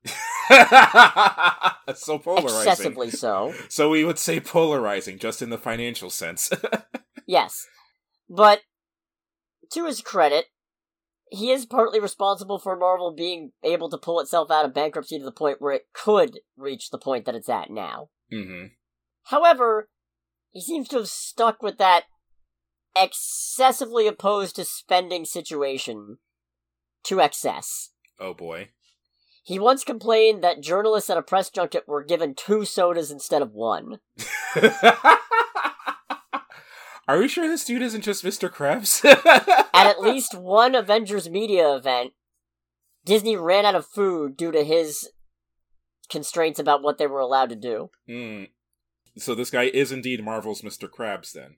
so 0.49 2.17
polarizing. 2.17 2.57
excessively 2.57 3.11
so. 3.11 3.53
So 3.67 3.89
we 3.91 4.03
would 4.03 4.17
say 4.17 4.39
polarizing, 4.39 5.19
just 5.19 5.43
in 5.43 5.51
the 5.51 5.57
financial 5.57 6.09
sense. 6.09 6.49
Yes. 7.27 7.67
But 8.27 8.61
to 9.73 9.85
his 9.85 10.01
credit, 10.01 10.45
he 11.29 11.51
is 11.51 11.67
partly 11.67 11.99
responsible 11.99 12.57
for 12.57 12.75
Marvel 12.75 13.13
being 13.15 13.51
able 13.63 13.87
to 13.91 13.99
pull 13.99 14.19
itself 14.19 14.49
out 14.49 14.65
of 14.65 14.73
bankruptcy 14.73 15.19
to 15.19 15.25
the 15.25 15.31
point 15.31 15.61
where 15.61 15.73
it 15.73 15.89
could 15.93 16.39
reach 16.57 16.89
the 16.89 16.97
point 16.97 17.25
that 17.25 17.35
it's 17.35 17.49
at 17.49 17.69
now. 17.69 18.09
hmm 18.31 18.65
However, 19.25 19.89
he 20.49 20.59
seems 20.59 20.87
to 20.87 20.97
have 20.97 21.07
stuck 21.07 21.61
with 21.61 21.77
that 21.77 22.05
excessively 22.95 24.07
opposed 24.07 24.55
to 24.55 24.65
spending 24.65 25.25
situation 25.25 26.17
to 27.03 27.21
excess. 27.21 27.91
Oh 28.19 28.33
boy. 28.33 28.69
He 29.43 29.57
once 29.57 29.83
complained 29.83 30.43
that 30.43 30.61
journalists 30.61 31.09
at 31.09 31.17
a 31.17 31.23
press 31.23 31.49
junket 31.49 31.87
were 31.87 32.03
given 32.03 32.35
two 32.35 32.65
sodas 32.65 33.09
instead 33.09 33.41
of 33.41 33.53
one. 33.53 33.99
Are 37.07 37.17
we 37.17 37.27
sure 37.27 37.47
this 37.47 37.65
dude 37.65 37.81
isn't 37.81 38.03
just 38.03 38.23
Mr. 38.23 38.51
Krabs? 38.51 39.03
At 39.73 39.87
at 39.87 39.99
least 39.99 40.35
one 40.35 40.75
Avengers 40.75 41.27
media 41.27 41.75
event, 41.75 42.13
Disney 43.03 43.35
ran 43.35 43.65
out 43.65 43.73
of 43.73 43.87
food 43.87 44.37
due 44.37 44.51
to 44.51 44.63
his 44.63 45.09
constraints 46.09 46.59
about 46.59 46.83
what 46.83 46.99
they 46.99 47.07
were 47.07 47.19
allowed 47.19 47.49
to 47.49 47.55
do. 47.55 47.89
Hmm. 48.07 48.43
So 49.17 49.33
this 49.33 49.49
guy 49.49 49.63
is 49.63 49.91
indeed 49.91 50.23
Marvel's 50.23 50.61
Mr. 50.61 50.87
Krabs, 50.87 51.31
then. 51.31 51.55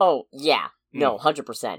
Oh, 0.00 0.24
yeah. 0.32 0.68
Hmm. 0.92 0.98
No, 1.00 1.18
100%. 1.18 1.78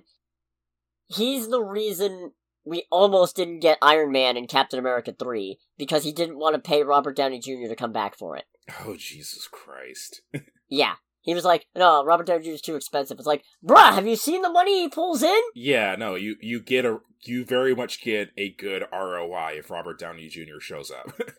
He's 1.08 1.49
the 1.49 1.62
reason 1.62 2.32
we 2.65 2.86
almost 2.91 3.36
didn't 3.36 3.60
get 3.60 3.78
Iron 3.82 4.12
Man 4.12 4.38
in 4.38 4.47
Captain 4.47 4.80
America 4.80 5.13
3 5.17 5.58
because 5.78 6.04
he 6.04 6.12
didn't 6.12 6.39
want 6.39 6.56
to 6.56 6.62
pay 6.67 6.82
Robert 6.84 7.15
Downey 7.15 7.39
Jr. 7.39 7.67
to 7.67 7.75
come 7.75 7.91
back 7.91 8.17
for 8.17 8.36
it. 8.36 8.45
Oh 8.84 8.95
Jesus 8.97 9.47
Christ! 9.47 10.21
Yeah. 10.67 10.95
He 11.21 11.36
was 11.36 11.45
like, 11.45 11.67
no, 11.75 12.04
Robert 12.04 12.25
Downey 12.25 12.43
Jr. 12.43 12.49
is 12.51 12.62
too 12.62 12.75
expensive. 12.75 13.17
It's 13.19 13.28
like, 13.28 13.43
bruh, 13.63 13.93
have 13.93 14.08
you 14.08 14.15
seen 14.15 14.41
the 14.41 14.49
money 14.49 14.82
he 14.82 14.89
pulls 14.89 15.21
in? 15.21 15.39
yeah, 15.54 15.95
no, 15.95 16.15
you 16.15 16.36
you 16.41 16.60
get 16.60 16.86
a 16.86 16.99
you 17.23 17.45
very 17.45 17.75
much 17.75 18.01
get 18.01 18.30
a 18.36 18.51
good 18.51 18.84
ROI 18.91 19.54
if 19.58 19.69
Robert 19.69 19.99
Downey 19.99 20.28
Jr. 20.28 20.60
shows 20.60 20.89
up. 20.91 21.19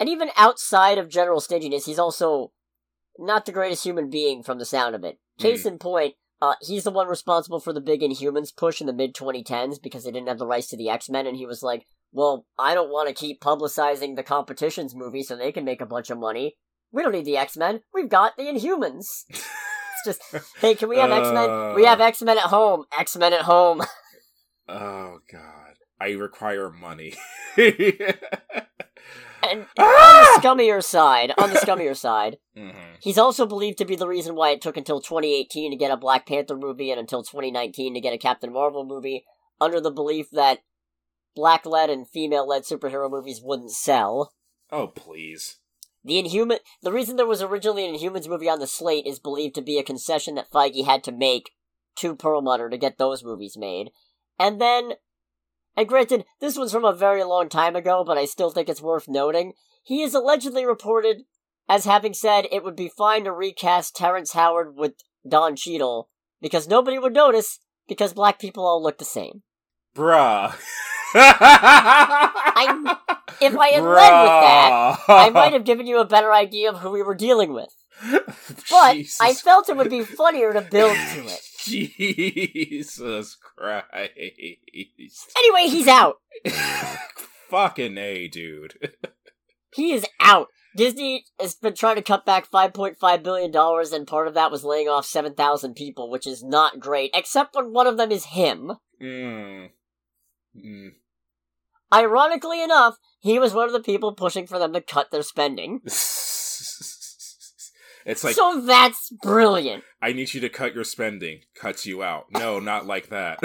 And 0.00 0.08
even 0.08 0.30
outside 0.36 0.98
of 0.98 1.08
general 1.08 1.40
stinginess, 1.40 1.86
he's 1.86 1.98
also 1.98 2.50
not 3.18 3.46
the 3.46 3.52
greatest 3.52 3.84
human 3.84 4.10
being 4.10 4.42
from 4.42 4.58
the 4.58 4.64
sound 4.64 4.96
of 4.96 5.04
it. 5.04 5.20
Case 5.38 5.64
in 5.66 5.78
point, 5.78 6.14
uh, 6.40 6.54
he's 6.60 6.84
the 6.84 6.90
one 6.90 7.08
responsible 7.08 7.60
for 7.60 7.72
the 7.72 7.80
big 7.80 8.00
Inhumans 8.00 8.54
push 8.56 8.80
in 8.80 8.86
the 8.86 8.92
mid 8.92 9.14
2010s 9.14 9.80
because 9.82 10.04
they 10.04 10.10
didn't 10.10 10.28
have 10.28 10.38
the 10.38 10.46
rights 10.46 10.68
to 10.68 10.76
the 10.76 10.88
X 10.90 11.08
Men, 11.08 11.26
and 11.26 11.36
he 11.36 11.46
was 11.46 11.62
like, 11.62 11.86
well, 12.12 12.46
I 12.58 12.74
don't 12.74 12.90
want 12.90 13.08
to 13.08 13.14
keep 13.14 13.40
publicizing 13.40 14.16
the 14.16 14.22
competition's 14.22 14.94
movie 14.94 15.22
so 15.22 15.34
they 15.36 15.52
can 15.52 15.64
make 15.64 15.80
a 15.80 15.86
bunch 15.86 16.10
of 16.10 16.18
money. 16.18 16.56
We 16.90 17.02
don't 17.02 17.12
need 17.12 17.24
the 17.24 17.36
X 17.38 17.56
Men. 17.56 17.80
We've 17.94 18.08
got 18.08 18.36
the 18.36 18.44
Inhumans. 18.44 19.24
It's 20.04 20.18
just, 20.18 20.44
hey, 20.58 20.74
can 20.74 20.88
we 20.88 20.96
have 20.98 21.10
X 21.12 21.28
Men? 21.32 21.74
We 21.76 21.84
have 21.84 22.00
Uh. 22.00 22.04
X 22.04 22.22
Men 22.22 22.36
at 22.36 22.44
home. 22.44 22.86
X 22.98 23.16
Men 23.16 23.32
at 23.32 23.42
home. 23.42 23.82
oh 24.68 25.18
God, 25.30 25.74
I 26.00 26.10
require 26.12 26.70
money. 26.70 27.14
And 29.52 29.60
on 29.78 29.84
Ah! 29.86 30.32
the 30.36 30.42
scummier 30.42 30.82
side, 30.82 31.32
on 31.38 31.50
the 31.50 31.58
scummier 31.58 31.96
side, 32.06 32.38
Mhm. 32.56 32.74
He's 33.00 33.18
also 33.18 33.46
believed 33.46 33.78
to 33.78 33.84
be 33.84 33.96
the 33.96 34.06
reason 34.08 34.34
why 34.34 34.50
it 34.50 34.60
took 34.60 34.76
until 34.76 35.00
2018 35.00 35.70
to 35.72 35.76
get 35.76 35.90
a 35.90 35.96
Black 35.96 36.26
Panther 36.26 36.56
movie 36.56 36.90
and 36.90 37.00
until 37.00 37.22
2019 37.22 37.94
to 37.94 38.00
get 38.00 38.12
a 38.12 38.18
Captain 38.18 38.52
Marvel 38.52 38.84
movie, 38.84 39.24
under 39.60 39.80
the 39.80 39.90
belief 39.90 40.30
that 40.32 40.60
black 41.34 41.64
led 41.66 41.88
and 41.90 42.08
female 42.08 42.46
led 42.46 42.62
superhero 42.64 43.10
movies 43.10 43.40
wouldn't 43.42 43.70
sell. 43.72 44.32
Oh 44.70 44.88
please. 44.88 45.58
The 46.04 46.18
Inhuman 46.18 46.58
the 46.82 46.92
reason 46.92 47.16
there 47.16 47.26
was 47.26 47.42
originally 47.42 47.86
an 47.86 47.94
Inhumans 47.94 48.28
movie 48.28 48.48
on 48.48 48.58
the 48.58 48.66
slate 48.66 49.06
is 49.06 49.18
believed 49.18 49.54
to 49.56 49.62
be 49.62 49.78
a 49.78 49.82
concession 49.84 50.34
that 50.34 50.50
Feige 50.50 50.84
had 50.84 51.02
to 51.04 51.12
make 51.12 51.52
to 51.96 52.14
Perlmutter 52.16 52.68
to 52.70 52.76
get 52.78 52.98
those 52.98 53.22
movies 53.24 53.56
made. 53.56 53.90
And 54.38 54.60
then 54.60 54.92
and 55.76 55.88
granted, 55.88 56.24
this 56.40 56.56
was 56.56 56.72
from 56.72 56.84
a 56.84 56.92
very 56.94 57.24
long 57.24 57.48
time 57.48 57.76
ago, 57.76 58.04
but 58.06 58.18
I 58.18 58.24
still 58.24 58.50
think 58.50 58.68
it's 58.68 58.82
worth 58.82 59.08
noting. 59.08 59.52
He 59.82 60.02
is 60.02 60.14
allegedly 60.14 60.64
reported 60.66 61.22
as 61.68 61.84
having 61.84 62.14
said 62.14 62.46
it 62.50 62.62
would 62.64 62.76
be 62.76 62.88
fine 62.88 63.24
to 63.24 63.32
recast 63.32 63.96
Terrence 63.96 64.32
Howard 64.32 64.76
with 64.76 64.94
Don 65.28 65.56
Cheadle 65.56 66.08
because 66.40 66.68
nobody 66.68 66.98
would 66.98 67.14
notice 67.14 67.58
because 67.88 68.12
black 68.12 68.38
people 68.38 68.66
all 68.66 68.82
look 68.82 68.98
the 68.98 69.04
same. 69.04 69.42
Bruh. 69.94 70.54
I- 71.14 72.96
if 73.40 73.56
I 73.56 73.68
had 73.68 73.82
led 73.82 74.22
with 74.22 74.42
that, 74.42 74.96
I 75.08 75.30
might 75.30 75.52
have 75.52 75.64
given 75.64 75.86
you 75.86 75.98
a 75.98 76.04
better 76.04 76.32
idea 76.32 76.70
of 76.70 76.78
who 76.78 76.90
we 76.90 77.02
were 77.02 77.14
dealing 77.14 77.52
with. 77.52 77.74
But 78.70 78.94
Jesus 78.94 79.20
I 79.20 79.34
felt 79.34 79.68
it 79.68 79.76
would 79.76 79.90
be 79.90 80.04
funnier 80.04 80.52
to 80.52 80.60
build 80.60 80.96
to 80.96 81.26
it. 81.26 81.40
Jesus 81.58 83.36
Christ. 83.36 84.10
Anyway, 85.36 85.68
he's 85.68 85.88
out. 85.88 86.16
Fucking 87.50 87.98
A, 87.98 88.28
dude. 88.28 88.74
He 89.74 89.92
is 89.92 90.06
out. 90.20 90.48
Disney 90.76 91.26
has 91.38 91.54
been 91.54 91.74
trying 91.74 91.96
to 91.96 92.02
cut 92.02 92.24
back 92.24 92.50
$5.5 92.50 93.22
billion, 93.22 93.54
and 93.54 94.06
part 94.06 94.26
of 94.26 94.34
that 94.34 94.50
was 94.50 94.64
laying 94.64 94.88
off 94.88 95.04
7,000 95.04 95.74
people, 95.74 96.10
which 96.10 96.26
is 96.26 96.42
not 96.42 96.80
great, 96.80 97.10
except 97.14 97.54
when 97.54 97.72
one 97.72 97.86
of 97.86 97.98
them 97.98 98.10
is 98.10 98.24
him. 98.26 98.72
Mm. 99.00 99.68
Mm. 100.56 100.92
Ironically 101.92 102.62
enough, 102.62 102.96
he 103.20 103.38
was 103.38 103.52
one 103.52 103.66
of 103.66 103.72
the 103.72 103.80
people 103.80 104.14
pushing 104.14 104.46
for 104.46 104.58
them 104.58 104.72
to 104.72 104.80
cut 104.80 105.10
their 105.10 105.22
spending. 105.22 105.82
It's 108.04 108.24
like 108.24 108.34
so 108.34 108.62
that's 108.66 109.10
brilliant. 109.22 109.84
I 110.00 110.12
need 110.12 110.34
you 110.34 110.40
to 110.40 110.48
cut 110.48 110.74
your 110.74 110.84
spending. 110.84 111.40
Cuts 111.54 111.86
you 111.86 112.02
out. 112.02 112.26
No, 112.30 112.58
not 112.58 112.86
like 112.86 113.08
that. 113.10 113.38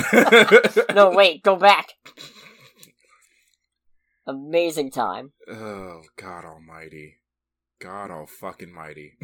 No, 0.96 1.12
wait, 1.12 1.44
go 1.44 1.56
back. 1.56 1.94
Amazing 4.26 4.92
time. 4.92 5.32
Oh 5.50 6.02
God 6.18 6.44
Almighty, 6.44 7.18
God 7.80 8.12
all 8.12 8.28
fucking 8.28 8.74
mighty. 8.74 9.18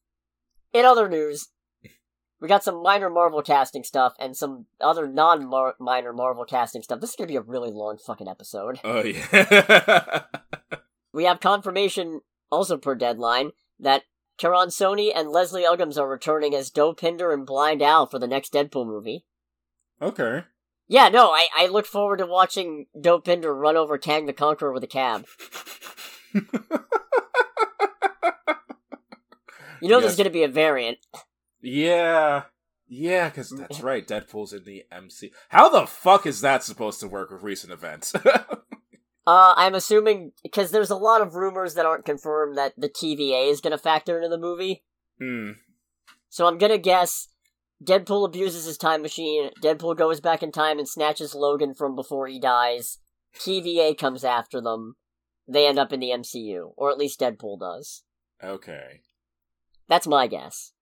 In 0.72 0.84
other 0.84 1.08
news, 1.08 1.48
we 2.40 2.48
got 2.48 2.64
some 2.64 2.82
minor 2.82 3.08
Marvel 3.08 3.42
casting 3.42 3.84
stuff 3.84 4.14
and 4.18 4.36
some 4.36 4.66
other 4.80 5.06
non 5.06 5.48
minor 5.78 6.12
Marvel 6.12 6.44
casting 6.44 6.82
stuff. 6.82 7.00
This 7.00 7.10
is 7.10 7.16
gonna 7.16 7.28
be 7.28 7.36
a 7.36 7.40
really 7.40 7.70
long 7.70 7.96
fucking 8.04 8.28
episode. 8.28 8.80
oh 8.84 9.02
yeah. 9.02 10.22
We 11.12 11.24
have 11.24 11.38
confirmation, 11.38 12.22
also 12.50 12.76
per 12.76 12.96
deadline, 12.96 13.52
that 13.78 14.02
Karan 14.38 14.68
Soni 14.68 15.10
and 15.14 15.28
Leslie 15.30 15.62
Uggams 15.64 15.96
are 15.98 16.08
returning 16.08 16.54
as 16.54 16.70
Dopinder 16.70 17.32
and 17.32 17.46
Blind 17.46 17.82
Al 17.82 18.06
for 18.06 18.18
the 18.18 18.26
next 18.26 18.52
Deadpool 18.52 18.86
movie. 18.86 19.24
okay. 20.02 20.44
Yeah, 20.86 21.08
no, 21.08 21.30
I, 21.30 21.46
I 21.56 21.66
look 21.68 21.86
forward 21.86 22.18
to 22.18 22.26
watching 22.26 22.86
Dopinder 22.94 23.58
run 23.58 23.74
over 23.76 23.96
Kang 23.96 24.26
the 24.26 24.34
Conqueror 24.34 24.72
with 24.72 24.84
a 24.84 24.86
cab. 24.86 25.24
You 29.80 29.88
know 29.90 29.96
Yes. 29.98 30.02
there's 30.04 30.16
gonna 30.16 30.30
be 30.30 30.44
a 30.44 30.48
variant. 30.48 30.98
yeah. 31.60 32.44
Yeah, 32.86 33.28
because 33.28 33.50
that's 33.58 33.80
right. 33.80 34.06
Deadpool's 34.06 34.52
in 34.52 34.64
the 34.64 34.84
MC. 34.92 35.32
How 35.48 35.68
the 35.68 35.86
fuck 35.86 36.26
is 36.26 36.40
that 36.42 36.62
supposed 36.62 37.00
to 37.00 37.08
work 37.08 37.30
with 37.30 37.42
recent 37.42 37.72
events? 37.72 38.14
Uh, 39.26 39.54
I'm 39.56 39.74
assuming, 39.74 40.32
because 40.42 40.70
there's 40.70 40.90
a 40.90 40.96
lot 40.96 41.22
of 41.22 41.34
rumors 41.34 41.74
that 41.74 41.86
aren't 41.86 42.04
confirmed 42.04 42.58
that 42.58 42.74
the 42.76 42.88
TVA 42.88 43.50
is 43.50 43.60
gonna 43.60 43.78
factor 43.78 44.16
into 44.16 44.28
the 44.28 44.38
movie. 44.38 44.84
Hmm. 45.18 45.52
So 46.28 46.46
I'm 46.46 46.58
gonna 46.58 46.78
guess 46.78 47.28
Deadpool 47.82 48.26
abuses 48.26 48.66
his 48.66 48.78
time 48.78 49.02
machine, 49.02 49.50
Deadpool 49.62 49.96
goes 49.96 50.20
back 50.20 50.42
in 50.42 50.52
time 50.52 50.78
and 50.78 50.88
snatches 50.88 51.34
Logan 51.34 51.74
from 51.74 51.94
before 51.94 52.26
he 52.26 52.38
dies, 52.38 52.98
TVA 53.38 53.96
comes 53.96 54.24
after 54.24 54.60
them, 54.60 54.96
they 55.48 55.66
end 55.66 55.78
up 55.78 55.92
in 55.92 56.00
the 56.00 56.10
MCU, 56.10 56.72
or 56.76 56.90
at 56.90 56.98
least 56.98 57.20
Deadpool 57.20 57.60
does. 57.60 58.02
Okay. 58.42 59.00
That's 59.88 60.06
my 60.06 60.26
guess. 60.26 60.72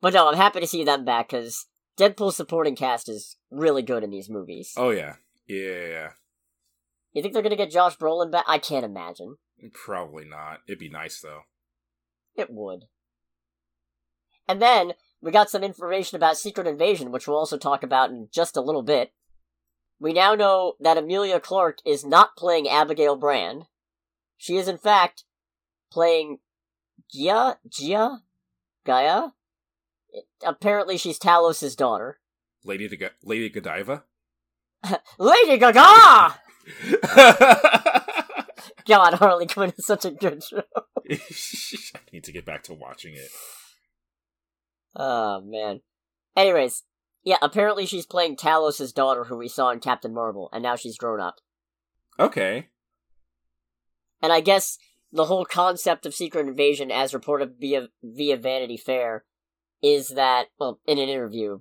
But 0.00 0.14
no, 0.14 0.28
I'm 0.28 0.36
happy 0.36 0.60
to 0.60 0.66
see 0.66 0.84
them 0.84 1.04
back, 1.04 1.30
because 1.30 1.66
Deadpool's 1.98 2.36
supporting 2.36 2.76
cast 2.76 3.08
is 3.08 3.36
really 3.50 3.82
good 3.82 4.04
in 4.04 4.10
these 4.10 4.30
movies. 4.30 4.72
Oh 4.76 4.90
yeah. 4.90 5.16
Yeah. 5.46 5.86
yeah. 5.88 6.08
You 7.16 7.22
think 7.22 7.32
they're 7.32 7.42
gonna 7.42 7.56
get 7.56 7.70
Josh 7.70 7.96
Brolin 7.96 8.30
back? 8.30 8.44
I 8.46 8.58
can't 8.58 8.84
imagine. 8.84 9.38
Probably 9.72 10.26
not. 10.26 10.58
It'd 10.68 10.78
be 10.78 10.90
nice 10.90 11.18
though. 11.18 11.44
It 12.34 12.50
would. 12.50 12.84
And 14.46 14.60
then, 14.60 14.92
we 15.22 15.32
got 15.32 15.48
some 15.48 15.64
information 15.64 16.16
about 16.16 16.36
Secret 16.36 16.66
Invasion, 16.66 17.10
which 17.10 17.26
we'll 17.26 17.38
also 17.38 17.56
talk 17.56 17.82
about 17.82 18.10
in 18.10 18.28
just 18.30 18.54
a 18.54 18.60
little 18.60 18.82
bit. 18.82 19.14
We 19.98 20.12
now 20.12 20.34
know 20.34 20.74
that 20.78 20.98
Emilia 20.98 21.40
Clarke 21.40 21.78
is 21.86 22.04
not 22.04 22.36
playing 22.36 22.68
Abigail 22.68 23.16
Brand. 23.16 23.64
She 24.36 24.58
is, 24.58 24.68
in 24.68 24.76
fact, 24.76 25.24
playing 25.90 26.40
Gia? 27.10 27.56
Gia? 27.66 28.20
Gaia? 28.84 29.28
Apparently, 30.44 30.98
she's 30.98 31.18
Talos' 31.18 31.74
daughter. 31.74 32.18
Lady 32.62 32.90
to 32.90 33.10
Lady 33.24 33.48
Godiva. 33.48 34.04
Lady 35.18 35.56
Gaga! 35.56 36.40
God, 38.86 39.14
Harley 39.14 39.46
Quinn 39.46 39.72
is 39.76 39.86
such 39.86 40.04
a 40.04 40.10
good 40.10 40.42
show. 40.42 40.62
I 41.08 41.18
need 42.12 42.24
to 42.24 42.32
get 42.32 42.44
back 42.44 42.62
to 42.64 42.74
watching 42.74 43.14
it. 43.14 43.30
Oh, 44.94 45.40
man. 45.42 45.80
Anyways, 46.36 46.84
yeah, 47.24 47.38
apparently 47.42 47.86
she's 47.86 48.06
playing 48.06 48.36
Talos' 48.36 48.94
daughter, 48.94 49.24
who 49.24 49.36
we 49.36 49.48
saw 49.48 49.70
in 49.70 49.80
Captain 49.80 50.14
Marvel, 50.14 50.48
and 50.52 50.62
now 50.62 50.76
she's 50.76 50.96
grown 50.96 51.20
up. 51.20 51.36
Okay. 52.18 52.68
And 54.22 54.32
I 54.32 54.40
guess 54.40 54.78
the 55.12 55.26
whole 55.26 55.44
concept 55.44 56.06
of 56.06 56.14
Secret 56.14 56.46
Invasion, 56.46 56.90
as 56.90 57.14
reported 57.14 57.56
via, 57.58 57.88
via 58.02 58.36
Vanity 58.36 58.76
Fair, 58.76 59.24
is 59.82 60.08
that, 60.10 60.46
well, 60.58 60.80
in 60.86 60.98
an 60.98 61.08
interview 61.08 61.60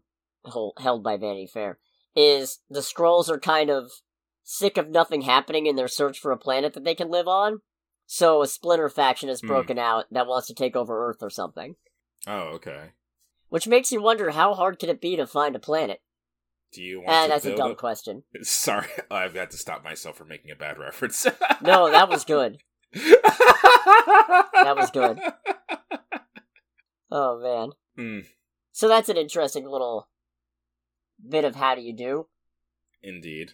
held 0.78 1.04
by 1.04 1.18
Vanity 1.18 1.48
Fair, 1.52 1.80
is 2.16 2.60
the 2.70 2.84
scrolls 2.84 3.30
are 3.30 3.40
kind 3.40 3.70
of 3.70 3.92
sick 4.46 4.78
of 4.78 4.90
nothing 4.90 5.24
happening 5.24 5.66
in 5.66 5.76
their 5.76 5.88
search 5.90 6.20
for 6.20 6.32
a 6.32 6.38
planet 6.38 6.74
that 6.76 6.84
they 6.86 6.96
can 6.96 7.10
live 7.10 7.28
on. 7.28 7.60
So 8.06 8.42
a 8.44 8.48
splinter 8.48 8.88
faction 8.88 9.28
has 9.30 9.42
Hmm. 9.42 9.48
broken 9.48 9.78
out 9.80 10.06
that 10.12 10.28
wants 10.28 10.48
to 10.48 10.54
take 10.54 10.76
over 10.76 11.10
Earth 11.10 11.18
or 11.22 11.30
something. 11.32 11.76
Oh, 12.28 12.54
okay. 12.56 12.92
Which 13.50 13.68
makes 13.68 13.92
you 13.92 14.02
wonder 14.02 14.32
how 14.32 14.54
hard 14.54 14.80
could 14.80 14.90
it 14.90 15.02
be 15.02 15.16
to 15.16 15.26
find 15.28 15.56
a 15.56 15.60
planet? 15.60 16.02
Do 16.72 16.82
you 16.84 17.02
want 17.02 17.24
to 17.26 17.30
that's 17.30 17.46
a 17.46 17.56
dumb 17.56 17.72
up- 17.72 17.78
question. 17.78 18.24
Sorry, 18.42 18.88
I've 19.12 19.34
got 19.34 19.50
to 19.52 19.58
stop 19.58 19.84
myself 19.84 20.18
from 20.18 20.28
making 20.28 20.52
a 20.52 20.56
bad 20.56 20.78
reference. 20.78 21.26
No, 21.62 21.90
that 21.92 22.08
was 22.10 22.24
good. 22.24 22.60
That 24.54 24.76
was 24.78 24.90
good. 24.92 25.20
Oh 27.12 27.40
man. 27.40 27.70
Hmm, 27.96 28.20
So 28.72 28.88
that's 28.88 29.10
an 29.10 29.18
interesting 29.18 29.68
little 29.68 30.10
bit 31.28 31.46
of 31.46 31.56
how 31.56 31.76
do 31.76 31.82
you 31.82 31.94
do. 31.96 32.28
indeed. 33.02 33.52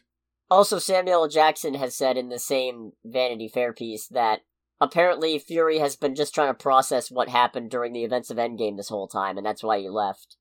Also, 0.51 0.79
Samuel 0.79 1.29
Jackson 1.29 1.75
has 1.75 1.95
said 1.95 2.17
in 2.17 2.27
the 2.27 2.37
same 2.37 2.91
Vanity 3.05 3.47
Fair 3.47 3.71
piece 3.71 4.05
that 4.09 4.41
apparently 4.81 5.39
Fury 5.39 5.79
has 5.79 5.95
been 5.95 6.13
just 6.13 6.35
trying 6.35 6.49
to 6.49 6.53
process 6.53 7.09
what 7.09 7.29
happened 7.29 7.71
during 7.71 7.93
the 7.93 8.03
events 8.03 8.29
of 8.29 8.35
Endgame 8.35 8.75
this 8.75 8.89
whole 8.89 9.07
time, 9.07 9.37
and 9.37 9.45
that's 9.45 9.63
why 9.63 9.79
he 9.79 9.87
left. 9.87 10.35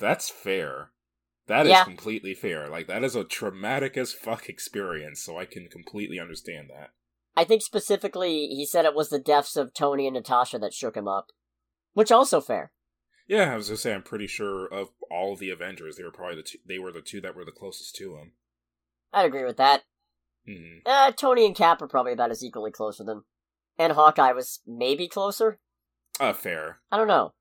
That's 0.00 0.30
fair. 0.30 0.92
That 1.46 1.66
is 1.66 1.72
Yeah. 1.72 1.84
completely 1.84 2.32
fair. 2.32 2.68
Like 2.70 2.86
that 2.86 3.04
is 3.04 3.14
a 3.14 3.22
traumatic 3.22 3.98
as 3.98 4.14
fuck 4.14 4.48
experience, 4.48 5.22
so 5.22 5.36
I 5.36 5.44
can 5.44 5.68
completely 5.68 6.18
understand 6.18 6.70
that. 6.70 6.92
I 7.36 7.44
think 7.44 7.60
specifically 7.60 8.46
he 8.46 8.64
said 8.64 8.86
it 8.86 8.94
was 8.94 9.10
the 9.10 9.18
deaths 9.18 9.56
of 9.56 9.74
Tony 9.74 10.06
and 10.06 10.14
Natasha 10.14 10.58
that 10.60 10.72
shook 10.72 10.96
him 10.96 11.06
up. 11.06 11.32
Which 11.92 12.10
also 12.10 12.40
fair. 12.40 12.72
Yeah, 13.26 13.52
I 13.52 13.56
was 13.56 13.68
gonna 13.68 13.76
say 13.76 13.92
I'm 13.92 14.02
pretty 14.04 14.26
sure 14.26 14.66
of 14.72 14.88
all 15.10 15.36
the 15.36 15.50
Avengers, 15.50 15.96
they 15.96 16.02
were 16.02 16.10
probably 16.10 16.36
the 16.36 16.42
two. 16.44 16.58
They 16.64 16.78
were 16.78 16.92
the 16.92 17.02
two 17.02 17.20
that 17.20 17.36
were 17.36 17.44
the 17.44 17.52
closest 17.52 17.94
to 17.96 18.16
him. 18.16 18.32
I'd 19.14 19.26
agree 19.26 19.44
with 19.44 19.56
that. 19.58 19.82
hmm 20.46 20.78
Uh, 20.84 21.12
Tony 21.12 21.46
and 21.46 21.54
Cap 21.56 21.80
are 21.80 21.88
probably 21.88 22.12
about 22.12 22.30
as 22.30 22.42
equally 22.44 22.70
close 22.70 22.98
with 22.98 23.08
him. 23.08 23.24
And 23.78 23.92
Hawkeye 23.92 24.32
was 24.32 24.60
maybe 24.66 25.08
closer? 25.08 25.58
Uh, 26.20 26.32
fair. 26.32 26.80
I 26.92 26.96
don't 26.96 27.08
know. 27.08 27.32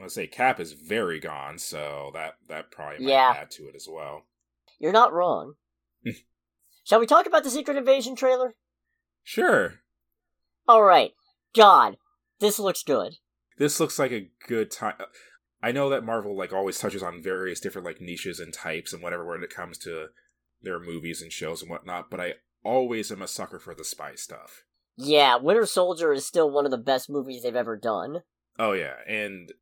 Let's 0.00 0.14
say 0.14 0.26
Cap 0.26 0.60
is 0.60 0.72
very 0.72 1.18
gone, 1.18 1.58
so 1.58 2.10
that 2.14 2.34
that 2.48 2.70
probably 2.70 3.04
might 3.04 3.10
Yeah. 3.10 3.34
add 3.36 3.50
to 3.52 3.68
it 3.68 3.74
as 3.74 3.88
well. 3.90 4.26
You're 4.78 4.92
not 4.92 5.12
wrong. 5.12 5.54
Shall 6.84 7.00
we 7.00 7.06
talk 7.06 7.26
about 7.26 7.42
the 7.44 7.50
Secret 7.50 7.76
Invasion 7.76 8.14
trailer? 8.16 8.54
Sure. 9.22 9.80
Alright. 10.68 11.12
God, 11.54 11.96
this 12.40 12.58
looks 12.58 12.82
good. 12.82 13.16
This 13.58 13.80
looks 13.80 13.98
like 13.98 14.12
a 14.12 14.30
good 14.46 14.70
time. 14.70 14.94
I 15.62 15.72
know 15.72 15.88
that 15.90 16.04
Marvel 16.04 16.36
like 16.36 16.52
always 16.52 16.78
touches 16.78 17.02
on 17.02 17.22
various 17.22 17.60
different 17.60 17.84
like 17.84 18.00
niches 18.00 18.38
and 18.40 18.54
types 18.54 18.92
and 18.92 19.02
whatever 19.02 19.24
when 19.26 19.42
it 19.42 19.50
comes 19.50 19.76
to 19.78 20.08
their 20.62 20.80
movies 20.80 21.22
and 21.22 21.32
shows 21.32 21.62
and 21.62 21.70
whatnot, 21.70 22.10
but 22.10 22.20
I 22.20 22.34
always 22.64 23.10
am 23.12 23.22
a 23.22 23.28
sucker 23.28 23.58
for 23.58 23.74
the 23.74 23.84
spy 23.84 24.14
stuff. 24.14 24.64
Yeah, 24.96 25.36
Winter 25.36 25.66
Soldier 25.66 26.12
is 26.12 26.26
still 26.26 26.50
one 26.50 26.64
of 26.64 26.70
the 26.70 26.78
best 26.78 27.08
movies 27.08 27.42
they've 27.42 27.54
ever 27.54 27.76
done. 27.76 28.22
Oh 28.58 28.72
yeah, 28.72 28.94
and 29.06 29.52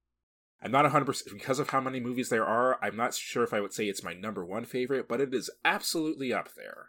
I'm 0.62 0.70
not 0.72 0.90
100% 0.90 1.32
because 1.32 1.58
of 1.58 1.70
how 1.70 1.80
many 1.80 2.00
movies 2.00 2.30
there 2.30 2.46
are, 2.46 2.78
I'm 2.82 2.96
not 2.96 3.14
sure 3.14 3.44
if 3.44 3.52
I 3.52 3.60
would 3.60 3.74
say 3.74 3.84
it's 3.86 4.02
my 4.02 4.14
number 4.14 4.44
1 4.44 4.64
favorite, 4.64 5.08
but 5.08 5.20
it 5.20 5.34
is 5.34 5.50
absolutely 5.64 6.32
up 6.32 6.54
there 6.56 6.88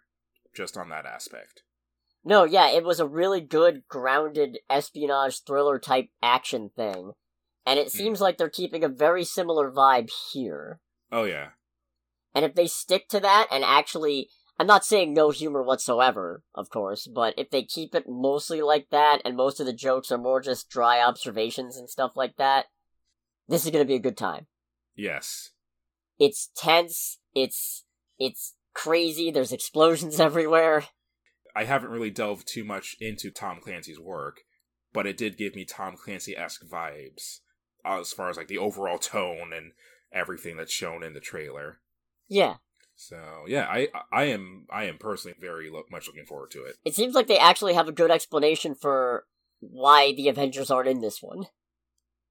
just 0.53 0.77
on 0.77 0.89
that 0.89 1.05
aspect. 1.05 1.63
No, 2.23 2.43
yeah, 2.43 2.69
it 2.69 2.83
was 2.83 2.99
a 2.99 3.07
really 3.07 3.41
good, 3.41 3.83
grounded 3.87 4.59
espionage 4.69 5.43
thriller 5.43 5.79
type 5.79 6.09
action 6.21 6.71
thing. 6.75 7.13
And 7.65 7.79
it 7.79 7.91
hmm. 7.91 7.97
seems 7.97 8.21
like 8.21 8.37
they're 8.37 8.49
keeping 8.49 8.83
a 8.83 8.89
very 8.89 9.23
similar 9.23 9.71
vibe 9.71 10.09
here. 10.31 10.79
Oh 11.11 11.25
yeah. 11.25 11.49
And 12.37 12.45
if 12.45 12.53
they 12.53 12.67
stick 12.67 13.09
to 13.09 13.19
that 13.21 13.47
and 13.51 13.63
actually, 13.63 14.29
I'm 14.59 14.67
not 14.67 14.85
saying 14.85 15.11
no 15.11 15.31
humor 15.31 15.63
whatsoever, 15.63 16.43
of 16.53 16.69
course, 16.69 17.07
but 17.07 17.33
if 17.35 17.49
they 17.49 17.63
keep 17.63 17.95
it 17.95 18.03
mostly 18.07 18.61
like 18.61 18.89
that 18.91 19.23
and 19.25 19.35
most 19.35 19.59
of 19.59 19.65
the 19.65 19.73
jokes 19.73 20.11
are 20.11 20.19
more 20.19 20.39
just 20.39 20.69
dry 20.69 21.01
observations 21.01 21.77
and 21.77 21.89
stuff 21.89 22.11
like 22.15 22.35
that, 22.37 22.65
this 23.47 23.65
is 23.65 23.71
going 23.71 23.83
to 23.83 23.87
be 23.87 23.95
a 23.95 23.99
good 23.99 24.17
time. 24.17 24.45
Yes. 24.95 25.49
It's 26.19 26.51
tense, 26.55 27.17
it's 27.33 27.85
it's 28.19 28.53
crazy, 28.75 29.31
there's 29.31 29.51
explosions 29.51 30.19
everywhere. 30.19 30.85
I 31.55 31.63
haven't 31.63 31.89
really 31.89 32.11
delved 32.11 32.47
too 32.47 32.63
much 32.63 32.97
into 33.01 33.31
Tom 33.31 33.61
Clancy's 33.63 33.99
work, 33.99 34.41
but 34.93 35.07
it 35.07 35.17
did 35.17 35.39
give 35.39 35.55
me 35.55 35.65
Tom 35.65 35.95
Clancy 35.97 36.37
esque 36.37 36.67
vibes 36.71 37.39
as 37.83 38.13
far 38.13 38.29
as 38.29 38.37
like 38.37 38.47
the 38.47 38.59
overall 38.59 38.99
tone 38.99 39.53
and 39.55 39.71
everything 40.13 40.55
that's 40.55 40.71
shown 40.71 41.01
in 41.01 41.15
the 41.15 41.19
trailer. 41.19 41.79
Yeah. 42.27 42.55
So 42.95 43.45
yeah, 43.47 43.67
I 43.69 43.89
I 44.11 44.23
am 44.25 44.65
I 44.71 44.85
am 44.85 44.97
personally 44.97 45.37
very 45.39 45.69
lo- 45.69 45.83
much 45.91 46.07
looking 46.07 46.25
forward 46.25 46.51
to 46.51 46.63
it. 46.63 46.77
It 46.83 46.95
seems 46.95 47.13
like 47.13 47.27
they 47.27 47.37
actually 47.37 47.75
have 47.75 47.87
a 47.87 47.93
good 47.93 48.09
explanation 48.11 48.73
for 48.73 49.25
why 49.59 50.13
the 50.13 50.29
Avengers 50.29 50.71
aren't 50.71 50.89
in 50.89 51.01
this 51.01 51.21
one. 51.21 51.45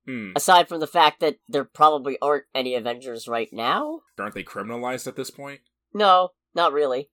Hmm. 0.06 0.32
Aside 0.36 0.68
from 0.68 0.80
the 0.80 0.86
fact 0.86 1.20
that 1.20 1.38
there 1.48 1.64
probably 1.64 2.18
aren't 2.20 2.44
any 2.54 2.74
Avengers 2.74 3.26
right 3.28 3.48
now? 3.52 4.00
Aren't 4.18 4.34
they 4.34 4.44
criminalized 4.44 5.06
at 5.06 5.16
this 5.16 5.30
point? 5.30 5.60
No, 5.92 6.30
not 6.54 6.72
really. 6.72 7.10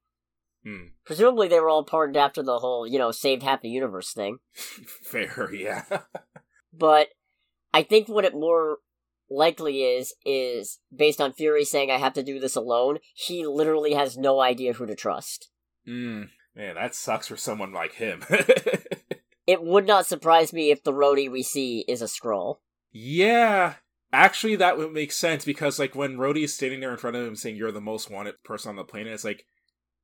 Hmm. 0.64 0.88
Presumably 1.06 1.48
they 1.48 1.60
were 1.60 1.70
all 1.70 1.84
pardoned 1.84 2.18
after 2.18 2.42
the 2.42 2.60
whole, 2.60 2.88
you 2.88 2.98
know, 2.98 3.12
saved 3.12 3.44
half 3.44 3.62
the 3.62 3.70
universe 3.70 4.14
thing. 4.14 4.38
Fair, 4.54 5.54
yeah. 5.54 5.84
But 6.76 7.10
I 7.72 7.84
think 7.84 8.10
what 8.10 8.26
it 8.26 8.34
more 8.34 8.80
likely 9.30 9.84
is 9.84 10.14
is 10.26 10.80
based 10.96 11.20
on 11.22 11.34
Fury 11.34 11.66
saying 11.66 11.90
I 11.92 11.98
have 11.98 12.14
to 12.14 12.24
do 12.24 12.40
this 12.40 12.56
alone. 12.56 13.00
He 13.14 13.46
literally 13.46 13.94
has 13.94 14.18
no 14.18 14.40
idea 14.40 14.74
who 14.74 14.86
to 14.86 14.96
trust. 14.96 15.50
Hmm. 15.86 16.24
Man, 16.56 16.76
that 16.76 16.94
sucks 16.94 17.28
for 17.28 17.38
someone 17.38 17.74
like 17.74 17.94
him. 17.94 18.24
It 19.46 19.62
would 19.62 19.86
not 19.86 20.06
surprise 20.06 20.54
me 20.54 20.72
if 20.72 20.84
the 20.84 20.94
Rhodey 20.94 21.30
we 21.30 21.44
see 21.44 21.84
is 21.88 22.02
a 22.02 22.06
Skrull. 22.06 22.60
yeah. 22.92 23.76
Actually, 24.14 24.56
that 24.56 24.78
would 24.78 24.94
make 24.94 25.12
sense 25.12 25.44
because, 25.44 25.80
like, 25.80 25.96
when 25.96 26.18
Rhodey 26.18 26.44
is 26.44 26.54
standing 26.54 26.82
there 26.82 26.92
in 26.92 26.98
front 26.98 27.16
of 27.16 27.26
him 27.28 27.36
saying, 27.36 27.56
You're 27.56 27.72
the 27.72 27.82
most 27.82 28.12
wanted 28.12 28.36
person 28.44 28.70
on 28.70 28.76
the 28.76 28.84
planet, 28.84 29.12
it's 29.12 29.24
like, 29.24 29.48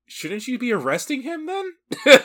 shouldn't 0.08 0.48
you 0.48 0.58
be 0.58 0.74
arresting 0.74 1.22
him 1.22 1.46
then? 1.46 1.74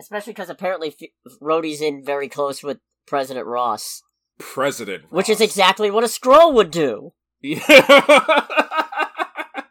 Especially 0.00 0.32
because 0.32 0.50
apparently 0.50 0.88
F- 0.88 1.32
Rhodey's 1.40 1.80
in 1.80 2.04
very 2.04 2.28
close 2.28 2.64
with 2.64 2.80
President 3.06 3.46
Ross, 3.46 4.02
President. 4.38 5.04
which 5.10 5.28
is 5.28 5.40
exactly 5.40 5.90
what 5.90 6.04
a 6.04 6.08
Skrull 6.08 6.52
would 6.54 6.70
do. 6.70 7.12
Yeah. 7.42 7.60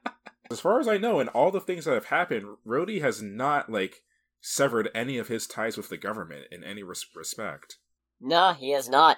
as 0.51 0.60
far 0.60 0.80
as 0.80 0.88
I 0.88 0.97
know, 0.97 1.19
in 1.19 1.28
all 1.30 1.51
the 1.51 1.60
things 1.60 1.86
that 1.86 1.93
have 1.93 2.06
happened, 2.06 2.58
Rhodey 2.65 3.01
has 3.01 3.21
not 3.21 3.69
like 3.71 4.01
severed 4.41 4.89
any 4.93 5.17
of 5.17 5.28
his 5.28 5.47
ties 5.47 5.75
with 5.78 5.89
the 5.89 5.97
government 5.97 6.45
in 6.51 6.63
any 6.63 6.84
res- 6.84 7.06
respect. 7.15 7.78
Nah, 8.21 8.54
he 8.54 8.71
has 8.71 8.88
not. 8.88 9.17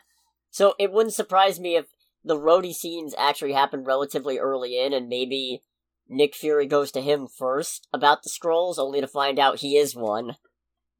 So 0.50 0.74
it 0.80 0.92
wouldn't 0.92 1.14
surprise 1.14 1.60
me 1.60 1.76
if 1.76 1.86
the 2.24 2.38
Rhodey 2.38 2.74
scenes 2.74 3.14
actually 3.18 3.54
happen 3.54 3.84
relatively 3.84 4.38
early 4.40 4.80
in, 4.80 4.94
and 4.94 5.08
maybe 5.08 5.62
Nick 6.10 6.34
Fury 6.36 6.66
goes 6.66 6.92
to 6.94 7.02
him 7.02 7.28
first 7.28 7.88
about 7.94 8.24
the 8.24 8.30
Skrulls, 8.30 8.78
only 8.80 9.02
to 9.02 9.08
find 9.08 9.38
out 9.38 9.60
he 9.60 9.78
is 9.78 9.96
one, 9.96 10.36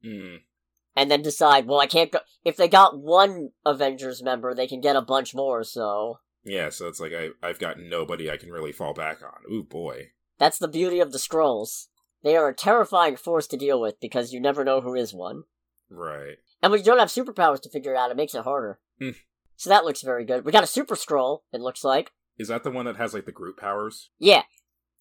Hmm. 0.02 0.36
And 0.98 1.08
then 1.12 1.22
decide, 1.22 1.66
well, 1.66 1.78
I 1.78 1.86
can't 1.86 2.10
go. 2.10 2.18
If 2.44 2.56
they 2.56 2.66
got 2.66 2.98
one 2.98 3.50
Avengers 3.64 4.20
member, 4.20 4.52
they 4.52 4.66
can 4.66 4.80
get 4.80 4.96
a 4.96 5.00
bunch 5.00 5.32
more. 5.32 5.62
So 5.62 6.18
Yeah, 6.42 6.70
so 6.70 6.88
it's 6.88 6.98
like 6.98 7.12
I 7.12 7.28
I've 7.40 7.60
got 7.60 7.78
nobody 7.78 8.28
I 8.28 8.36
can 8.36 8.50
really 8.50 8.72
fall 8.72 8.94
back 8.94 9.22
on. 9.22 9.52
Ooh 9.52 9.62
boy. 9.62 10.08
that's 10.38 10.58
the 10.58 10.66
beauty 10.66 10.98
of 10.98 11.12
the 11.12 11.18
Skrulls. 11.18 11.86
They 12.24 12.36
are 12.36 12.48
a 12.48 12.54
terrifying 12.54 13.16
force 13.16 13.46
to 13.46 13.56
deal 13.56 13.80
with 13.80 14.00
because 14.00 14.32
you 14.32 14.40
never 14.40 14.64
know 14.64 14.80
who 14.80 14.94
is 14.96 15.14
one. 15.14 15.44
Right. 15.88 16.38
And 16.60 16.72
when 16.72 16.80
you 16.80 16.84
don't 16.84 16.98
have 16.98 17.10
superpowers 17.10 17.60
to 17.62 17.70
figure 17.70 17.92
it 17.94 17.96
out, 17.96 18.10
it 18.10 18.16
makes 18.16 18.34
it 18.34 18.42
harder. 18.42 18.80
Hmm. 18.98 19.10
So 19.54 19.70
that 19.70 19.84
looks 19.84 20.02
very 20.02 20.24
good. 20.24 20.44
We 20.44 20.50
got 20.50 20.64
a 20.64 20.66
Super 20.66 20.96
Skrull, 20.96 21.42
it 21.52 21.60
looks 21.60 21.84
like. 21.84 22.10
Is 22.38 22.48
that 22.48 22.64
the 22.64 22.72
one 22.72 22.86
that 22.86 22.96
has 22.96 23.14
like 23.14 23.24
the 23.26 23.30
group 23.32 23.56
powers? 23.56 24.10
Yeah. 24.18 24.42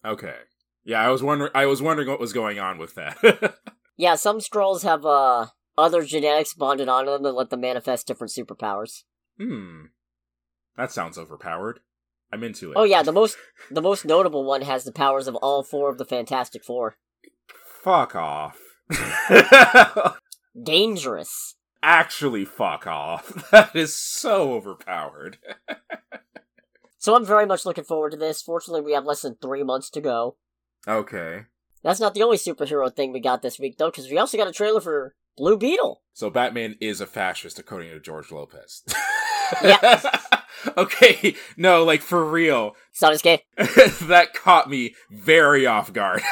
Okay. 0.06 0.36
Yeah, 0.84 1.02
I 1.02 1.10
was 1.10 1.24
wondering 1.24 1.52
I 1.56 1.66
was 1.66 1.82
wondering 1.82 2.08
what 2.08 2.20
was 2.20 2.34
going 2.34 2.60
on 2.60 2.78
with 2.78 2.94
that. 2.94 3.18
Yeah, 4.00 4.14
some 4.14 4.38
Skrulls 4.38 4.84
have 4.84 5.04
uh 5.08 5.48
other 5.78 6.04
genetics 6.04 6.54
bonded 6.54 6.90
onto 6.90 7.12
them 7.12 7.24
to 7.24 7.32
let 7.32 7.50
them 7.50 7.62
manifest 7.62 8.08
different 8.08 8.32
superpowers. 8.32 9.04
hmm. 9.38 9.86
That 10.76 10.92
sounds 10.92 11.18
overpowered. 11.18 11.80
I'm 12.32 12.44
into 12.44 12.72
it. 12.72 12.76
Oh 12.78 12.84
yeah, 12.84 13.04
the 13.04 13.12
most 13.12 13.38
the 13.72 13.82
most 13.82 14.06
notable 14.06 14.44
one 14.44 14.62
has 14.62 14.84
the 14.84 14.92
powers 14.92 15.28
of 15.28 15.36
all 15.38 15.64
four 15.64 15.90
of 15.90 15.98
the 15.98 16.06
Fantastic 16.06 16.64
Four. 16.64 16.98
Fuck 17.84 18.16
off. 18.16 18.60
Dangerous. 20.62 21.56
Actually, 21.82 22.44
fuck 22.46 22.86
off. 22.88 23.50
That 23.52 23.76
is 23.76 23.96
so 23.96 24.54
overpowered. 24.54 25.38
So 27.00 27.16
I'm 27.16 27.26
very 27.26 27.46
much 27.46 27.64
looking 27.64 27.84
forward 27.86 28.10
to 28.12 28.18
this. 28.18 28.42
Fortunately, 28.42 28.82
we 28.82 28.92
have 28.92 29.06
less 29.06 29.22
than 29.22 29.36
three 29.36 29.64
months 29.64 29.90
to 29.92 30.02
go. 30.02 30.36
Okay. 30.86 31.46
That's 31.84 32.02
not 32.02 32.16
the 32.16 32.24
only 32.24 32.38
superhero 32.38 32.94
thing 32.94 33.14
we 33.14 33.22
got 33.22 33.42
this 33.42 33.60
week, 33.60 33.78
though, 33.78 33.92
because 33.92 34.10
we 34.10 34.18
also 34.18 34.36
got 34.36 34.48
a 34.48 34.52
trailer 34.52 34.82
for 34.82 35.14
Blue 35.38 35.58
Beetle. 35.58 36.02
So 36.14 36.30
Batman 36.30 36.76
is 36.82 37.00
a 37.00 37.06
fascist, 37.06 37.60
according 37.60 37.92
to 37.92 38.00
George 38.00 38.32
Lopez. 38.32 38.84
Yeah. 39.64 40.02
okay, 40.78 41.36
no, 41.56 41.84
like 41.84 42.02
for 42.02 42.26
real. 42.26 42.76
Sasuke. 43.00 43.42
that 44.08 44.34
caught 44.34 44.70
me 44.70 44.96
very 45.12 45.66
off 45.66 45.94
guard. 45.94 46.22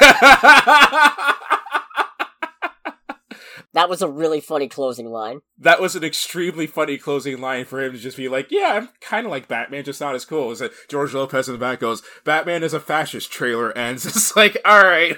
That 3.72 3.90
was 3.90 4.00
a 4.00 4.08
really 4.08 4.40
funny 4.40 4.68
closing 4.68 5.10
line. 5.10 5.40
that 5.58 5.82
was 5.82 5.94
an 5.94 6.02
extremely 6.02 6.66
funny 6.66 6.96
closing 6.96 7.42
line 7.42 7.66
for 7.66 7.84
him 7.84 7.92
to 7.92 7.98
just 7.98 8.16
be 8.16 8.26
like, 8.26 8.50
"Yeah, 8.50 8.72
I'm 8.72 8.88
kind 9.02 9.26
of 9.26 9.30
like 9.30 9.48
Batman, 9.48 9.84
just 9.84 10.00
not 10.00 10.14
as 10.14 10.24
cool." 10.24 10.50
Is 10.50 10.60
that 10.60 10.72
George 10.88 11.12
Lopez 11.12 11.46
in 11.46 11.52
the 11.52 11.58
back 11.58 11.80
goes, 11.80 12.00
"Batman 12.24 12.62
is 12.62 12.72
a 12.72 12.80
fascist." 12.80 13.30
Trailer 13.30 13.76
ends. 13.76 14.06
It's 14.06 14.34
like, 14.34 14.56
all 14.64 14.82
right. 14.82 15.14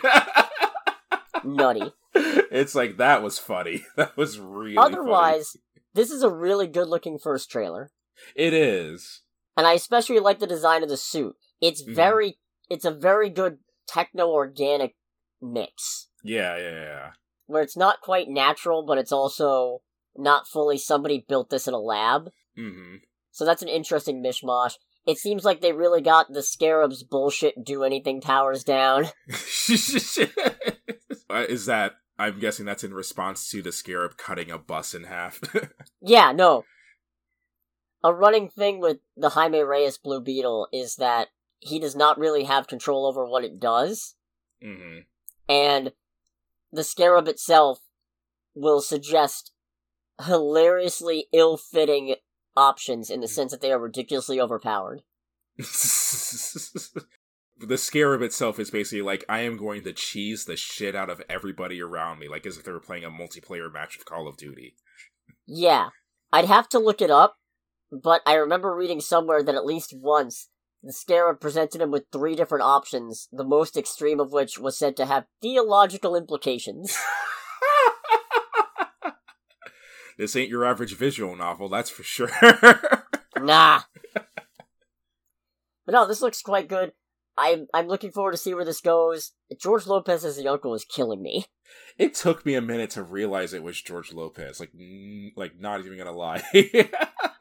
Nutty. 1.44 1.92
It's 2.50 2.74
like 2.74 2.96
that 2.96 3.22
was 3.22 3.38
funny. 3.38 3.84
That 3.96 4.16
was 4.16 4.38
really. 4.38 4.76
Otherwise, 4.76 5.56
this 5.94 6.10
is 6.10 6.22
a 6.22 6.30
really 6.30 6.66
good 6.66 6.88
looking 6.88 7.18
first 7.18 7.50
trailer. 7.50 7.90
it 8.34 8.52
is. 8.52 9.22
And 9.56 9.66
I 9.66 9.72
especially 9.72 10.18
like 10.20 10.38
the 10.38 10.46
design 10.46 10.82
of 10.82 10.88
the 10.88 10.96
suit. 10.96 11.34
It's 11.60 11.82
Mhm. 11.82 11.94
very, 11.94 12.38
it's 12.70 12.84
a 12.84 12.90
very 12.92 13.28
good 13.30 13.58
techno 13.88 14.28
organic 14.28 14.94
mix. 15.42 16.08
Yeah, 16.22 16.56
yeah, 16.56 16.70
yeah. 16.70 17.10
Where 17.46 17.62
it's 17.62 17.76
not 17.76 18.00
quite 18.00 18.28
natural, 18.28 18.84
but 18.84 18.98
it's 18.98 19.12
also 19.12 19.82
not 20.16 20.46
fully 20.48 20.78
somebody 20.78 21.24
built 21.28 21.50
this 21.50 21.66
in 21.68 21.74
a 21.74 21.78
lab. 21.80 22.30
hmm 22.56 22.96
So 23.30 23.44
that's 23.44 23.62
an 23.62 23.68
interesting 23.68 24.22
mishmash. 24.22 24.74
It 25.06 25.18
seems 25.18 25.44
like 25.44 25.60
they 25.60 25.72
really 25.72 26.02
got 26.02 26.32
the 26.32 26.42
Scarab's 26.42 27.02
bullshit 27.02 27.64
do 27.64 27.82
anything 27.82 28.20
powers 28.20 28.62
down. 28.62 29.06
Is 31.48 31.66
that? 31.66 31.92
I'm 32.18 32.40
guessing 32.40 32.66
that's 32.66 32.84
in 32.84 32.92
response 32.92 33.48
to 33.50 33.62
the 33.62 33.70
scarab 33.72 34.16
cutting 34.16 34.50
a 34.50 34.58
bus 34.58 34.94
in 34.94 35.04
half. 35.04 35.40
Yeah, 36.00 36.32
no. 36.32 36.64
A 38.04 38.14
running 38.14 38.48
thing 38.48 38.80
with 38.80 38.98
the 39.16 39.30
Jaime 39.30 39.60
Reyes 39.60 39.98
Blue 39.98 40.20
Beetle 40.20 40.68
is 40.72 40.96
that 40.96 41.28
he 41.58 41.80
does 41.80 41.96
not 41.96 42.18
really 42.18 42.44
have 42.44 42.68
control 42.68 43.04
over 43.06 43.26
what 43.26 43.44
it 43.44 43.58
does, 43.58 44.14
hmm 44.62 44.98
and 45.48 45.92
the 46.70 46.84
Scarab 46.84 47.26
itself 47.28 47.80
will 48.54 48.80
suggest 48.80 49.52
hilariously 50.24 51.26
ill 51.32 51.56
fitting 51.56 52.16
options 52.56 53.08
in 53.10 53.20
the 53.20 53.28
sense 53.28 53.50
that 53.52 53.60
they 53.60 53.72
are 53.72 53.78
ridiculously 53.78 54.40
overpowered. 54.40 55.02
the 57.60 57.78
scarab 57.78 58.22
itself 58.22 58.58
is 58.58 58.70
basically 58.70 59.02
like 59.02 59.24
I 59.28 59.40
am 59.40 59.56
going 59.56 59.82
to 59.84 59.92
cheese 59.92 60.44
the 60.44 60.56
shit 60.56 60.94
out 60.94 61.10
of 61.10 61.22
everybody 61.28 61.80
around 61.80 62.18
me, 62.18 62.28
like 62.28 62.46
as 62.46 62.56
if 62.56 62.64
they 62.64 62.72
were 62.72 62.80
playing 62.80 63.04
a 63.04 63.10
multiplayer 63.10 63.72
match 63.72 63.96
of 63.96 64.04
Call 64.04 64.28
of 64.28 64.36
Duty. 64.36 64.76
Yeah, 65.46 65.88
I'd 66.32 66.44
have 66.44 66.68
to 66.70 66.78
look 66.78 67.00
it 67.00 67.10
up, 67.10 67.36
but 67.90 68.22
I 68.26 68.34
remember 68.34 68.74
reading 68.74 69.00
somewhere 69.00 69.42
that 69.42 69.54
at 69.54 69.64
least 69.64 69.94
once 69.96 70.48
the 70.82 70.92
Scarab 70.92 71.40
presented 71.40 71.80
him 71.80 71.90
with 71.90 72.04
three 72.12 72.36
different 72.36 72.62
options, 72.62 73.28
the 73.32 73.44
most 73.44 73.76
extreme 73.76 74.20
of 74.20 74.32
which 74.32 74.58
was 74.58 74.78
said 74.78 74.96
to 74.96 75.06
have 75.06 75.26
theological 75.42 76.14
implications. 76.14 76.96
this 80.18 80.36
ain't 80.36 80.50
your 80.50 80.64
average 80.64 80.94
visual 80.94 81.34
novel, 81.34 81.68
that's 81.68 81.90
for 81.90 82.04
sure. 82.04 82.30
nah. 83.36 83.82
But 85.84 85.92
no, 85.92 86.06
this 86.06 86.22
looks 86.22 86.42
quite 86.42 86.68
good. 86.68 86.92
I'm 87.38 87.66
I'm 87.72 87.86
looking 87.88 88.10
forward 88.10 88.32
to 88.32 88.36
see 88.38 88.52
where 88.54 88.64
this 88.64 88.80
goes. 88.80 89.32
George 89.60 89.86
Lopez 89.86 90.24
as 90.24 90.36
the 90.36 90.48
uncle 90.48 90.74
is 90.74 90.84
killing 90.84 91.22
me. 91.22 91.46
it 91.98 92.14
took 92.14 92.44
me 92.44 92.54
a 92.54 92.60
minute 92.60 92.90
to 92.90 93.02
realize 93.02 93.54
it 93.54 93.62
was 93.62 93.80
George 93.80 94.12
Lopez. 94.12 94.60
Like, 94.60 94.70
n- 94.78 95.32
like 95.36 95.58
not 95.58 95.80
even 95.80 95.96
gonna 95.98 96.12
lie. 96.12 96.42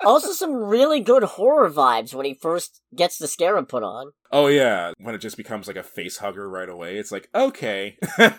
also, 0.06 0.32
some 0.32 0.54
really 0.54 1.00
good 1.00 1.24
horror 1.24 1.70
vibes 1.70 2.14
when 2.14 2.26
he 2.26 2.34
first 2.34 2.82
gets 2.96 3.18
the 3.18 3.28
scarab 3.28 3.68
put 3.68 3.84
on. 3.84 4.12
oh 4.32 4.48
yeah, 4.48 4.92
when 5.00 5.16
it 5.16 5.20
just 5.20 5.38
becomes 5.38 5.68
like 5.68 5.76
a 5.78 5.84
face 5.84 6.18
hugger 6.18 6.50
right 6.50 6.70
away, 6.70 6.98
it's 6.98 7.12
like 7.12 7.30
okay. 7.34 7.98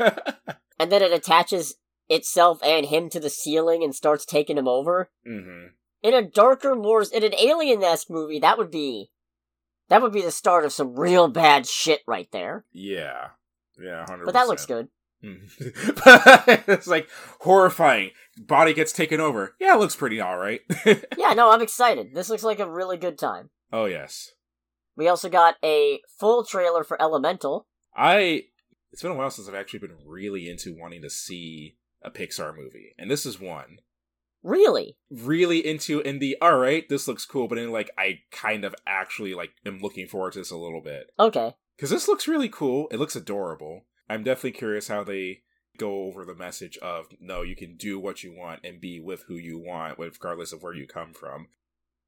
And 0.81 0.93
then 0.93 1.03
it 1.03 1.13
attaches 1.13 1.75
itself 2.09 2.61
and 2.63 2.87
him 2.87 3.11
to 3.11 3.19
the 3.19 3.29
ceiling 3.31 3.83
and 3.83 3.93
starts 3.95 4.25
taking 4.25 4.57
him 4.57 4.69
over. 4.69 5.11
hmm 5.27 5.67
In 6.03 6.15
a 6.15 6.23
darker, 6.23 6.77
more 6.77 7.03
in 7.13 7.25
an 7.25 7.35
alien-esque 7.35 8.09
movie, 8.09 8.39
that 8.39 8.59
would 8.59 8.71
be 8.71 9.11
that 9.89 10.03
would 10.03 10.13
be 10.13 10.23
the 10.23 10.31
start 10.31 10.65
of 10.65 10.73
some 10.73 10.99
real 10.99 11.29
bad 11.29 11.67
shit 11.67 12.01
right 12.07 12.29
there. 12.33 12.65
Yeah, 12.73 13.29
yeah, 13.83 14.05
hundred. 14.07 14.25
But 14.27 14.35
that 14.35 14.49
looks 14.49 14.67
good. 14.67 14.89
Mm. 15.25 15.51
it's 16.69 16.87
like 16.87 17.09
horrifying. 17.41 18.11
Body 18.39 18.73
gets 18.73 18.93
taken 18.93 19.21
over. 19.21 19.57
Yeah, 19.59 19.75
it 19.75 19.81
looks 19.81 19.97
pretty 19.97 20.21
all 20.21 20.39
right. 20.39 20.61
Yeah, 21.19 21.35
no, 21.35 21.51
I'm 21.51 21.61
excited. 21.63 22.15
This 22.15 22.31
looks 22.31 22.45
like 22.45 22.61
a 22.61 22.71
really 22.71 22.97
good 22.97 23.19
time. 23.19 23.51
oh 23.73 23.87
yes, 23.87 24.31
We 24.97 25.09
also 25.09 25.29
got 25.29 25.57
a 25.65 26.01
full 26.19 26.45
trailer 26.45 26.85
for 26.85 27.01
Elemental. 27.03 27.67
I. 27.97 28.45
It's 28.93 29.03
been 29.03 29.11
a 29.11 29.15
while 29.17 29.31
since 29.31 29.49
I've 29.49 29.55
actually 29.55 29.81
been 29.81 29.99
really 30.07 30.49
into 30.49 30.75
wanting 30.79 31.03
to 31.03 31.11
see 31.11 31.77
a 32.03 32.11
Pixar 32.11 32.57
movie, 32.57 32.95
and 32.99 33.11
this 33.11 33.27
is 33.27 33.39
one. 33.41 33.79
Really? 34.43 34.97
Really 35.11 35.67
into 35.67 36.01
in 36.01 36.19
the 36.19 36.37
all 36.41 36.57
right, 36.59 36.89
this 36.89 37.09
looks 37.09 37.25
cool, 37.27 37.49
but 37.49 37.59
in 37.59 37.71
like 37.73 37.91
I 37.99 38.21
kind 38.31 38.65
of 38.65 38.75
actually 38.87 39.35
like 39.35 39.51
am 39.67 39.81
looking 39.81 40.07
forward 40.07 40.35
to 40.35 40.39
this 40.41 40.51
a 40.51 40.57
little 40.57 40.81
bit 40.81 41.11
Okay. 41.19 41.55
because 41.77 41.91
this 41.91 42.09
looks 42.09 42.29
really 42.29 42.49
cool. 42.49 42.89
It 42.91 42.99
looks 42.99 43.17
adorable. 43.17 43.83
I'm 44.09 44.23
definitely 44.25 44.53
curious 44.53 44.89
how 44.89 45.05
they 45.05 45.43
go 45.77 46.05
over 46.05 46.25
the 46.25 46.35
message 46.35 46.77
of 46.79 47.07
no, 47.21 47.43
you 47.43 47.55
can 47.57 47.77
do 47.77 47.99
what 48.01 48.23
you 48.23 48.33
want 48.37 48.61
and 48.65 48.81
be 48.81 48.99
with 49.01 49.25
who 49.29 49.35
you 49.37 49.59
want, 49.59 49.99
regardless 49.99 50.53
of 50.53 50.63
where 50.63 50.75
you 50.75 50.87
come 50.87 51.13
from. 51.13 51.49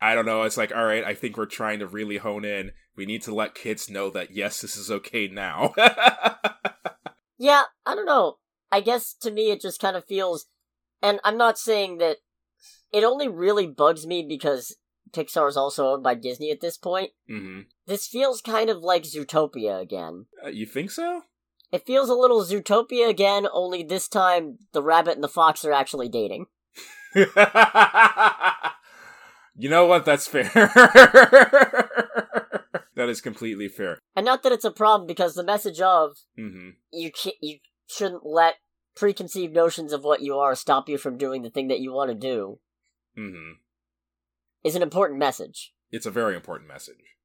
I 0.01 0.15
don't 0.15 0.25
know. 0.27 0.43
It's 0.45 0.57
like, 0.57 0.75
all 0.75 0.87
right, 0.87 1.05
I 1.05 1.13
think 1.15 1.37
we're 1.37 1.45
trying 1.47 1.79
to 1.81 1.87
really 1.87 2.17
hone 2.17 2.45
in. 2.45 2.73
We 2.97 3.05
need 3.07 3.23
to 3.23 3.35
let 3.35 3.55
kids 3.55 3.91
know 3.91 4.09
that 4.11 4.31
yes, 4.31 4.61
this 4.63 4.77
is 4.77 4.91
okay 4.91 5.29
now. 5.29 5.75
Yeah, 7.43 7.63
I 7.87 7.95
don't 7.95 8.05
know. 8.05 8.37
I 8.71 8.83
guess 8.83 9.15
to 9.23 9.31
me 9.31 9.51
it 9.51 9.63
just 9.63 9.81
kind 9.81 9.97
of 9.97 10.05
feels, 10.05 10.45
and 11.03 11.21
I'm 11.25 11.37
not 11.37 11.59
saying 11.59 11.99
that 11.99 12.19
it 12.93 13.05
only 13.05 13.29
really 13.29 13.67
bugs 13.67 14.07
me 14.07 14.25
because 14.27 14.77
Pixar 15.13 15.49
is 15.49 15.57
also 15.57 15.89
owned 15.89 16.03
by 16.03 16.15
Disney 16.15 16.51
at 16.51 16.61
this 16.61 16.77
point. 16.77 17.11
hmm 17.29 17.61
This 17.87 18.07
feels 18.07 18.41
kind 18.41 18.71
of 18.71 18.79
like 18.79 19.03
Zootopia 19.05 19.81
again. 19.81 20.27
Uh, 20.45 20.49
you 20.49 20.67
think 20.67 20.91
so? 20.91 21.23
It 21.73 21.87
feels 21.87 22.09
a 22.09 22.15
little 22.15 22.43
Zootopia 22.43 23.09
again, 23.09 23.47
only 23.53 23.83
this 23.83 24.09
time 24.09 24.59
the 24.73 24.83
rabbit 24.83 25.15
and 25.15 25.23
the 25.25 25.29
fox 25.29 25.65
are 25.65 25.73
actually 25.73 26.09
dating. 26.09 26.47
you 27.15 27.27
know 29.69 29.87
what? 29.87 30.05
That's 30.05 30.27
fair. 30.27 30.45
that 32.95 33.09
is 33.09 33.21
completely 33.21 33.69
fair. 33.69 33.99
And 34.17 34.27
not 34.27 34.43
that 34.43 34.53
it's 34.53 34.65
a 34.65 34.71
problem 34.71 35.07
because 35.07 35.35
the 35.35 35.45
message 35.45 35.81
of 35.81 36.17
hmm 36.37 36.71
you 36.93 37.11
you 37.41 37.59
shouldn't 37.87 38.27
let 38.27 38.55
preconceived 38.97 39.55
notions 39.55 39.93
of 39.93 40.05
what 40.05 40.21
you 40.21 40.37
are 40.37 40.55
stop 40.55 40.89
you 40.89 40.99
from 40.99 41.17
doing 41.17 41.43
the 41.43 41.51
thing 41.51 41.69
that 41.69 41.81
you 41.81 41.93
want 41.93 42.11
to 42.11 42.15
do 42.15 42.59
Mm 43.17 43.33
hmm 43.33 43.53
is 44.63 44.75
an 44.75 44.83
important 44.83 45.19
message. 45.19 45.73
It's 45.91 46.07
a 46.07 46.11
very 46.11 46.37
important 46.37 46.69
message. 46.69 47.17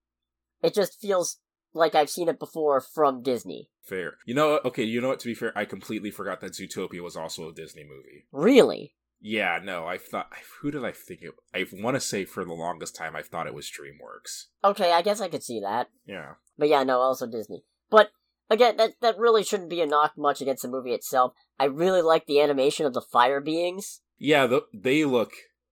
It 0.61 0.73
just 0.73 0.99
feels 0.99 1.39
like 1.73 1.93
I've 1.93 2.09
seen 2.09 2.29
it 2.29 2.39
before 2.39 2.79
from 2.79 3.21
Disney. 3.21 3.69
Fair. 3.83 4.17
You 4.25 4.33
know, 4.33 4.59
okay, 4.65 4.83
you 4.83 5.01
know 5.01 5.09
what? 5.09 5.19
To 5.19 5.27
be 5.27 5.35
fair, 5.35 5.55
I 5.55 5.65
completely 5.65 6.11
forgot 6.11 6.41
that 6.41 6.53
Zootopia 6.53 7.01
was 7.01 7.15
also 7.15 7.49
a 7.49 7.53
Disney 7.53 7.83
movie. 7.83 8.25
Really? 8.31 8.95
Yeah, 9.19 9.59
no, 9.63 9.85
I 9.85 9.97
thought. 9.97 10.31
Who 10.61 10.71
did 10.71 10.83
I 10.83 10.91
think 10.91 11.21
it? 11.21 11.33
I 11.53 11.65
want 11.81 11.95
to 11.95 12.01
say 12.01 12.25
for 12.25 12.45
the 12.45 12.53
longest 12.53 12.95
time, 12.95 13.15
I 13.15 13.21
thought 13.21 13.47
it 13.47 13.53
was 13.53 13.69
DreamWorks. 13.69 14.45
Okay, 14.63 14.91
I 14.91 15.01
guess 15.01 15.21
I 15.21 15.29
could 15.29 15.43
see 15.43 15.59
that. 15.59 15.89
Yeah. 16.05 16.33
But 16.57 16.69
yeah, 16.69 16.83
no, 16.83 16.99
also 16.99 17.27
Disney. 17.27 17.63
But 17.89 18.11
again, 18.49 18.77
that 18.77 18.93
that 19.01 19.17
really 19.17 19.43
shouldn't 19.43 19.69
be 19.69 19.81
a 19.81 19.85
knock 19.85 20.13
much 20.17 20.41
against 20.41 20.63
the 20.63 20.69
movie 20.69 20.93
itself. 20.93 21.33
I 21.59 21.65
really 21.65 22.01
like 22.01 22.25
the 22.25 22.41
animation 22.41 22.85
of 22.85 22.93
the 22.93 23.01
fire 23.01 23.41
beings. 23.41 24.01
Yeah, 24.17 24.47
th- 24.47 24.63
they 24.73 25.05
look, 25.05 25.31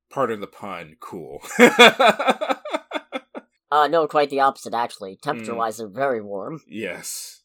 pardon 0.10 0.40
the 0.42 0.48
pun, 0.48 0.96
cool. 1.00 1.42
Uh, 3.72 3.88
no, 3.88 4.08
quite 4.08 4.30
the 4.30 4.40
opposite 4.40 4.76
actually. 4.76 5.18
Temperature 5.20 5.56
wise, 5.56 5.78
they're 5.78 5.88
very 5.88 6.22
warm. 6.22 6.62
yes. 6.68 7.40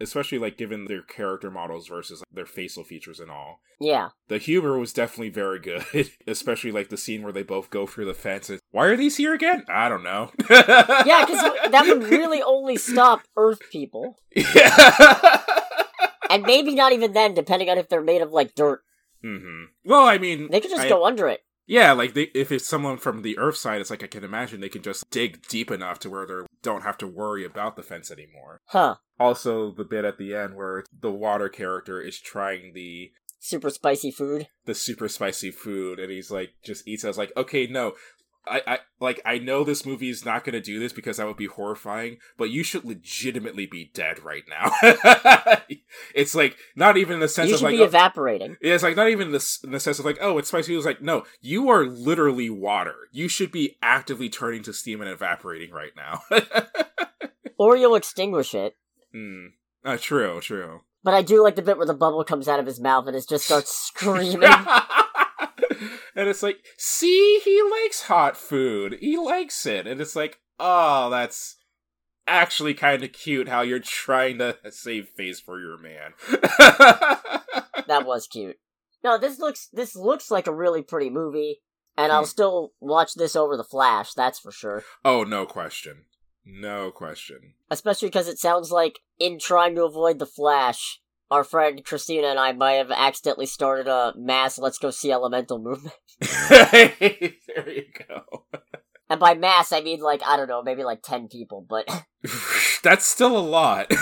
Especially, 0.00 0.38
like, 0.38 0.56
given 0.56 0.84
their 0.86 1.02
character 1.02 1.50
models 1.50 1.88
versus 1.88 2.22
their 2.32 2.46
facial 2.46 2.84
features 2.84 3.18
and 3.20 3.30
all. 3.32 3.60
Yeah. 3.80 4.10
The 4.28 4.38
humor 4.38 4.78
was 4.78 4.92
definitely 4.92 5.28
very 5.30 5.58
good, 5.58 5.84
especially, 6.26 6.70
like, 6.70 6.88
the 6.88 6.96
scene 6.96 7.22
where 7.22 7.32
they 7.32 7.42
both 7.42 7.68
go 7.68 7.84
through 7.84 8.04
the 8.06 8.14
fence. 8.14 8.48
And, 8.48 8.60
Why 8.70 8.86
are 8.86 8.96
these 8.96 9.16
here 9.16 9.34
again? 9.34 9.64
I 9.68 9.88
don't 9.88 10.04
know. 10.04 10.30
Yeah, 10.48 11.26
because 11.26 11.42
that 11.72 11.84
would 11.86 12.04
really 12.10 12.40
only 12.40 12.76
stop 12.76 13.22
Earth 13.36 13.58
people. 13.72 14.20
Yeah. 14.34 15.42
And 16.30 16.42
maybe 16.44 16.74
not 16.74 16.92
even 16.92 17.12
then, 17.12 17.34
depending 17.34 17.68
on 17.70 17.78
if 17.78 17.88
they're 17.88 18.00
made 18.02 18.22
of, 18.22 18.32
like, 18.32 18.54
dirt. 18.54 18.82
hmm 19.22 19.64
Well, 19.84 20.04
I 20.06 20.18
mean, 20.18 20.48
They 20.50 20.60
could 20.60 20.70
just 20.70 20.82
I- 20.82 20.88
go 20.88 21.04
under 21.04 21.28
it. 21.28 21.40
Yeah, 21.70 21.92
like 21.92 22.14
they, 22.14 22.30
if 22.34 22.50
it's 22.50 22.66
someone 22.66 22.96
from 22.96 23.20
the 23.20 23.36
Earth 23.36 23.56
side, 23.58 23.82
it's 23.82 23.90
like 23.90 24.02
I 24.02 24.06
can 24.06 24.24
imagine 24.24 24.60
they 24.62 24.70
can 24.70 24.80
just 24.80 25.10
dig 25.10 25.46
deep 25.48 25.70
enough 25.70 25.98
to 25.98 26.08
where 26.08 26.26
they 26.26 26.46
don't 26.62 26.82
have 26.82 26.96
to 26.98 27.06
worry 27.06 27.44
about 27.44 27.76
the 27.76 27.82
fence 27.82 28.10
anymore. 28.10 28.62
Huh. 28.68 28.96
Also, 29.20 29.70
the 29.72 29.84
bit 29.84 30.06
at 30.06 30.16
the 30.16 30.34
end 30.34 30.54
where 30.56 30.84
the 30.98 31.10
water 31.10 31.50
character 31.50 32.00
is 32.00 32.18
trying 32.18 32.72
the 32.72 33.12
Super 33.38 33.68
spicy 33.68 34.10
food. 34.10 34.48
the 34.64 34.74
super 34.74 35.08
spicy 35.08 35.50
food, 35.50 35.98
and 35.98 36.10
he's 36.10 36.30
like 36.30 36.54
just 36.64 36.88
eats. 36.88 37.04
it. 37.04 37.08
I 37.08 37.10
was 37.10 37.18
like, 37.18 37.32
okay, 37.36 37.66
no. 37.66 37.92
I, 38.50 38.62
I 38.66 38.78
like 39.00 39.20
I 39.24 39.38
know 39.38 39.64
this 39.64 39.84
movie 39.86 40.08
is 40.10 40.24
not 40.24 40.44
going 40.44 40.54
to 40.54 40.60
do 40.60 40.78
this 40.80 40.92
because 40.92 41.16
that 41.18 41.26
would 41.26 41.36
be 41.36 41.46
horrifying, 41.46 42.18
but 42.36 42.50
you 42.50 42.62
should 42.62 42.84
legitimately 42.84 43.66
be 43.66 43.90
dead 43.94 44.22
right 44.24 44.44
now. 44.48 44.72
it's 46.14 46.34
like 46.34 46.56
not 46.74 46.96
even 46.96 47.14
in 47.14 47.20
the 47.20 47.28
sense 47.28 47.50
You 47.50 47.56
of 47.56 47.62
like 47.62 47.76
be 47.76 47.82
oh- 47.82 47.86
evaporating. 47.86 48.56
yeah, 48.60 48.74
it's 48.74 48.82
like 48.82 48.96
not 48.96 49.08
even 49.08 49.32
this 49.32 49.62
in 49.62 49.70
the 49.72 49.80
sense 49.80 49.98
of 49.98 50.04
like, 50.04 50.18
oh, 50.20 50.38
it's 50.38 50.48
spicy. 50.48 50.74
It's 50.76 50.86
like, 50.86 51.02
no, 51.02 51.24
you 51.40 51.68
are 51.68 51.84
literally 51.84 52.50
water. 52.50 52.94
You 53.12 53.28
should 53.28 53.52
be 53.52 53.76
actively 53.82 54.28
turning 54.28 54.62
to 54.64 54.72
steam 54.72 55.00
and 55.00 55.10
evaporating 55.10 55.70
right 55.72 55.92
now. 55.96 56.22
Or 57.60 57.76
you'll 57.76 57.96
extinguish 57.96 58.54
it. 58.54 58.76
Hmm. 59.12 59.46
Uh, 59.84 59.96
true, 60.00 60.40
true. 60.40 60.82
But 61.02 61.14
I 61.14 61.22
do 61.22 61.42
like 61.42 61.56
the 61.56 61.62
bit 61.62 61.76
where 61.76 61.86
the 61.86 61.92
bubble 61.94 62.22
comes 62.22 62.46
out 62.46 62.60
of 62.60 62.66
his 62.66 62.78
mouth 62.78 63.08
and 63.08 63.16
it 63.16 63.26
just 63.28 63.46
starts 63.46 63.74
screaming. 63.88 64.48
And 66.18 66.28
it's 66.28 66.42
like, 66.42 66.58
see, 66.76 67.40
he 67.44 67.62
likes 67.62 68.02
hot 68.02 68.36
food. 68.36 68.98
He 69.00 69.16
likes 69.16 69.64
it. 69.64 69.86
And 69.86 70.00
it's 70.02 70.14
like, 70.14 70.38
oh, 70.60 71.08
that's 71.08 71.56
actually 72.26 72.74
kind 72.74 73.02
of 73.02 73.12
cute 73.12 73.48
how 73.48 73.62
you're 73.62 73.78
trying 73.78 74.36
to 74.38 74.58
save 74.70 75.08
face 75.08 75.40
for 75.40 75.58
your 75.58 75.78
man. 75.78 76.12
that 77.86 78.02
was 78.04 78.26
cute. 78.26 78.56
No, 79.04 79.16
this 79.16 79.38
looks 79.38 79.68
this 79.72 79.94
looks 79.96 80.30
like 80.30 80.46
a 80.46 80.54
really 80.54 80.82
pretty 80.82 81.08
movie, 81.08 81.60
and 81.96 82.10
I'll 82.12 82.22
Hmm. 82.22 82.26
still 82.28 82.72
watch 82.80 83.14
this 83.14 83.36
over 83.36 83.56
the 83.56 83.64
Flash. 83.64 84.12
That's 84.14 84.38
for 84.40 84.50
sure. 84.52 84.82
oh, 85.04 85.22
no 85.24 85.46
question. 85.46 86.04
No 86.44 86.90
question. 86.90 87.54
Especially 87.70 88.08
because 88.08 88.26
it 88.28 88.38
sounds 88.38 88.70
like 88.72 89.00
in 89.18 89.38
trying 89.38 89.74
to 89.76 89.84
avoid 89.84 90.18
the 90.18 90.26
Flash, 90.26 91.00
our 91.30 91.44
friend 91.44 91.84
Christina 91.84 92.28
and 92.28 92.38
I 92.38 92.52
might 92.52 92.74
have 92.74 92.90
accidentally 92.90 93.46
started 93.46 93.86
a 93.86 94.14
mass 94.16 94.58
"Let's 94.58 94.78
go 94.78 94.90
see 94.90 95.12
Elemental" 95.12 95.58
movement. 95.58 95.94
there 96.50 97.70
you 97.70 97.84
go. 98.08 98.44
And 99.10 99.20
by 99.20 99.34
mass, 99.34 99.72
I 99.72 99.80
mean 99.80 100.00
like 100.00 100.22
I 100.26 100.36
don't 100.36 100.48
know, 100.48 100.62
maybe 100.62 100.84
like 100.84 101.02
ten 101.02 101.28
people. 101.28 101.64
But 101.68 101.86
That's 102.82 103.06
still 103.06 103.36
a 103.36 103.40
lot. 103.40 103.92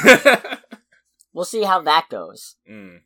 we'll 1.33 1.45
see 1.45 1.64
how 1.64 1.81
that 1.83 2.07
goes. 2.11 2.57
Mm. 2.70 3.01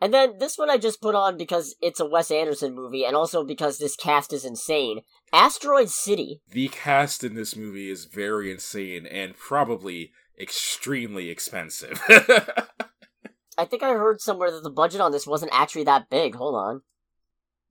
And 0.00 0.12
then 0.12 0.38
this 0.38 0.58
one 0.58 0.68
I 0.68 0.76
just 0.76 1.00
put 1.00 1.14
on 1.14 1.38
because 1.38 1.74
it's 1.80 2.00
a 2.00 2.06
Wes 2.06 2.30
Anderson 2.30 2.74
movie, 2.74 3.04
and 3.04 3.16
also 3.16 3.44
because 3.44 3.78
this 3.78 3.96
cast 3.96 4.32
is 4.32 4.44
insane. 4.44 5.00
Asteroid 5.32 5.88
City. 5.88 6.42
The 6.50 6.68
cast 6.68 7.24
in 7.24 7.34
this 7.34 7.56
movie 7.56 7.90
is 7.90 8.04
very 8.04 8.50
insane 8.50 9.06
and 9.06 9.34
probably 9.34 10.12
extremely 10.38 11.30
expensive. 11.30 12.02
I 13.58 13.64
think 13.64 13.82
I 13.82 13.90
heard 13.90 14.20
somewhere 14.20 14.50
that 14.50 14.62
the 14.62 14.70
budget 14.70 15.00
on 15.00 15.12
this 15.12 15.26
wasn't 15.26 15.52
actually 15.54 15.84
that 15.84 16.10
big. 16.10 16.34
Hold 16.34 16.54
on. 16.54 16.82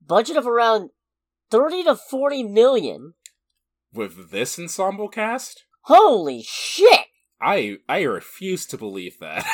Budget 0.04 0.36
of 0.36 0.46
around 0.46 0.90
30 1.50 1.84
to 1.84 1.94
40 1.96 2.42
million. 2.44 3.14
With 3.92 4.30
this 4.30 4.58
ensemble 4.58 5.08
cast, 5.08 5.64
Holy 5.82 6.42
shit! 6.42 7.06
I 7.40 7.78
I 7.88 8.02
refuse 8.02 8.66
to 8.66 8.78
believe 8.78 9.18
that. 9.20 9.44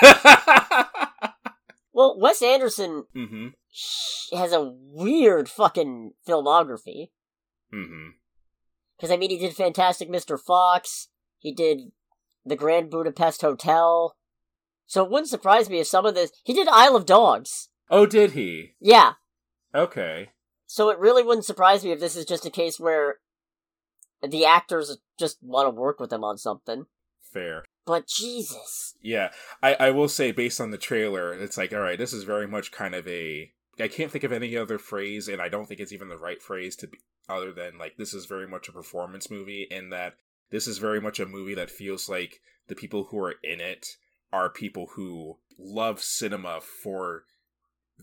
Well, 1.92 2.18
Wes 2.18 2.42
Anderson 2.42 3.04
mm-hmm. 3.14 3.48
has 4.36 4.52
a 4.52 4.72
weird 4.74 5.48
fucking 5.48 6.12
filmography. 6.26 7.10
Mm-hmm. 7.72 8.10
Because, 8.96 9.10
I 9.10 9.16
mean, 9.16 9.30
he 9.30 9.38
did 9.38 9.54
Fantastic 9.54 10.08
Mr. 10.08 10.40
Fox, 10.40 11.08
he 11.38 11.52
did 11.52 11.92
The 12.46 12.56
Grand 12.56 12.90
Budapest 12.90 13.42
Hotel. 13.42 14.16
So 14.86 15.04
it 15.04 15.10
wouldn't 15.10 15.30
surprise 15.30 15.70
me 15.70 15.80
if 15.80 15.86
some 15.86 16.06
of 16.06 16.14
this. 16.14 16.32
He 16.44 16.52
did 16.52 16.68
Isle 16.68 16.96
of 16.96 17.06
Dogs. 17.06 17.68
Oh, 17.90 18.06
did 18.06 18.32
he? 18.32 18.74
Yeah. 18.80 19.12
Okay. 19.74 20.30
So 20.66 20.90
it 20.90 20.98
really 20.98 21.22
wouldn't 21.22 21.44
surprise 21.44 21.84
me 21.84 21.92
if 21.92 22.00
this 22.00 22.16
is 22.16 22.24
just 22.24 22.46
a 22.46 22.50
case 22.50 22.80
where 22.80 23.16
the 24.26 24.44
actors 24.44 24.96
just 25.18 25.38
want 25.42 25.66
to 25.66 25.80
work 25.80 26.00
with 26.00 26.12
him 26.12 26.24
on 26.24 26.38
something. 26.38 26.86
Fair. 27.20 27.64
But 27.84 28.06
Jesus. 28.06 28.94
Yeah, 29.00 29.30
I, 29.62 29.74
I 29.74 29.90
will 29.90 30.08
say, 30.08 30.30
based 30.30 30.60
on 30.60 30.70
the 30.70 30.78
trailer, 30.78 31.32
it's 31.32 31.56
like, 31.56 31.72
all 31.72 31.80
right, 31.80 31.98
this 31.98 32.12
is 32.12 32.24
very 32.24 32.46
much 32.46 32.70
kind 32.70 32.94
of 32.94 33.06
a. 33.08 33.52
I 33.80 33.88
can't 33.88 34.10
think 34.10 34.24
of 34.24 34.32
any 34.32 34.56
other 34.56 34.78
phrase, 34.78 35.28
and 35.28 35.40
I 35.40 35.48
don't 35.48 35.66
think 35.66 35.80
it's 35.80 35.92
even 35.92 36.08
the 36.08 36.18
right 36.18 36.40
phrase 36.40 36.76
to 36.76 36.86
be 36.86 36.98
other 37.28 37.52
than 37.52 37.78
like 37.78 37.96
this 37.96 38.14
is 38.14 38.26
very 38.26 38.46
much 38.46 38.68
a 38.68 38.72
performance 38.72 39.30
movie, 39.30 39.66
in 39.70 39.90
that 39.90 40.14
this 40.50 40.66
is 40.66 40.78
very 40.78 41.00
much 41.00 41.18
a 41.18 41.26
movie 41.26 41.54
that 41.54 41.70
feels 41.70 42.08
like 42.08 42.40
the 42.68 42.74
people 42.74 43.04
who 43.04 43.18
are 43.18 43.34
in 43.42 43.60
it 43.60 43.96
are 44.32 44.48
people 44.50 44.88
who 44.94 45.38
love 45.58 46.00
cinema 46.02 46.60
for 46.60 47.24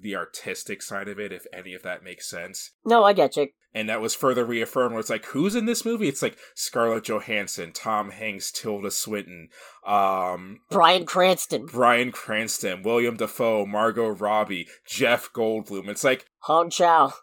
the 0.02 0.16
artistic 0.16 0.82
side 0.82 1.08
of 1.08 1.20
it, 1.20 1.32
if 1.32 1.46
any 1.54 1.74
of 1.74 1.84
that 1.84 2.04
makes 2.04 2.30
sense. 2.30 2.72
No, 2.86 3.04
I 3.04 3.14
get 3.14 3.36
you. 3.36 3.50
And 3.74 3.88
that 3.88 4.02
was 4.02 4.16
further 4.16 4.46
reaffirmed 4.46 4.94
where 4.94 5.00
it's 5.00 5.10
like, 5.10 5.26
who's 5.26 5.56
in 5.56 5.66
this 5.66 5.86
movie? 5.86 6.08
It's 6.08 6.22
like 6.22 6.38
Scarlett 6.56 7.04
Johansson, 7.04 7.72
Tom 7.72 8.10
Hanks, 8.10 8.52
Tilda 8.52 8.90
Swinton, 8.90 9.50
um 9.86 10.62
Bryan 10.72 11.06
Cranston. 11.06 11.68
Bryan 11.68 12.12
Cranston, 12.12 12.82
Willem 12.82 13.18
Dafoe, 13.18 13.66
Margot 13.66 14.10
Robbie, 14.10 14.68
Jeff 14.88 15.32
Goldblum. 15.34 15.88
It's 15.88 16.04
like 16.04 16.26
Hong 16.40 16.70
Chau. 16.70 17.14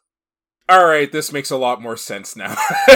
Alright, 0.71 1.13
this 1.13 1.33
makes 1.33 1.51
a 1.51 1.57
lot 1.57 1.83
more 1.83 1.97
sense 1.97 2.37
now. 2.37 2.55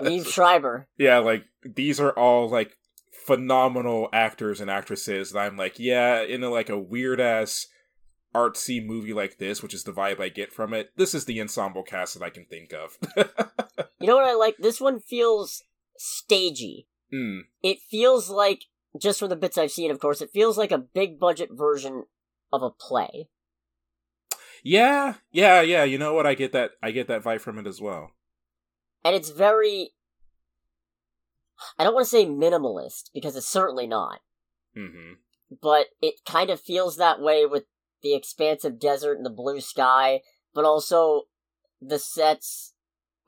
Liev 0.00 0.26
Schreiber. 0.26 0.88
Yeah, 0.98 1.18
like 1.18 1.44
these 1.64 2.00
are 2.00 2.12
all 2.12 2.48
like 2.50 2.76
phenomenal 3.26 4.08
actors 4.12 4.60
and 4.60 4.70
actresses 4.70 5.32
and 5.32 5.40
I'm 5.40 5.56
like, 5.56 5.78
yeah, 5.78 6.22
in 6.22 6.42
a 6.44 6.48
like 6.48 6.68
a 6.68 6.78
weird 6.78 7.20
ass 7.20 7.66
artsy 8.34 8.84
movie 8.84 9.12
like 9.12 9.38
this, 9.38 9.62
which 9.62 9.74
is 9.74 9.84
the 9.84 9.92
vibe 9.92 10.20
I 10.20 10.28
get 10.28 10.52
from 10.52 10.72
it, 10.74 10.90
this 10.96 11.14
is 11.14 11.24
the 11.24 11.40
ensemble 11.40 11.82
cast 11.82 12.14
that 12.14 12.24
I 12.24 12.30
can 12.30 12.44
think 12.44 12.72
of. 12.72 12.98
you 13.98 14.06
know 14.06 14.16
what 14.16 14.28
I 14.28 14.34
like? 14.34 14.56
This 14.58 14.80
one 14.80 15.00
feels 15.00 15.62
stagey. 15.96 16.86
mm. 17.12 17.40
It 17.62 17.78
feels 17.80 18.28
like, 18.30 18.64
just 19.00 19.18
from 19.18 19.30
the 19.30 19.36
bits 19.36 19.58
I've 19.58 19.70
seen, 19.70 19.90
of 19.90 19.98
course, 19.98 20.20
it 20.20 20.30
feels 20.32 20.56
like 20.56 20.70
a 20.70 20.78
big 20.78 21.18
budget 21.18 21.50
version 21.52 22.04
of 22.52 22.62
a 22.62 22.70
play. 22.70 23.28
Yeah, 24.62 25.14
yeah, 25.32 25.60
yeah. 25.60 25.84
You 25.84 25.98
know 25.98 26.14
what? 26.14 26.26
I 26.26 26.34
get 26.34 26.52
that. 26.52 26.72
I 26.82 26.90
get 26.90 27.08
that 27.08 27.22
vibe 27.22 27.40
from 27.40 27.58
it 27.58 27.66
as 27.66 27.80
well. 27.80 28.10
And 29.04 29.14
it's 29.14 29.30
very. 29.30 29.90
I 31.78 31.84
don't 31.84 31.94
want 31.94 32.04
to 32.04 32.10
say 32.10 32.26
minimalist, 32.26 33.10
because 33.14 33.36
it's 33.36 33.48
certainly 33.48 33.86
not. 33.86 34.20
hmm 34.74 35.14
But 35.62 35.86
it 36.02 36.16
kind 36.26 36.50
of 36.50 36.60
feels 36.60 36.96
that 36.96 37.20
way 37.20 37.46
with 37.46 37.64
the 38.02 38.14
expansive 38.14 38.78
desert 38.78 39.16
and 39.16 39.24
the 39.26 39.30
blue 39.30 39.60
sky, 39.60 40.20
but 40.54 40.64
also 40.64 41.22
the 41.80 41.98
sets 41.98 42.74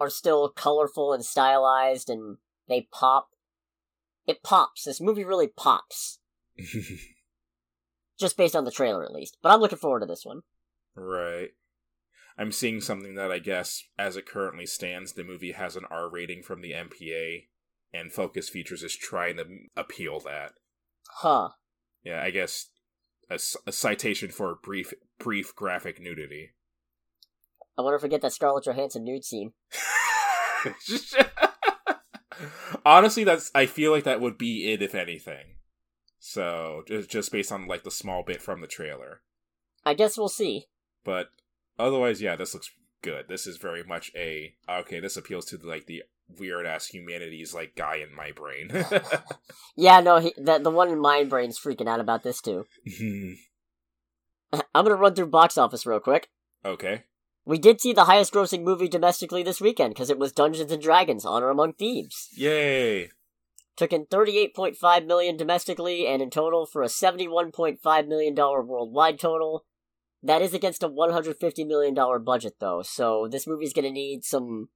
are 0.00 0.10
still 0.10 0.48
colorful 0.48 1.12
and 1.12 1.24
stylized 1.24 2.08
and 2.08 2.36
they 2.68 2.88
pop. 2.92 3.30
It 4.26 4.42
pops. 4.42 4.84
This 4.84 5.00
movie 5.00 5.24
really 5.24 5.48
pops. 5.48 6.18
Just 8.18 8.36
based 8.36 8.56
on 8.56 8.64
the 8.64 8.70
trailer, 8.70 9.04
at 9.04 9.12
least. 9.12 9.38
But 9.42 9.52
I'm 9.52 9.60
looking 9.60 9.78
forward 9.78 10.00
to 10.00 10.06
this 10.06 10.24
one. 10.24 10.42
right. 10.94 11.50
I'm 12.40 12.52
seeing 12.52 12.80
something 12.80 13.16
that 13.16 13.32
I 13.32 13.40
guess, 13.40 13.82
as 13.98 14.16
it 14.16 14.24
currently 14.24 14.64
stands, 14.64 15.14
the 15.14 15.24
movie 15.24 15.50
has 15.52 15.74
an 15.74 15.84
R 15.90 16.08
rating 16.08 16.44
from 16.44 16.60
the 16.60 16.70
MPA, 16.70 17.46
and 17.92 18.12
Focus 18.12 18.48
Features 18.48 18.82
is 18.82 18.96
trying 18.96 19.36
to 19.36 19.44
appeal 19.76 20.20
that. 20.20 20.52
Huh. 21.20 21.50
Yeah, 22.04 22.22
I 22.22 22.30
guess 22.30 22.68
a 23.30 23.38
citation 23.72 24.30
for 24.30 24.58
brief 24.62 24.92
brief 25.18 25.54
graphic 25.54 26.00
nudity. 26.00 26.50
I 27.76 27.82
wonder 27.82 27.96
if 27.96 28.02
we 28.02 28.08
get 28.08 28.22
that 28.22 28.32
Scarlett 28.32 28.64
Johansson 28.64 29.04
nude 29.04 29.24
scene. 29.24 29.52
Honestly, 32.84 33.24
that's 33.24 33.50
I 33.54 33.66
feel 33.66 33.90
like 33.92 34.04
that 34.04 34.20
would 34.20 34.38
be 34.38 34.72
it 34.72 34.82
if 34.82 34.94
anything. 34.94 35.56
So 36.18 36.82
just 36.86 37.10
just 37.10 37.32
based 37.32 37.52
on 37.52 37.66
like 37.66 37.84
the 37.84 37.90
small 37.90 38.22
bit 38.22 38.40
from 38.42 38.60
the 38.60 38.66
trailer, 38.66 39.22
I 39.84 39.94
guess 39.94 40.16
we'll 40.16 40.28
see. 40.28 40.66
but 41.04 41.28
otherwise, 41.78 42.20
yeah, 42.22 42.36
this 42.36 42.54
looks 42.54 42.70
good. 43.02 43.26
This 43.28 43.46
is 43.46 43.56
very 43.56 43.82
much 43.84 44.10
a 44.16 44.54
okay. 44.68 45.00
This 45.00 45.16
appeals 45.16 45.46
to 45.46 45.58
like 45.58 45.86
the 45.86 46.02
weird 46.38 46.66
ass 46.66 46.86
humanities 46.86 47.54
like 47.54 47.74
guy 47.74 47.96
in 47.96 48.14
my 48.14 48.32
brain. 48.32 48.70
Yeah, 49.76 50.00
no, 50.00 50.18
he, 50.18 50.34
the, 50.36 50.58
the 50.58 50.70
one 50.70 50.88
in 50.88 51.00
my 51.00 51.22
brain's 51.22 51.58
freaking 51.58 51.88
out 51.88 52.00
about 52.00 52.24
this 52.24 52.40
too. 52.40 52.64
Hmm. 52.98 53.32
I'm 54.74 54.84
gonna 54.84 54.96
run 54.96 55.14
through 55.14 55.28
box 55.28 55.56
office 55.56 55.86
real 55.86 56.00
quick. 56.00 56.28
okay. 56.64 57.04
We 57.44 57.56
did 57.56 57.80
see 57.80 57.94
the 57.94 58.04
highest 58.04 58.34
grossing 58.34 58.62
movie 58.62 58.88
domestically 58.88 59.42
this 59.42 59.58
weekend 59.60 59.94
because 59.94 60.10
it 60.10 60.18
was 60.18 60.32
Dungeons 60.32 60.70
and 60.70 60.82
Dragons: 60.82 61.24
Honor 61.24 61.48
Among 61.48 61.72
Thieves. 61.72 62.28
Yay. 62.36 63.08
Took 63.76 63.92
in 63.92 64.04
38.5 64.06 65.06
million 65.06 65.36
domestically 65.36 66.06
and 66.06 66.20
in 66.20 66.28
total 66.28 66.66
for 66.66 66.82
a 66.82 66.88
71.5 66.88 68.08
million 68.08 68.34
dollar 68.34 68.62
worldwide 68.62 69.18
total. 69.18 69.64
That 70.22 70.42
is 70.42 70.52
against 70.52 70.82
a 70.82 70.88
150 70.88 71.64
million 71.64 71.94
dollar 71.94 72.18
budget 72.18 72.54
though, 72.60 72.82
so 72.82 73.28
this 73.30 73.46
movie's 73.46 73.72
to 73.72 73.82
need 73.82 74.24
some 74.24 74.68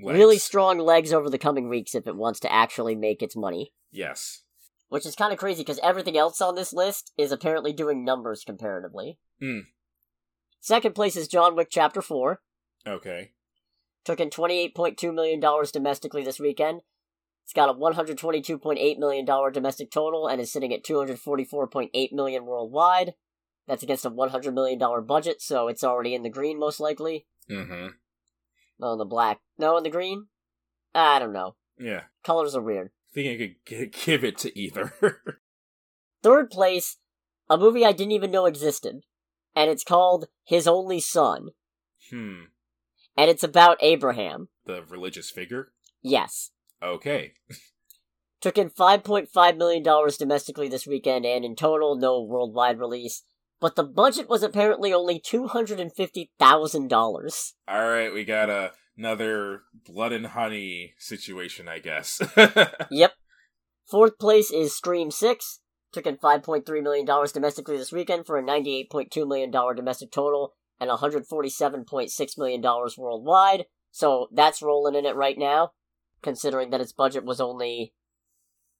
Legs. 0.00 0.18
really 0.18 0.38
strong 0.38 0.78
legs 0.78 1.12
over 1.12 1.30
the 1.30 1.38
coming 1.38 1.68
weeks 1.68 1.94
if 1.94 2.06
it 2.06 2.16
wants 2.16 2.40
to 2.40 2.52
actually 2.52 2.94
make 2.94 3.22
its 3.22 3.36
money. 3.36 3.72
Yes. 3.92 4.42
Which 4.88 5.06
is 5.06 5.14
kind 5.14 5.32
of 5.32 5.38
crazy 5.38 5.62
because 5.62 5.80
everything 5.82 6.16
else 6.16 6.40
on 6.40 6.54
this 6.54 6.72
list 6.72 7.12
is 7.16 7.32
apparently 7.32 7.72
doing 7.72 8.04
numbers 8.04 8.44
comparatively. 8.44 9.18
Hmm. 9.40 9.60
Second 10.60 10.94
place 10.94 11.16
is 11.16 11.28
John 11.28 11.56
Wick 11.56 11.68
Chapter 11.70 12.00
4. 12.02 12.40
Okay. 12.86 13.32
Took 14.04 14.20
in 14.20 14.30
$28.2 14.30 15.14
million 15.14 15.40
domestically 15.72 16.24
this 16.24 16.40
weekend. 16.40 16.82
It's 17.44 17.52
got 17.52 17.68
a 17.68 17.74
$122.8 17.74 18.98
million 18.98 19.52
domestic 19.52 19.90
total 19.90 20.26
and 20.26 20.40
is 20.40 20.52
sitting 20.52 20.72
at 20.72 20.84
244.8 20.84 22.12
million 22.12 22.46
worldwide. 22.46 23.14
That's 23.66 23.82
against 23.82 24.04
a 24.04 24.10
$100 24.10 24.52
million 24.52 24.78
budget, 25.06 25.40
so 25.40 25.68
it's 25.68 25.84
already 25.84 26.14
in 26.14 26.22
the 26.22 26.30
green 26.30 26.58
most 26.58 26.80
likely. 26.80 27.26
Mm-hmm. 27.50 27.88
In 28.92 28.98
the 28.98 29.04
black. 29.04 29.40
No, 29.58 29.76
in 29.76 29.82
the 29.84 29.90
green? 29.90 30.26
I 30.94 31.18
don't 31.18 31.32
know. 31.32 31.56
Yeah. 31.78 32.02
Colors 32.22 32.54
are 32.54 32.62
weird. 32.62 32.90
I 33.10 33.14
think 33.14 33.28
I 33.28 33.44
could 33.46 33.92
g- 33.92 34.04
give 34.04 34.24
it 34.24 34.38
to 34.38 34.58
either. 34.58 34.92
Third 36.22 36.50
place, 36.50 36.96
a 37.48 37.56
movie 37.58 37.84
I 37.84 37.92
didn't 37.92 38.12
even 38.12 38.30
know 38.30 38.46
existed. 38.46 39.02
And 39.54 39.70
it's 39.70 39.84
called 39.84 40.26
His 40.44 40.66
Only 40.66 41.00
Son. 41.00 41.50
hmm. 42.10 42.44
And 43.16 43.30
it's 43.30 43.44
about 43.44 43.78
Abraham. 43.80 44.48
The 44.66 44.82
religious 44.82 45.30
figure. 45.30 45.68
Yes. 46.02 46.50
Okay. 46.82 47.34
Took 48.40 48.58
in 48.58 48.70
$5.5 48.70 49.56
million 49.56 49.82
domestically 50.18 50.68
this 50.68 50.86
weekend 50.86 51.24
and 51.24 51.44
in 51.44 51.54
total, 51.54 51.96
no 51.96 52.20
worldwide 52.20 52.78
release. 52.80 53.22
But 53.60 53.76
the 53.76 53.84
budget 53.84 54.28
was 54.28 54.42
apparently 54.42 54.92
only 54.92 55.20
$250,000. 55.20 57.52
All 57.68 57.88
right, 57.88 58.12
we 58.12 58.24
got 58.24 58.50
a, 58.50 58.72
another 58.96 59.60
blood 59.86 60.10
and 60.12 60.26
honey 60.26 60.94
situation, 60.98 61.68
I 61.68 61.78
guess. 61.78 62.20
Yep. 62.90 63.12
Fourth 63.86 64.18
place 64.18 64.50
is 64.50 64.74
Scream 64.74 65.10
6. 65.10 65.60
Took 65.92 66.06
in 66.06 66.16
$5.3 66.16 66.82
million 66.82 67.06
domestically 67.06 67.76
this 67.76 67.92
weekend 67.92 68.24
for 68.26 68.38
a 68.38 68.42
$98.2 68.42 69.28
million 69.28 69.50
domestic 69.50 70.10
total 70.10 70.54
and 70.80 70.90
$147.6 70.90 72.38
million 72.38 72.62
worldwide. 72.98 73.66
So 73.90 74.28
that's 74.32 74.62
rolling 74.62 74.96
in 74.96 75.06
it 75.06 75.14
right 75.14 75.38
now, 75.38 75.70
considering 76.22 76.70
that 76.70 76.80
its 76.80 76.92
budget 76.92 77.24
was 77.24 77.40
only 77.40 77.94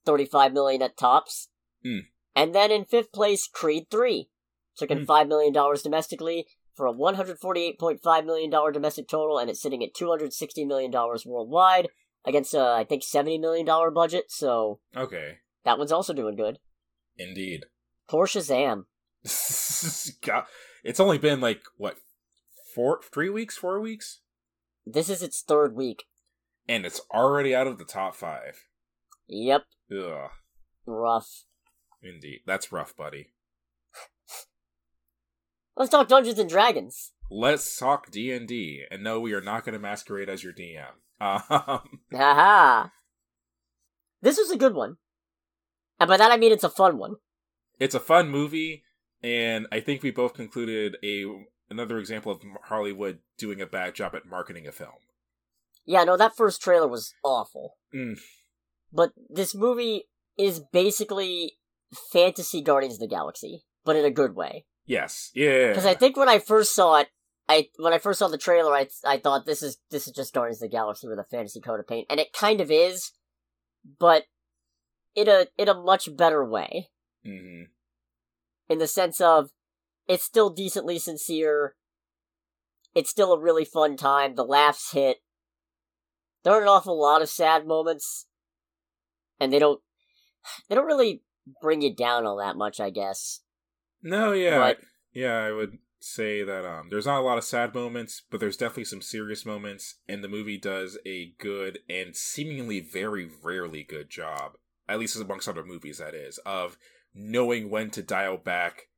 $35 0.07 0.53
million 0.53 0.83
at 0.83 0.97
tops. 0.97 1.49
Hmm. 1.85 1.99
And 2.35 2.55
then 2.55 2.73
in 2.73 2.85
fifth 2.85 3.13
place, 3.13 3.47
Creed 3.47 3.87
3. 3.91 4.29
Took 4.77 4.91
in 4.91 4.99
Hmm. 5.05 5.11
$5 5.11 5.29
million 5.29 5.53
domestically 5.83 6.47
for 6.75 6.87
a 6.87 6.93
$148.5 6.93 8.27
million 8.27 8.51
domestic 8.73 9.07
total, 9.09 9.39
and 9.39 9.49
it's 9.51 9.63
sitting 9.63 9.83
at 9.85 9.95
$260 9.95 10.67
million 10.67 10.91
worldwide 10.93 11.89
against 12.25 12.55
a, 12.55 12.61
I 12.61 12.85
think, 12.85 13.03
$70 13.03 13.41
million 13.41 13.67
budget, 13.95 14.25
so 14.31 14.81
okay. 14.97 15.39
that 15.65 15.79
one's 15.79 15.93
also 15.93 16.13
doing 16.13 16.35
good. 16.37 16.59
Indeed. 17.17 17.67
Poor 18.09 18.27
Shazam. 18.27 18.85
God, 20.23 20.45
it's 20.83 21.01
only 21.01 21.19
been 21.19 21.41
like 21.41 21.63
what 21.77 21.97
four, 22.75 23.01
three 23.13 23.31
weeks, 23.31 23.57
four 23.57 23.81
weeks, 23.81 24.21
This 24.87 25.09
is 25.09 25.23
its 25.23 25.41
third 25.43 25.75
week. 25.77 26.05
and 26.69 26.85
it's 26.85 27.01
already 27.13 27.55
out 27.55 27.67
of 27.67 27.79
the 27.79 27.85
top 27.85 28.15
five. 28.17 28.65
Yep, 29.29 29.63
Ugh. 29.97 30.31
rough. 30.87 31.45
Indeed, 32.03 32.41
that's 32.47 32.73
rough, 32.73 32.95
buddy. 32.97 33.29
Let's 35.77 35.91
talk 35.91 36.09
Dungeons 36.09 36.39
and 36.39 36.49
Dragons. 36.49 37.13
Let's 37.31 37.79
talk 37.79 38.11
D 38.11 38.31
and 38.33 38.47
D, 38.47 38.85
and 38.91 39.03
no, 39.03 39.19
we 39.21 39.33
are 39.33 39.41
not 39.41 39.65
going 39.65 39.73
to 39.73 39.79
masquerade 39.79 40.29
as 40.29 40.45
your 40.45 40.53
DM. 40.53 40.85
Um, 41.21 42.01
Haha. 42.13 42.89
This 44.23 44.39
was 44.39 44.51
a 44.51 44.57
good 44.59 44.75
one. 44.75 44.97
And 46.01 46.09
by 46.09 46.17
that 46.17 46.31
I 46.33 46.37
mean 46.37 46.53
it's 46.53 46.65
a 46.65 46.69
fun 46.71 46.99
one. 46.99 47.15
it's 47.79 47.95
a 47.95 48.01
fun 48.01 48.29
movie, 48.29 48.85
and 49.23 49.67
I 49.73 49.81
think 49.81 50.03
we 50.03 50.11
both 50.11 50.35
concluded 50.35 50.97
a 51.05 51.25
another 51.71 51.99
example 51.99 52.33
of 52.33 52.41
Hollywood 52.65 53.19
doing 53.39 53.61
a 53.61 53.67
bad 53.67 53.95
job 53.95 54.15
at 54.15 54.27
marketing 54.27 54.67
a 54.67 54.73
film. 54.73 54.93
Yeah, 55.87 56.05
no, 56.05 56.17
that 56.17 56.37
first 56.37 56.63
trailer 56.63 56.89
was 56.89 57.15
awful. 57.23 57.77
Mm. 57.95 58.19
But 58.93 59.13
this 59.29 59.55
movie 59.55 60.05
is 60.39 60.61
basically 60.73 61.53
fantasy 62.13 62.61
Guardians 62.63 62.95
of 62.95 63.01
the 63.01 63.09
Galaxy, 63.09 63.65
but 63.85 63.97
in 63.97 64.05
a 64.05 64.11
good 64.11 64.35
way. 64.35 64.65
Yes. 64.87 65.31
Yeah. 65.35 65.69
Because 65.69 65.87
I 65.87 65.95
think 65.95 66.17
when 66.17 66.29
I 66.29 66.39
first 66.39 66.75
saw 66.75 66.97
it, 66.97 67.09
I 67.49 67.69
when 67.79 67.93
I 67.93 67.99
first 67.99 68.19
saw 68.19 68.29
the 68.29 68.39
trailer, 68.39 68.75
I 68.75 68.89
I 69.05 69.19
thought 69.19 69.47
this 69.47 69.63
is 69.63 69.79
this 69.91 70.07
is 70.07 70.15
just 70.15 70.33
Guardians 70.35 70.63
of 70.63 70.71
the 70.71 70.77
Galaxy 70.77 71.09
with 71.09 71.19
a 71.19 71.25
fantasy 71.25 71.61
coat 71.61 71.81
of 71.81 71.87
paint, 71.87 72.07
and 72.11 72.21
it 72.21 72.33
kind 72.33 72.61
of 72.61 72.71
is, 72.71 73.13
but 73.99 74.25
in 75.15 75.29
a 75.29 75.47
in 75.59 75.69
a 75.69 75.75
much 75.75 76.15
better 76.17 76.45
way. 76.45 76.89
hmm 77.25 77.63
In 78.69 78.79
the 78.79 78.87
sense 78.87 79.21
of, 79.21 79.51
it's 80.09 80.25
still 80.25 80.51
decently 80.51 80.99
sincere. 80.99 81.77
It's 82.95 83.11
still 83.11 83.33
a 83.33 83.41
really 83.41 83.65
fun 83.65 83.97
time. 83.97 84.37
The 84.37 84.45
laughs 84.45 84.93
hit. 84.93 85.19
There 86.45 86.53
are 86.53 86.63
an 86.63 86.69
awful 86.69 87.01
lot 87.01 87.23
of 87.23 87.29
sad 87.29 87.67
moments, 87.67 88.27
and 89.41 89.53
they 89.53 89.59
don't 89.59 89.81
they 90.69 90.75
don't 90.75 90.87
really 90.87 91.23
bring 91.61 91.83
you 91.83 91.95
down 91.95 92.25
all 92.25 92.37
that 92.39 92.57
much, 92.57 92.81
I 92.81 92.91
guess. 92.91 93.41
No, 94.05 94.33
yeah, 94.33 94.75
yeah. 95.15 95.39
I 95.39 95.51
would 95.51 95.79
say 95.99 96.45
that 96.45 96.67
um, 96.67 96.89
there's 96.91 97.07
not 97.07 97.21
a 97.21 97.25
lot 97.25 97.39
of 97.39 97.45
sad 97.45 97.75
moments, 97.75 98.23
but 98.31 98.39
there's 98.39 98.59
definitely 98.59 98.85
some 98.85 99.01
serious 99.01 99.47
moments, 99.47 99.97
and 100.07 100.23
the 100.23 100.29
movie 100.29 100.59
does 100.59 100.99
a 101.07 101.33
good 101.39 101.79
and 101.89 102.15
seemingly 102.15 102.81
very 102.81 103.29
rarely 103.43 103.83
good 103.83 104.11
job, 104.11 104.53
at 104.87 104.99
least 104.99 105.17
as 105.17 105.23
amongst 105.23 105.49
other 105.49 105.65
movies, 105.65 105.99
that 105.99 106.15
is, 106.15 106.39
of 106.45 106.77
knowing 107.15 107.71
when 107.71 107.91
to 107.91 108.03
dial 108.03 108.37
back 108.37 108.89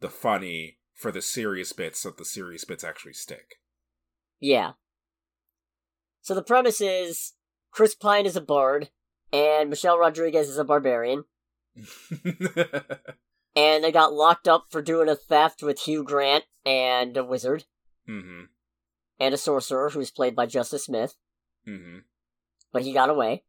the 0.00 0.10
funny 0.10 0.78
for 0.92 1.12
the 1.12 1.22
serious 1.22 1.72
bits, 1.72 2.00
so 2.00 2.10
the 2.10 2.24
serious 2.24 2.64
bits 2.64 2.82
actually 2.82 3.12
stick. 3.12 3.60
Yeah. 4.40 4.72
So 6.22 6.34
the 6.34 6.42
premise 6.42 6.80
is 6.80 7.34
Chris 7.70 7.94
Pine 7.94 8.26
is 8.26 8.36
a 8.36 8.40
bard, 8.40 8.90
and 9.32 9.70
Michelle 9.70 9.98
Rodriguez 9.98 10.48
is 10.48 10.58
a 10.58 10.64
barbarian, 10.64 11.24
and 13.56 13.82
they 13.84 13.92
got 13.92 14.12
locked 14.12 14.48
up 14.48 14.66
for 14.70 14.82
doing 14.82 15.08
a 15.08 15.16
theft 15.16 15.62
with 15.62 15.80
Hugh 15.80 16.04
Grant 16.04 16.44
and 16.66 17.16
a 17.16 17.24
wizard, 17.24 17.64
hmm 18.06 18.44
and 19.20 19.32
a 19.32 19.38
sorcerer 19.38 19.90
who's 19.90 20.10
played 20.10 20.34
by 20.34 20.46
Justice 20.46 20.84
Smith, 20.86 21.14
hmm 21.64 21.98
but 22.72 22.82
he 22.82 22.92
got 22.92 23.10
away. 23.10 23.44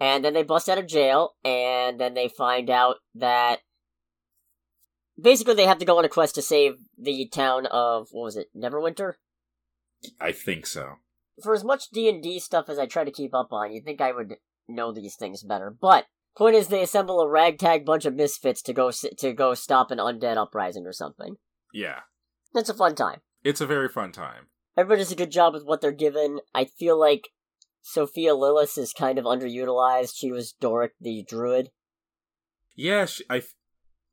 And 0.00 0.24
then 0.24 0.34
they 0.34 0.42
bust 0.42 0.68
out 0.68 0.76
of 0.78 0.86
jail, 0.86 1.36
and 1.44 1.98
then 1.98 2.12
they 2.14 2.28
find 2.28 2.68
out 2.68 2.96
that 3.14 3.60
basically 5.20 5.54
they 5.54 5.64
have 5.66 5.78
to 5.78 5.84
go 5.86 5.98
on 5.98 6.04
a 6.04 6.08
quest 6.08 6.34
to 6.34 6.42
save 6.42 6.74
the 6.98 7.26
town 7.28 7.64
of 7.66 8.08
what 8.10 8.24
was 8.24 8.36
it, 8.36 8.48
Neverwinter? 8.54 9.14
I 10.20 10.32
think 10.32 10.66
so. 10.66 10.96
for 11.42 11.54
as 11.54 11.64
much 11.64 11.88
D 11.90 12.08
and 12.08 12.22
D 12.22 12.38
stuff 12.40 12.68
as 12.68 12.78
I 12.78 12.86
try 12.86 13.04
to 13.04 13.10
keep 13.10 13.34
up 13.34 13.52
on, 13.52 13.72
you'd 13.72 13.84
think 13.84 14.00
I 14.02 14.12
would 14.12 14.34
know 14.68 14.92
these 14.92 15.16
things 15.16 15.42
better. 15.42 15.70
But 15.70 16.06
point 16.36 16.56
is, 16.56 16.68
they 16.68 16.82
assemble 16.82 17.20
a 17.20 17.28
ragtag 17.28 17.84
bunch 17.84 18.04
of 18.04 18.14
misfits 18.14 18.62
to 18.62 18.72
go 18.72 18.90
to 18.90 19.32
go 19.32 19.54
stop 19.54 19.90
an 19.90 19.98
undead 19.98 20.36
uprising 20.36 20.86
or 20.86 20.92
something. 20.92 21.36
Yeah, 21.72 22.00
It's 22.54 22.68
a 22.70 22.74
fun 22.74 22.94
time. 22.94 23.20
it's 23.44 23.60
a 23.60 23.66
very 23.66 23.88
fun 23.88 24.12
time. 24.12 24.46
Everybody 24.76 25.00
does 25.02 25.12
a 25.12 25.16
good 25.16 25.30
job 25.30 25.54
with 25.54 25.64
what 25.64 25.80
they're 25.80 25.92
given. 25.92 26.40
I 26.54 26.64
feel 26.66 26.98
like 26.98 27.30
Sophia 27.82 28.32
Lillis 28.34 28.76
is 28.76 28.92
kind 28.92 29.18
of 29.18 29.24
underutilized. 29.24 30.12
She 30.16 30.30
was 30.30 30.52
Doric 30.52 30.92
the 31.00 31.24
druid. 31.26 31.70
Yeah, 32.74 33.06
she, 33.06 33.24
I 33.30 33.42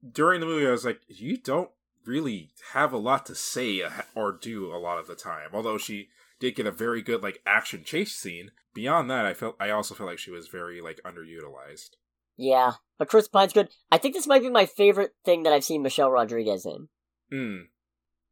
during 0.09 0.39
the 0.39 0.45
movie 0.45 0.67
I 0.67 0.71
was 0.71 0.85
like, 0.85 1.01
you 1.07 1.37
don't 1.37 1.69
really 2.05 2.51
have 2.73 2.91
a 2.93 2.97
lot 2.97 3.25
to 3.27 3.35
say 3.35 3.81
uh, 3.81 3.89
or 4.15 4.31
do 4.31 4.73
a 4.73 4.77
lot 4.77 4.99
of 4.99 5.07
the 5.07 5.15
time. 5.15 5.49
Although 5.53 5.77
she 5.77 6.09
did 6.39 6.55
get 6.55 6.67
a 6.67 6.71
very 6.71 7.01
good 7.01 7.21
like 7.23 7.41
action 7.45 7.83
chase 7.83 8.15
scene. 8.15 8.51
Beyond 8.73 9.09
that, 9.09 9.25
I 9.25 9.33
felt 9.33 9.55
I 9.59 9.69
also 9.69 9.93
felt 9.95 10.09
like 10.09 10.19
she 10.19 10.31
was 10.31 10.47
very 10.47 10.81
like 10.81 10.99
underutilized. 11.05 11.91
Yeah, 12.37 12.73
but 12.97 13.09
Chris 13.09 13.27
Pine's 13.27 13.53
good. 13.53 13.69
I 13.91 13.97
think 13.97 14.13
this 14.15 14.27
might 14.27 14.41
be 14.41 14.49
my 14.49 14.65
favorite 14.65 15.11
thing 15.25 15.43
that 15.43 15.53
I've 15.53 15.63
seen 15.63 15.83
Michelle 15.83 16.11
Rodriguez 16.11 16.65
in. 16.65 16.87
Hmm. 17.31 17.61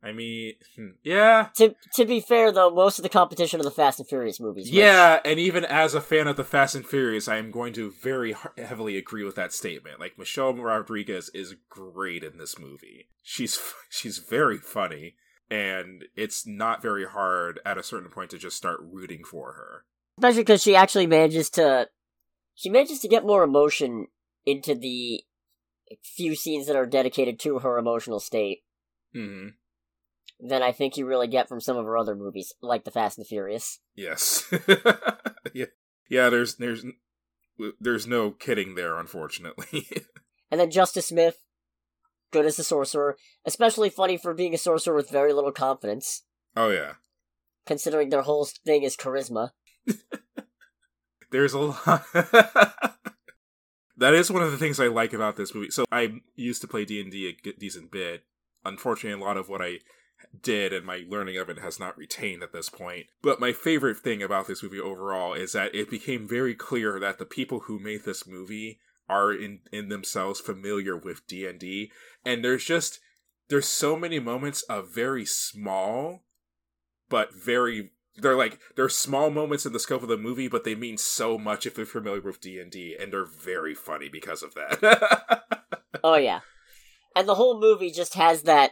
I 0.03 0.13
mean, 0.13 0.53
hmm, 0.75 0.87
yeah, 1.03 1.49
To 1.57 1.75
to 1.93 2.05
be 2.05 2.21
fair 2.21 2.51
though, 2.51 2.71
most 2.71 2.97
of 2.97 3.03
the 3.03 3.09
competition 3.09 3.59
are 3.59 3.63
the 3.63 3.69
Fast 3.69 3.99
and 3.99 4.09
Furious 4.09 4.39
movies. 4.39 4.65
which- 4.65 4.73
yeah, 4.73 5.19
and 5.23 5.39
even 5.39 5.63
as 5.63 5.93
a 5.93 6.01
fan 6.01 6.25
of 6.27 6.37
the 6.37 6.43
Fast 6.43 6.73
and 6.73 6.83
Furious, 6.87 7.27
I 7.27 7.37
am 7.37 7.51
going 7.51 7.71
to 7.73 7.91
very 7.91 8.35
heavily 8.57 8.97
agree 8.97 9.23
with 9.23 9.35
that 9.35 9.53
statement. 9.53 9.99
Like 9.99 10.17
Michelle 10.17 10.55
Rodriguez 10.55 11.29
is 11.35 11.53
great 11.69 12.23
in 12.23 12.39
this 12.39 12.57
movie. 12.57 13.09
She's 13.21 13.59
she's 13.91 14.17
very 14.17 14.57
funny, 14.57 15.17
and 15.51 16.05
it's 16.15 16.47
not 16.47 16.81
very 16.81 17.05
hard 17.05 17.59
at 17.63 17.77
a 17.77 17.83
certain 17.83 18.09
point 18.09 18.31
to 18.31 18.39
just 18.39 18.57
start 18.57 18.79
rooting 18.81 19.23
for 19.23 19.53
her. 19.53 19.85
especially 20.17 20.41
because 20.41 20.63
she 20.63 20.75
actually 20.75 21.05
manages 21.05 21.51
to 21.51 21.87
she 22.62 22.70
manages 22.70 22.99
to 22.99 23.07
get 23.07 23.26
more 23.26 23.43
emotion 23.43 24.05
into 24.45 24.76
the 24.76 25.24
few 26.03 26.36
scenes 26.36 26.68
that 26.68 26.76
are 26.76 26.86
dedicated 26.86 27.39
to 27.39 27.59
her 27.59 27.80
emotional 27.80 28.20
state 28.20 28.59
hmm 29.14 29.47
than 30.39 30.64
I 30.64 30.72
think 30.72 30.97
you 30.97 31.05
really 31.05 31.28
get 31.28 31.47
from 31.47 31.62
some 31.62 31.78
of 31.78 31.86
her 31.86 31.95
other 31.95 32.16
movies, 32.16 32.51
like 32.64 32.84
The 32.84 32.89
Fast 32.89 33.18
and 33.18 33.26
the 33.26 33.28
Furious. 33.28 33.80
Yes. 33.93 34.51
yeah. 35.53 35.66
Yeah. 36.09 36.30
There's 36.30 36.55
there's 36.55 36.84
there's 37.80 38.07
no 38.07 38.32
kidding 38.32 38.74
there, 38.74 38.97
unfortunately. 38.97 39.88
And 40.49 40.59
then 40.59 40.70
Justice 40.70 41.07
Smith, 41.07 41.38
good 42.32 42.45
as 42.45 42.59
a 42.59 42.64
sorcerer, 42.64 43.16
especially 43.45 43.89
funny 43.89 44.18
for 44.18 44.34
being 44.34 44.53
a 44.53 44.57
sorcerer 44.57 44.95
with 44.95 45.09
very 45.09 45.32
little 45.32 45.53
confidence, 45.53 46.24
oh 46.57 46.70
yeah. 46.70 46.95
considering 47.66 48.09
their 48.09 48.24
whole 48.24 48.45
thing 48.66 48.84
is 48.84 48.97
charisma. 48.97 49.51
There's 51.32 51.53
a 51.53 51.59
lot. 51.59 52.03
that 53.97 54.13
is 54.13 54.32
one 54.32 54.43
of 54.43 54.51
the 54.51 54.57
things 54.57 54.79
I 54.79 54.88
like 54.88 55.13
about 55.13 55.38
this 55.38 55.55
movie. 55.55 55.71
So 55.71 55.86
I 55.91 56.21
used 56.36 56.61
to 56.61 56.67
play 56.67 56.86
D 56.86 57.01
and 57.01 57.11
D 57.11 57.27
a 57.27 57.51
decent 57.53 57.91
bit. 57.91 58.23
Unfortunately, 58.63 59.19
a 59.19 59.25
lot 59.25 59.38
of 59.38 59.49
what 59.49 59.61
I 59.61 59.79
did 60.39 60.71
and 60.71 60.86
my 60.86 61.03
learning 61.07 61.38
of 61.38 61.49
it 61.49 61.59
has 61.59 61.79
not 61.79 61.97
retained 61.97 62.43
at 62.43 62.53
this 62.53 62.69
point. 62.69 63.07
But 63.21 63.39
my 63.39 63.53
favorite 63.53 63.97
thing 63.97 64.21
about 64.21 64.47
this 64.47 64.61
movie 64.61 64.79
overall 64.79 65.34
is 65.34 65.53
that 65.53 65.73
it 65.73 65.89
became 65.89 66.27
very 66.27 66.53
clear 66.53 66.99
that 66.99 67.17
the 67.17 67.25
people 67.25 67.61
who 67.61 67.79
made 67.79 68.03
this 68.03 68.27
movie 68.27 68.79
are 69.09 69.34
in 69.34 69.59
in 69.71 69.89
themselves 69.89 70.39
familiar 70.39 70.95
with 70.95 71.27
D&D 71.27 71.91
and 72.23 72.45
there's 72.45 72.63
just 72.63 72.99
there's 73.49 73.67
so 73.67 73.97
many 73.97 74.19
moments 74.19 74.61
of 74.63 74.93
very 74.93 75.25
small 75.25 76.23
but 77.09 77.34
very 77.34 77.91
they're 78.18 78.36
like 78.36 78.59
they're 78.76 78.89
small 78.89 79.30
moments 79.30 79.66
in 79.66 79.74
the 79.74 79.80
scope 79.80 80.03
of 80.03 80.09
the 80.09 80.18
movie 80.18 80.47
but 80.47 80.64
they 80.64 80.76
mean 80.76 80.97
so 80.97 81.38
much 81.38 81.66
if 81.66 81.78
you're 81.78 81.86
familiar 81.86 82.22
with 82.22 82.41
D&D 82.41 82.97
and 82.99 83.12
they're 83.14 83.26
very 83.26 83.74
funny 83.74 84.09
because 84.09 84.43
of 84.43 84.53
that. 84.55 85.43
Oh 86.03 86.16
yeah. 86.16 86.39
And 87.16 87.28
the 87.28 87.36
whole 87.36 87.59
movie 87.59 87.91
just 87.91 88.16
has 88.16 88.43
that 88.43 88.72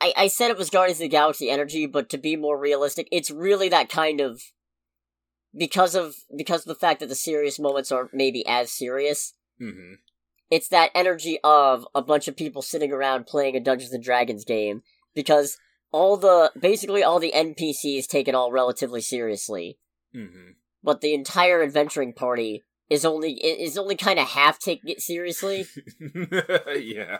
I, 0.00 0.12
I 0.16 0.26
said 0.28 0.50
it 0.50 0.56
was 0.56 0.70
Guardians 0.70 0.98
of 0.98 1.04
the 1.04 1.08
Galaxy 1.08 1.48
energy, 1.48 1.86
but 1.86 2.08
to 2.10 2.18
be 2.18 2.34
more 2.36 2.58
realistic, 2.58 3.06
it's 3.12 3.30
really 3.30 3.68
that 3.68 3.88
kind 3.88 4.20
of 4.20 4.40
because 5.56 5.94
of 5.94 6.16
because 6.36 6.62
of 6.62 6.66
the 6.68 6.74
fact 6.74 7.00
that 7.00 7.08
the 7.08 7.14
serious 7.14 7.58
moments 7.60 7.92
aren't 7.92 8.12
maybe 8.14 8.44
as 8.46 8.70
serious. 8.72 9.34
mhm. 9.60 9.94
It's 10.50 10.68
that 10.68 10.90
energy 10.94 11.38
of 11.42 11.86
a 11.94 12.02
bunch 12.02 12.28
of 12.28 12.36
people 12.36 12.62
sitting 12.62 12.92
around 12.92 13.26
playing 13.26 13.56
a 13.56 13.60
Dungeons 13.60 13.92
and 13.92 14.02
Dragons 14.04 14.44
game 14.44 14.82
because 15.14 15.56
all 15.94 16.16
the 16.16 16.50
basically 16.58 17.04
all 17.04 17.20
the 17.20 17.32
NPCs 17.32 18.08
take 18.08 18.26
it 18.26 18.34
all 18.34 18.50
relatively 18.50 19.00
seriously, 19.00 19.78
Mhm. 20.12 20.56
but 20.82 21.00
the 21.00 21.14
entire 21.14 21.62
adventuring 21.62 22.12
party 22.12 22.64
is 22.90 23.04
only 23.04 23.34
is 23.34 23.78
only 23.78 23.94
kind 23.94 24.18
of 24.18 24.26
half 24.26 24.58
taking 24.58 24.90
it 24.90 25.00
seriously. 25.00 25.66
yeah. 26.76 27.18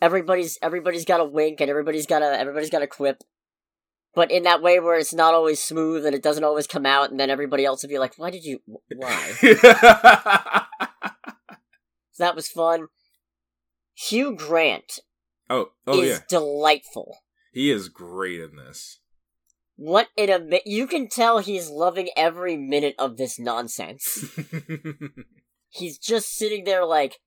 everybody's 0.00 0.58
everybody's 0.62 1.04
got 1.04 1.20
a 1.20 1.26
wink 1.26 1.60
and 1.60 1.68
everybody's 1.68 2.06
got 2.06 2.22
a 2.22 2.38
everybody's 2.40 2.70
got 2.70 2.80
a 2.80 2.86
quip 2.86 3.22
but 4.14 4.30
in 4.30 4.44
that 4.44 4.62
way 4.62 4.80
where 4.80 4.96
it's 4.96 5.12
not 5.12 5.34
always 5.34 5.62
smooth 5.62 6.06
and 6.06 6.14
it 6.14 6.22
doesn't 6.22 6.42
always 6.44 6.66
come 6.66 6.86
out 6.86 7.10
and 7.10 7.20
then 7.20 7.28
everybody 7.28 7.66
else 7.66 7.82
will 7.82 7.90
be 7.90 7.98
like 7.98 8.14
why 8.16 8.30
did 8.30 8.42
you 8.42 8.60
why 8.96 9.32
so 12.12 12.24
that 12.24 12.34
was 12.34 12.48
fun 12.48 12.86
hugh 13.94 14.34
grant 14.34 15.00
oh, 15.50 15.68
oh 15.86 16.00
is 16.00 16.08
yeah. 16.08 16.18
delightful 16.30 17.18
He 17.50 17.70
is 17.70 17.88
great 17.88 18.40
in 18.40 18.56
this. 18.56 19.00
what 19.76 20.08
in 20.16 20.30
a 20.30 20.60
you 20.66 20.86
can 20.86 21.08
tell 21.08 21.38
he's 21.38 21.70
loving 21.70 22.10
every 22.16 22.56
minute 22.56 22.94
of 22.98 23.16
this 23.16 23.38
nonsense 23.38 24.24
he's 25.68 25.98
just 25.98 26.36
sitting 26.36 26.64
there 26.64 26.84
like 26.84 27.18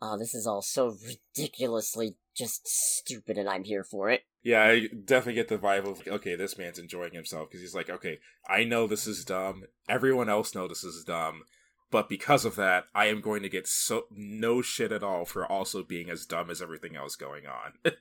oh 0.00 0.16
this 0.18 0.34
is 0.34 0.46
all 0.46 0.62
so 0.62 0.96
ridiculously 1.06 2.16
just 2.34 2.66
stupid 2.66 3.36
and 3.36 3.48
i'm 3.48 3.64
here 3.64 3.84
for 3.84 4.08
it 4.08 4.22
yeah, 4.42 4.62
I 4.62 4.88
definitely 5.04 5.34
get 5.34 5.48
the 5.48 5.58
vibe 5.58 5.86
of 5.86 6.06
okay, 6.08 6.34
this 6.34 6.56
man's 6.56 6.78
enjoying 6.78 7.12
himself 7.12 7.48
because 7.50 7.60
he's 7.60 7.74
like, 7.74 7.90
okay, 7.90 8.20
I 8.48 8.64
know 8.64 8.86
this 8.86 9.06
is 9.06 9.24
dumb. 9.24 9.64
Everyone 9.88 10.30
else 10.30 10.54
knows 10.54 10.70
this 10.70 10.84
is 10.84 11.04
dumb, 11.04 11.42
but 11.90 12.08
because 12.08 12.46
of 12.46 12.56
that, 12.56 12.84
I 12.94 13.06
am 13.06 13.20
going 13.20 13.42
to 13.42 13.50
get 13.50 13.66
so 13.66 14.04
no 14.10 14.62
shit 14.62 14.92
at 14.92 15.02
all 15.02 15.26
for 15.26 15.44
also 15.44 15.82
being 15.82 16.08
as 16.08 16.24
dumb 16.24 16.48
as 16.48 16.62
everything 16.62 16.96
else 16.96 17.16
going 17.16 17.44
on. 17.46 17.72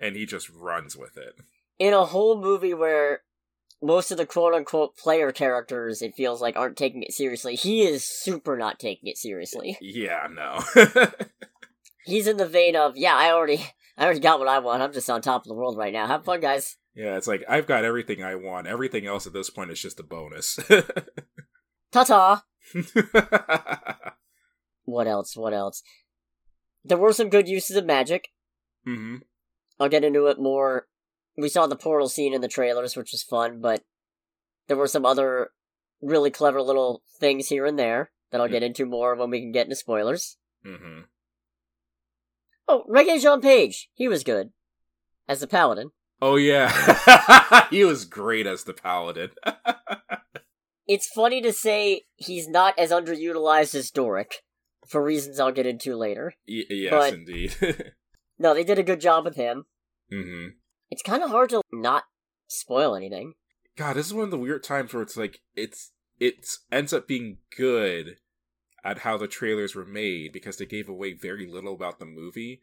and 0.00 0.16
he 0.16 0.26
just 0.26 0.48
runs 0.50 0.96
with 0.96 1.16
it. 1.16 1.34
in 1.78 1.92
a 1.92 2.04
whole 2.06 2.40
movie 2.40 2.74
where 2.74 3.20
most 3.82 4.10
of 4.10 4.16
the 4.16 4.26
quote 4.26 4.54
unquote 4.54 4.96
player 4.96 5.30
characters, 5.32 6.00
it 6.02 6.14
feels 6.16 6.40
like, 6.40 6.56
aren't 6.56 6.76
taking 6.76 7.02
it 7.02 7.12
seriously. 7.12 7.54
He 7.54 7.82
is 7.82 8.04
super 8.04 8.56
not 8.56 8.78
taking 8.78 9.08
it 9.10 9.18
seriously. 9.18 9.76
Yeah, 9.80 10.26
no. 10.32 10.62
He's 12.06 12.26
in 12.26 12.36
the 12.36 12.46
vein 12.48 12.76
of, 12.76 12.96
yeah, 12.96 13.14
I 13.14 13.30
already, 13.32 13.64
I 13.96 14.04
already 14.04 14.20
got 14.20 14.38
what 14.38 14.48
I 14.48 14.58
want. 14.58 14.82
I'm 14.82 14.92
just 14.92 15.08
on 15.10 15.20
top 15.22 15.42
of 15.42 15.48
the 15.48 15.54
world 15.54 15.76
right 15.76 15.92
now. 15.92 16.06
Have 16.06 16.24
fun, 16.24 16.40
guys. 16.40 16.76
yeah, 16.94 17.16
it's 17.16 17.26
like 17.26 17.42
I've 17.48 17.66
got 17.66 17.84
everything 17.84 18.22
I 18.22 18.34
want. 18.36 18.66
Everything 18.66 19.06
else 19.06 19.26
at 19.26 19.32
this 19.32 19.50
point 19.50 19.70
is 19.70 19.80
just 19.80 20.00
a 20.00 20.02
bonus. 20.02 20.58
Ta 21.92 22.04
ta. 22.04 22.44
What 24.86 25.06
else? 25.06 25.34
What 25.36 25.54
else? 25.54 25.82
There 26.84 26.98
were 26.98 27.12
some 27.14 27.30
good 27.30 27.48
uses 27.48 27.76
of 27.76 27.86
magic. 27.86 28.28
hmm 28.84 29.16
I'll 29.80 29.88
get 29.88 30.04
into 30.04 30.26
it 30.26 30.38
more. 30.38 30.86
We 31.36 31.48
saw 31.48 31.66
the 31.66 31.76
portal 31.76 32.08
scene 32.08 32.32
in 32.34 32.40
the 32.40 32.48
trailers, 32.48 32.96
which 32.96 33.12
was 33.12 33.22
fun, 33.22 33.60
but 33.60 33.82
there 34.68 34.76
were 34.76 34.86
some 34.86 35.04
other 35.04 35.50
really 36.00 36.30
clever 36.30 36.62
little 36.62 37.02
things 37.18 37.48
here 37.48 37.66
and 37.66 37.78
there 37.78 38.10
that 38.30 38.40
I'll 38.40 38.48
get 38.48 38.62
into 38.62 38.86
more 38.86 39.14
when 39.14 39.30
we 39.30 39.40
can 39.40 39.52
get 39.52 39.66
into 39.66 39.76
spoilers. 39.76 40.36
Mm-hmm. 40.66 41.00
Oh, 42.68 42.84
Regé-Jean 42.88 43.40
Page. 43.40 43.90
He 43.94 44.08
was 44.08 44.24
good. 44.24 44.50
As 45.28 45.40
the 45.40 45.46
paladin. 45.46 45.90
Oh 46.22 46.36
yeah, 46.36 47.66
he 47.70 47.84
was 47.84 48.04
great 48.04 48.46
as 48.46 48.64
the 48.64 48.74
paladin. 48.74 49.30
It's 50.86 51.08
funny 51.08 51.40
to 51.40 51.50
say 51.50 52.02
he's 52.16 52.46
not 52.46 52.78
as 52.78 52.90
underutilized 52.90 53.74
as 53.74 53.90
Doric, 53.90 54.42
for 54.86 55.02
reasons 55.02 55.40
I'll 55.40 55.50
get 55.50 55.64
into 55.66 55.96
later. 55.96 56.34
Y- 56.46 56.64
yes, 56.68 56.90
But- 56.90 57.14
indeed. 57.14 57.54
No, 58.38 58.54
they 58.54 58.64
did 58.64 58.78
a 58.78 58.82
good 58.82 59.00
job 59.00 59.24
with 59.24 59.36
him. 59.36 59.66
hmm 60.10 60.48
It's 60.90 61.02
kind 61.02 61.22
of 61.22 61.30
hard 61.30 61.50
to 61.50 61.62
not 61.72 62.04
spoil 62.46 62.94
anything. 62.94 63.34
God, 63.76 63.94
this 63.94 64.06
is 64.06 64.14
one 64.14 64.24
of 64.24 64.30
the 64.30 64.38
weird 64.38 64.62
times 64.62 64.92
where 64.92 65.02
it's 65.02 65.16
like 65.16 65.40
it's 65.54 65.92
it 66.20 66.46
ends 66.70 66.92
up 66.92 67.08
being 67.08 67.38
good 67.56 68.16
at 68.84 68.98
how 68.98 69.16
the 69.16 69.26
trailers 69.26 69.74
were 69.74 69.84
made 69.86 70.32
because 70.32 70.58
they 70.58 70.66
gave 70.66 70.88
away 70.88 71.12
very 71.12 71.46
little 71.46 71.74
about 71.74 71.98
the 71.98 72.04
movie, 72.06 72.60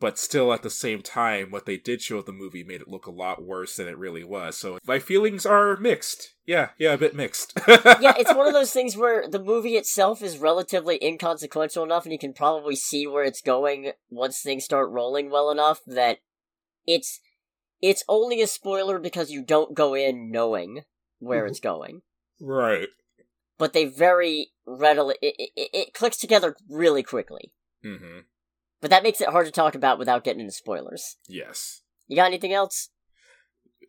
but 0.00 0.18
still 0.18 0.52
at 0.52 0.62
the 0.62 0.70
same 0.70 1.02
time, 1.02 1.50
what 1.50 1.66
they 1.66 1.76
did 1.76 2.00
show 2.00 2.18
of 2.18 2.26
the 2.26 2.32
movie 2.32 2.64
made 2.64 2.80
it 2.80 2.88
look 2.88 3.06
a 3.06 3.12
lot 3.12 3.44
worse 3.44 3.76
than 3.76 3.86
it 3.86 3.98
really 3.98 4.24
was. 4.24 4.56
So 4.56 4.78
my 4.86 4.98
feelings 4.98 5.44
are 5.44 5.76
mixed. 5.76 6.34
Yeah, 6.46 6.70
yeah, 6.78 6.94
a 6.94 6.98
bit 6.98 7.14
mixed. 7.14 7.52
yeah, 7.68 8.14
it's 8.18 8.34
one 8.34 8.46
of 8.46 8.54
those 8.54 8.72
things 8.72 8.96
where 8.96 9.28
the 9.28 9.38
movie 9.38 9.76
itself 9.76 10.22
is 10.22 10.38
relatively 10.38 10.98
inconsequential 11.02 11.84
enough, 11.84 12.04
and 12.04 12.12
you 12.12 12.18
can 12.18 12.32
probably 12.32 12.74
see 12.74 13.06
where 13.06 13.24
it's 13.24 13.42
going 13.42 13.92
once 14.08 14.40
things 14.40 14.64
start 14.64 14.90
rolling 14.90 15.30
well 15.30 15.50
enough 15.50 15.80
that 15.86 16.18
it's 16.86 17.20
it's 17.82 18.04
only 18.08 18.40
a 18.40 18.46
spoiler 18.46 18.98
because 18.98 19.30
you 19.30 19.44
don't 19.44 19.74
go 19.74 19.94
in 19.94 20.30
knowing 20.30 20.82
where 21.18 21.46
it's 21.46 21.60
going. 21.60 22.02
right. 22.40 22.88
But 23.58 23.74
they 23.74 23.84
very 23.84 24.52
readily 24.64 25.16
it, 25.20 25.50
it, 25.54 25.70
it 25.74 25.94
clicks 25.94 26.16
together 26.16 26.56
really 26.70 27.02
quickly. 27.02 27.52
hmm 27.82 28.20
But 28.80 28.90
that 28.90 29.02
makes 29.02 29.20
it 29.20 29.28
hard 29.28 29.46
to 29.46 29.52
talk 29.52 29.74
about 29.74 29.98
without 29.98 30.24
getting 30.24 30.40
into 30.40 30.52
spoilers. 30.52 31.16
Yes. 31.28 31.82
You 32.08 32.16
got 32.16 32.26
anything 32.26 32.52
else? 32.52 32.88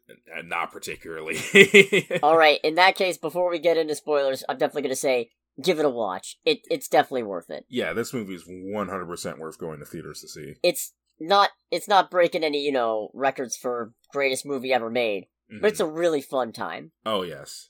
Uh, 0.10 0.42
not 0.44 0.72
particularly. 0.72 1.38
All 2.24 2.38
right. 2.38 2.60
In 2.64 2.76
that 2.76 2.96
case, 2.96 3.18
before 3.18 3.50
we 3.50 3.60
get 3.60 3.78
into 3.78 3.96
spoilers, 3.96 4.44
I'm 4.50 4.58
definitely 4.58 4.82
going 4.84 4.92
to 4.92 4.96
say 4.98 5.30
give 5.62 5.80
it 5.80 5.86
a 5.86 5.90
watch. 5.90 6.38
It 6.46 6.60
it's 6.70 6.88
definitely 6.88 7.24
worth 7.24 7.50
it. 7.50 7.66
yeah, 7.70 7.94
this 7.94 8.14
movie 8.14 8.34
is 8.36 8.44
100% 8.48 9.40
worth 9.40 9.58
going 9.58 9.80
to 9.80 9.86
theaters 9.86 10.22
to 10.22 10.28
see. 10.28 10.56
It's 10.64 10.94
not 11.20 11.50
it's 11.70 11.88
not 11.88 12.12
breaking 12.12 12.44
any 12.44 12.62
you 12.62 12.72
know 12.72 13.10
records 13.14 13.56
for 13.56 13.94
greatest 14.12 14.46
movie 14.46 14.74
ever 14.74 14.90
made, 14.90 15.28
but 15.62 15.72
it's 15.72 15.80
a 15.80 15.86
really 15.86 16.22
fun 16.22 16.52
time. 16.52 16.92
Oh, 17.06 17.22
yes. 17.24 17.70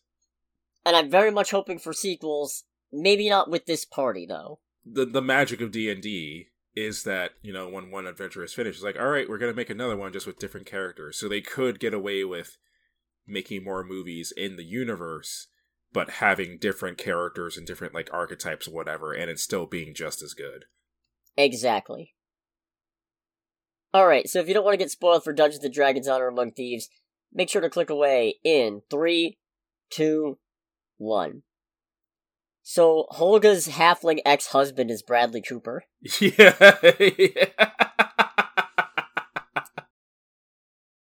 And 0.85 0.95
I'm 0.95 1.09
very 1.11 1.31
much 1.31 1.51
hoping 1.51 1.77
for 1.79 1.93
sequels. 1.93 2.63
Maybe 2.91 3.29
not 3.29 3.49
with 3.49 3.65
this 3.67 3.85
party 3.85 4.25
though. 4.27 4.59
the 4.85 5.05
the 5.05 5.21
magic 5.21 5.61
of 5.61 5.71
D 5.71 5.89
and 5.91 6.01
D 6.01 6.47
is 6.75 7.03
that 7.03 7.31
you 7.41 7.51
know 7.51 7.67
when 7.67 7.91
one 7.91 8.07
adventure 8.07 8.43
is 8.43 8.53
finished, 8.53 8.77
it's 8.77 8.83
like 8.83 8.99
all 8.99 9.09
right, 9.09 9.29
we're 9.29 9.37
gonna 9.37 9.53
make 9.53 9.69
another 9.69 9.97
one 9.97 10.13
just 10.13 10.27
with 10.27 10.39
different 10.39 10.67
characters. 10.67 11.17
So 11.17 11.27
they 11.27 11.41
could 11.41 11.79
get 11.79 11.93
away 11.93 12.23
with 12.23 12.57
making 13.27 13.63
more 13.63 13.83
movies 13.83 14.33
in 14.35 14.57
the 14.57 14.63
universe, 14.63 15.47
but 15.93 16.09
having 16.09 16.57
different 16.59 16.97
characters 16.97 17.57
and 17.57 17.67
different 17.67 17.93
like 17.93 18.09
archetypes 18.13 18.67
or 18.67 18.71
whatever, 18.71 19.13
and 19.13 19.29
it 19.29 19.39
still 19.39 19.65
being 19.65 19.93
just 19.93 20.21
as 20.21 20.33
good. 20.33 20.65
Exactly. 21.37 22.13
All 23.93 24.07
right. 24.07 24.27
So 24.29 24.39
if 24.39 24.47
you 24.47 24.53
don't 24.53 24.63
want 24.63 24.73
to 24.73 24.83
get 24.83 24.91
spoiled 24.91 25.23
for 25.23 25.33
Dungeons 25.33 25.63
and 25.63 25.73
Dragons: 25.73 26.07
Honor 26.07 26.27
Among 26.27 26.51
Thieves, 26.51 26.89
make 27.33 27.49
sure 27.49 27.61
to 27.61 27.69
click 27.69 27.89
away 27.89 28.35
in 28.43 28.81
three, 28.89 29.37
two, 29.89 30.39
one. 30.97 31.43
So 32.73 33.05
Holga's 33.11 33.67
halfling 33.67 34.19
ex-husband 34.23 34.89
is 34.89 35.01
Bradley 35.01 35.41
Cooper. 35.41 35.83
Yeah. 36.21 36.53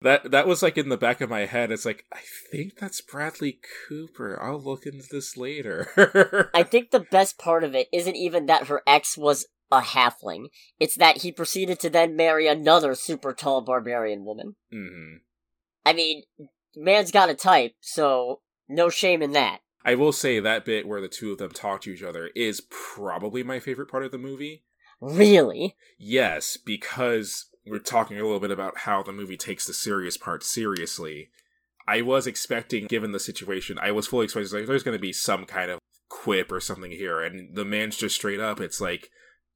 That 0.01 0.33
that 0.33 0.49
was 0.49 0.61
like 0.65 0.77
in 0.77 0.89
the 0.89 0.97
back 0.97 1.21
of 1.21 1.31
my 1.31 1.47
head. 1.47 1.71
It's 1.71 1.85
like 1.85 2.05
I 2.13 2.19
think 2.51 2.79
that's 2.81 3.01
Bradley 3.01 3.61
Cooper. 3.89 4.43
I'll 4.43 4.61
look 4.61 4.85
into 4.87 5.07
this 5.09 5.37
later. 5.37 6.51
I 6.53 6.63
think 6.69 6.91
the 6.91 7.07
best 7.13 7.39
part 7.39 7.63
of 7.63 7.77
it 7.77 7.87
isn't 7.93 8.17
even 8.17 8.47
that 8.47 8.67
her 8.67 8.83
ex 8.85 9.17
was 9.17 9.47
a 9.71 9.83
halfling. 9.83 10.47
It's 10.81 10.97
that 10.97 11.19
he 11.19 11.31
proceeded 11.31 11.79
to 11.79 11.91
then 11.91 12.17
marry 12.17 12.49
another 12.49 12.97
super 12.97 13.33
tall 13.33 13.61
barbarian 13.61 14.25
woman. 14.25 14.57
hmm 14.73 15.19
I 15.87 15.93
mean, 15.93 16.25
man's 16.75 17.13
got 17.13 17.31
a 17.31 17.35
type, 17.35 17.75
so 17.81 18.41
no 18.69 18.89
shame 18.89 19.23
in 19.23 19.31
that. 19.33 19.61
I 19.85 19.95
will 19.95 20.12
say 20.12 20.39
that 20.39 20.64
bit 20.64 20.87
where 20.87 21.01
the 21.01 21.09
two 21.09 21.33
of 21.33 21.39
them 21.39 21.51
talk 21.51 21.80
to 21.83 21.93
each 21.93 22.03
other 22.03 22.30
is 22.35 22.62
probably 22.70 23.43
my 23.43 23.59
favorite 23.59 23.91
part 23.91 24.05
of 24.05 24.12
the 24.12 24.18
movie. 24.18 24.64
Really? 25.01 25.76
Yes, 25.99 26.57
because 26.57 27.47
we're 27.66 27.78
talking 27.78 28.18
a 28.18 28.22
little 28.22 28.41
bit 28.41 28.51
about 28.51 28.78
how 28.78 29.03
the 29.03 29.12
movie 29.12 29.37
takes 29.37 29.66
the 29.66 29.74
serious 29.74 30.16
part 30.16 30.45
seriously. 30.45 31.30
I 31.87 32.03
was 32.03 32.26
expecting, 32.26 32.87
given 32.87 33.12
the 33.12 33.18
situation, 33.18 33.78
I 33.80 33.91
was 33.91 34.07
fully 34.07 34.24
expecting 34.24 34.57
like 34.57 34.66
there's 34.66 34.85
going 34.85 34.97
to 34.97 35.03
be 35.03 35.12
some 35.12 35.45
kind 35.45 35.70
of 35.70 35.80
quip 36.09 36.53
or 36.53 36.61
something 36.61 36.93
here, 36.93 37.20
and 37.20 37.57
the 37.57 37.64
man's 37.64 37.97
just 37.97 38.14
straight 38.14 38.39
up. 38.39 38.61
It's 38.61 38.80
like, 38.80 39.11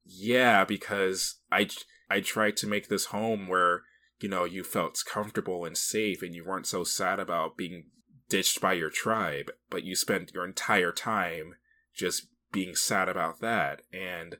yeah, 0.05 0.65
because 0.65 1.35
I 1.51 1.69
I 2.09 2.19
tried 2.19 2.57
to 2.57 2.67
make 2.67 2.89
this 2.89 3.05
home 3.05 3.47
where 3.47 3.83
you 4.19 4.27
know 4.27 4.43
you 4.43 4.63
felt 4.63 5.01
comfortable 5.05 5.63
and 5.63 5.77
safe, 5.77 6.21
and 6.21 6.35
you 6.35 6.43
weren't 6.45 6.67
so 6.67 6.83
sad 6.83 7.19
about 7.19 7.55
being 7.55 7.85
ditched 8.29 8.59
by 8.61 8.73
your 8.73 8.89
tribe, 8.89 9.51
but 9.69 9.83
you 9.83 9.95
spent 9.95 10.33
your 10.33 10.45
entire 10.45 10.91
time 10.91 11.55
just 11.93 12.27
being 12.51 12.75
sad 12.75 13.09
about 13.09 13.39
that, 13.41 13.81
and 13.91 14.37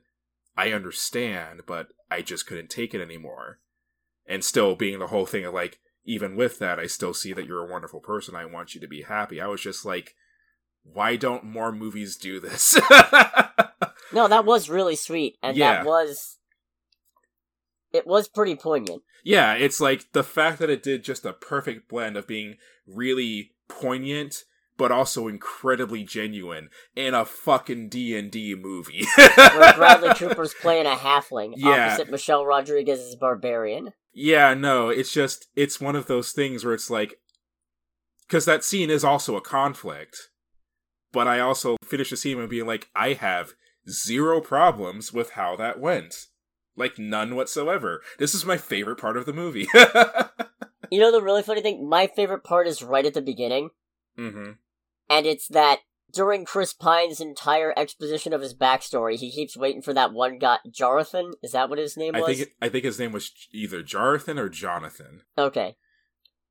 I 0.56 0.72
understand, 0.72 1.62
but 1.66 1.88
I 2.10 2.22
just 2.22 2.46
couldn't 2.46 2.70
take 2.70 2.94
it 2.94 3.00
anymore. 3.00 3.60
And 4.26 4.44
still 4.44 4.74
being 4.74 4.98
the 4.98 5.06
whole 5.08 5.26
thing 5.26 5.44
of 5.44 5.54
like, 5.54 5.78
even 6.04 6.36
with 6.36 6.58
that, 6.58 6.78
I 6.78 6.86
still 6.86 7.14
see 7.14 7.32
that 7.34 7.46
you're 7.46 7.64
a 7.66 7.70
wonderful 7.70 8.00
person. 8.00 8.34
I 8.34 8.44
want 8.46 8.74
you 8.74 8.80
to 8.80 8.88
be 8.88 9.02
happy. 9.02 9.40
I 9.40 9.46
was 9.46 9.60
just 9.60 9.84
like, 9.84 10.14
why 10.82 11.16
don't 11.16 11.44
more 11.44 11.72
movies 11.72 12.16
do 12.16 12.40
this? 12.40 12.78
No, 14.10 14.26
that 14.26 14.46
was 14.46 14.70
really 14.70 14.96
sweet, 14.96 15.36
and 15.42 15.54
Yeah. 15.54 15.72
that 15.74 15.86
was. 15.86 16.38
It 17.92 18.06
was 18.06 18.26
pretty 18.26 18.54
poignant. 18.54 19.02
yeah, 19.22 19.52
it's 19.54 19.80
like 19.80 20.12
the 20.12 20.24
fact 20.24 20.58
that 20.60 20.70
it 20.70 20.82
did 20.82 21.04
just 21.04 21.26
a 21.26 21.32
perfect 21.34 21.88
blend 21.90 22.16
of 22.16 22.26
being 22.26 22.56
really 22.86 23.52
poignant 23.68 24.44
but 24.76 24.92
also 24.92 25.26
incredibly 25.26 26.04
genuine 26.04 26.68
in 26.94 27.12
a 27.12 27.24
fucking 27.24 27.88
D&D 27.88 28.54
movie. 28.54 29.04
Where 29.16 29.72
Bradley 29.76 30.14
Cooper's 30.14 30.54
playing 30.54 30.86
a 30.86 30.90
halfling 30.90 31.54
Yeah. 31.56 31.88
opposite 31.88 32.08
Michelle 32.12 32.46
Rodriguez's 32.46 33.16
barbarian. 33.16 33.92
Yeah, 34.12 34.54
no, 34.54 34.88
it's 34.88 35.12
just 35.12 35.48
it's 35.56 35.80
one 35.80 35.96
of 35.96 36.06
those 36.06 36.30
things 36.30 36.64
where 36.64 36.74
it's 36.74 36.90
like 36.90 37.16
because 38.28 38.44
that 38.44 38.62
scene 38.62 38.88
is 38.88 39.02
also 39.04 39.36
a 39.36 39.40
conflict, 39.40 40.30
but 41.12 41.26
I 41.26 41.40
also 41.40 41.76
finish 41.82 42.10
the 42.10 42.16
scene 42.16 42.38
and 42.38 42.48
being 42.48 42.66
like, 42.66 42.88
I 42.94 43.14
have 43.14 43.54
zero 43.90 44.40
problems 44.40 45.12
with 45.12 45.30
how 45.30 45.56
that 45.56 45.80
went, 45.80 46.26
like 46.78 46.98
none 46.98 47.34
whatsoever. 47.36 48.00
This 48.18 48.34
is 48.34 48.44
my 48.44 48.56
favorite 48.56 48.96
part 48.98 49.16
of 49.16 49.26
the 49.26 49.32
movie. 49.32 49.66
You 50.90 51.00
know 51.00 51.12
the 51.12 51.20
really 51.22 51.42
funny 51.42 51.60
thing? 51.60 51.86
My 51.86 52.06
favorite 52.06 52.44
part 52.44 52.66
is 52.66 52.82
right 52.82 53.04
at 53.04 53.12
the 53.12 53.20
beginning, 53.20 53.70
hmm 54.16 54.52
and 55.10 55.26
it's 55.26 55.46
that 55.48 55.80
during 56.12 56.46
Chris 56.46 56.72
Pine's 56.72 57.20
entire 57.20 57.74
exposition 57.76 58.32
of 58.32 58.40
his 58.40 58.54
backstory, 58.54 59.16
he 59.16 59.30
keeps 59.30 59.54
waiting 59.56 59.82
for 59.82 59.92
that 59.92 60.14
one 60.14 60.38
guy, 60.38 60.58
Jonathan. 60.70 61.32
Is 61.42 61.52
that 61.52 61.68
what 61.68 61.78
his 61.78 61.98
name 61.98 62.14
I 62.16 62.20
was? 62.20 62.38
think 62.38 62.50
I 62.62 62.70
think 62.70 62.84
his 62.84 62.98
name 62.98 63.12
was 63.12 63.30
either 63.52 63.82
Jonathan 63.82 64.38
or 64.38 64.48
Jonathan. 64.48 65.22
Okay. 65.36 65.76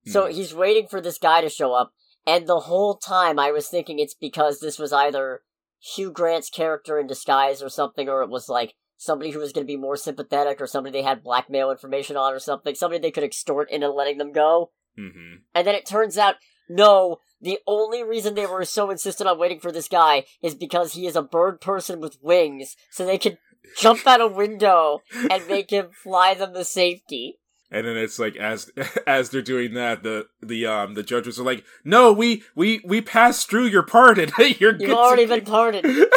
So 0.06 0.26
Hmm. 0.28 0.32
he's 0.34 0.54
waiting 0.54 0.88
for 0.88 1.02
this 1.02 1.18
guy 1.18 1.42
to 1.42 1.50
show 1.50 1.74
up, 1.74 1.94
and 2.28 2.46
the 2.46 2.62
whole 2.62 2.96
time 2.98 3.40
I 3.40 3.52
was 3.52 3.68
thinking 3.70 3.98
it's 3.98 4.14
because 4.14 4.60
this 4.60 4.78
was 4.78 4.94
either 4.94 5.42
Hugh 5.80 6.12
Grant's 6.12 6.52
character 6.52 7.00
in 7.00 7.08
disguise 7.08 7.64
or 7.64 7.70
something, 7.70 8.08
or 8.08 8.22
it 8.22 8.30
was 8.30 8.50
like 8.50 8.76
somebody 8.98 9.32
who 9.32 9.40
was 9.40 9.54
going 9.54 9.66
to 9.66 9.72
be 9.72 9.78
more 9.78 9.98
sympathetic, 9.98 10.60
or 10.60 10.68
somebody 10.68 11.00
they 11.00 11.04
had 11.04 11.24
blackmail 11.24 11.72
information 11.72 12.18
on, 12.18 12.34
or 12.34 12.40
something, 12.40 12.76
somebody 12.76 13.00
they 13.00 13.12
could 13.12 13.24
extort 13.24 13.72
into 13.72 13.90
letting 13.90 14.18
them 14.18 14.32
go. 14.32 14.72
hmm 14.98 15.36
And 15.56 15.68
then 15.68 15.76
it 15.76 15.86
turns 15.86 16.18
out, 16.18 16.36
no, 16.70 17.20
the 17.40 17.60
only 17.68 18.04
reason 18.04 18.34
they 18.34 18.46
were 18.46 18.66
so 18.66 18.90
insistent 18.90 19.30
on 19.30 19.40
waiting 19.40 19.60
for 19.60 19.72
this 19.72 19.88
guy 19.88 20.26
is 20.42 20.56
because 20.56 20.94
he 20.94 21.06
is 21.06 21.16
a 21.16 21.22
bird 21.22 21.62
person 21.62 22.00
with 22.02 22.18
wings, 22.22 22.76
so 22.90 23.06
they 23.06 23.18
could 23.18 23.38
jump 23.78 24.06
out 24.08 24.22
a 24.22 24.28
window 24.28 25.02
and 25.30 25.48
make 25.48 25.70
him 25.70 25.90
fly 25.92 26.34
them 26.34 26.54
to 26.54 26.64
safety. 26.64 27.40
And 27.70 27.86
then 27.86 27.98
it's 27.98 28.18
like 28.18 28.36
as 28.38 28.72
as 29.08 29.30
they're 29.30 29.42
doing 29.42 29.74
that, 29.74 30.04
the 30.04 30.28
the 30.42 30.66
um 30.66 30.94
the 30.94 31.04
judges 31.04 31.40
are 31.40 31.44
like, 31.44 31.66
"No, 31.84 32.14
we 32.14 32.44
we 32.56 32.82
we 32.86 33.02
passed 33.02 33.50
through 33.50 33.68
your 33.68 33.84
pardon. 33.84 34.32
You're 34.60 34.78
You've 34.78 34.92
already 34.92 35.26
been 35.26 35.44
pardoned." 35.44 35.86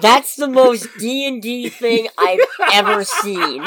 That's 0.00 0.36
the 0.36 0.48
most 0.48 0.88
D 0.98 1.26
and 1.26 1.42
D 1.42 1.68
thing 1.68 2.08
I've 2.18 2.40
ever 2.72 3.04
seen. 3.04 3.64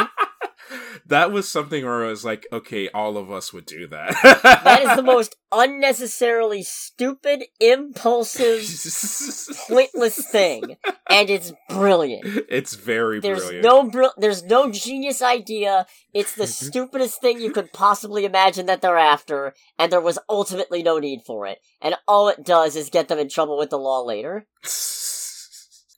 That 1.05 1.31
was 1.31 1.49
something 1.49 1.83
where 1.83 2.05
I 2.05 2.09
was 2.09 2.23
like, 2.23 2.47
okay, 2.51 2.89
all 2.89 3.17
of 3.17 3.29
us 3.29 3.51
would 3.51 3.65
do 3.65 3.87
that. 3.87 4.15
that 4.63 4.83
is 4.83 4.95
the 4.95 5.03
most 5.03 5.35
unnecessarily 5.51 6.63
stupid, 6.63 7.43
impulsive, 7.59 8.61
pointless 9.67 10.25
thing, 10.31 10.77
and 11.09 11.29
it's 11.29 11.51
brilliant. 11.69 12.45
It's 12.49 12.75
very 12.75 13.19
there's 13.19 13.41
brilliant. 13.41 13.93
no 13.93 14.11
there's 14.17 14.43
no 14.43 14.71
genius 14.71 15.21
idea. 15.21 15.85
It's 16.13 16.35
the 16.35 16.43
mm-hmm. 16.43 16.67
stupidest 16.67 17.21
thing 17.21 17.41
you 17.41 17.51
could 17.51 17.73
possibly 17.73 18.25
imagine 18.25 18.65
that 18.67 18.81
they're 18.81 18.97
after, 18.97 19.53
and 19.77 19.91
there 19.91 20.01
was 20.01 20.19
ultimately 20.29 20.83
no 20.83 20.99
need 20.99 21.21
for 21.25 21.45
it. 21.45 21.59
And 21.81 21.95
all 22.07 22.29
it 22.29 22.45
does 22.45 22.75
is 22.75 22.89
get 22.89 23.09
them 23.09 23.19
in 23.19 23.29
trouble 23.29 23.57
with 23.57 23.69
the 23.69 23.77
law 23.77 24.01
later. 24.03 24.47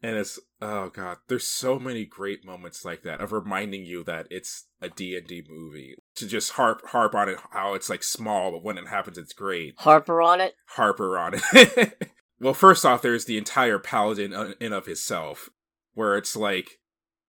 and 0.01 0.15
it's 0.15 0.39
oh 0.61 0.89
god 0.89 1.17
there's 1.27 1.47
so 1.47 1.79
many 1.79 2.05
great 2.05 2.45
moments 2.45 2.83
like 2.85 3.03
that 3.03 3.21
of 3.21 3.31
reminding 3.31 3.85
you 3.85 4.03
that 4.03 4.27
it's 4.29 4.67
a 4.81 4.89
d&d 4.89 5.43
movie. 5.49 5.95
To 6.15 6.27
just 6.27 6.53
harp 6.53 6.81
harp 6.87 7.15
on 7.15 7.29
it 7.29 7.39
how 7.51 7.73
it's 7.73 7.89
like 7.89 8.03
small 8.03 8.51
but 8.51 8.63
when 8.63 8.77
it 8.77 8.87
happens 8.87 9.17
it's 9.17 9.33
great. 9.33 9.75
Harper 9.77 10.21
on 10.21 10.41
it. 10.41 10.55
harper 10.67 11.17
on 11.17 11.33
it. 11.53 12.01
Well 12.37 12.53
first 12.53 12.85
off 12.85 13.01
there's 13.01 13.25
the 13.25 13.37
entire 13.37 13.79
paladin 13.79 14.33
in 14.33 14.55
in 14.59 14.73
of 14.73 14.85
himself 14.85 15.49
where 15.93 16.17
it's 16.17 16.35
like 16.35 16.79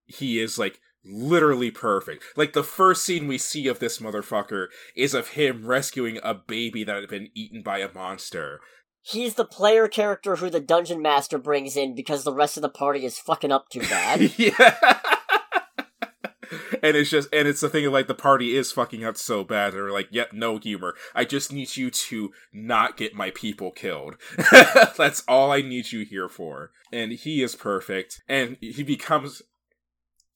he 0.04 0.40
is 0.40 0.58
like 0.58 0.80
literally 1.04 1.70
perfect. 1.70 2.24
Like 2.36 2.52
the 2.52 2.64
first 2.64 3.04
scene 3.04 3.28
we 3.28 3.38
see 3.38 3.68
of 3.68 3.78
this 3.78 3.98
motherfucker 3.98 4.66
is 4.96 5.14
of 5.14 5.28
him 5.28 5.64
rescuing 5.66 6.18
a 6.22 6.34
baby 6.34 6.84
that 6.84 6.96
had 6.96 7.08
been 7.08 7.28
eaten 7.34 7.62
by 7.62 7.78
a 7.78 7.92
monster 7.92 8.60
He's 9.08 9.34
the 9.34 9.44
player 9.44 9.86
character 9.86 10.34
who 10.34 10.50
the 10.50 10.58
dungeon 10.58 11.00
master 11.00 11.38
brings 11.38 11.76
in 11.76 11.94
because 11.94 12.24
the 12.24 12.32
rest 12.32 12.56
of 12.56 12.62
the 12.62 12.68
party 12.68 13.04
is 13.04 13.20
fucking 13.20 13.52
up 13.52 13.68
too 13.68 13.78
bad. 13.78 14.32
yeah. 14.36 14.98
and 16.82 16.96
it's 16.96 17.10
just 17.10 17.28
and 17.32 17.46
it's 17.46 17.60
the 17.60 17.68
thing 17.68 17.86
of 17.86 17.92
like 17.92 18.08
the 18.08 18.14
party 18.14 18.56
is 18.56 18.72
fucking 18.72 19.04
up 19.04 19.16
so 19.16 19.44
bad 19.44 19.72
they're 19.72 19.92
like 19.92 20.08
yep 20.10 20.32
no 20.32 20.58
humor. 20.58 20.96
I 21.14 21.24
just 21.24 21.52
need 21.52 21.76
you 21.76 21.88
to 21.88 22.32
not 22.52 22.96
get 22.96 23.14
my 23.14 23.30
people 23.30 23.70
killed. 23.70 24.16
That's 24.98 25.22
all 25.28 25.52
i 25.52 25.60
need 25.60 25.92
you 25.92 26.04
here 26.04 26.28
for. 26.28 26.72
And 26.92 27.12
he 27.12 27.44
is 27.44 27.54
perfect. 27.54 28.22
And 28.28 28.56
he 28.60 28.82
becomes 28.82 29.40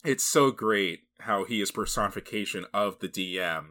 it's 0.04 0.24
so 0.24 0.52
great 0.52 1.00
how 1.22 1.44
he 1.44 1.60
is 1.60 1.72
personification 1.72 2.66
of 2.72 3.00
the 3.00 3.08
dm 3.08 3.70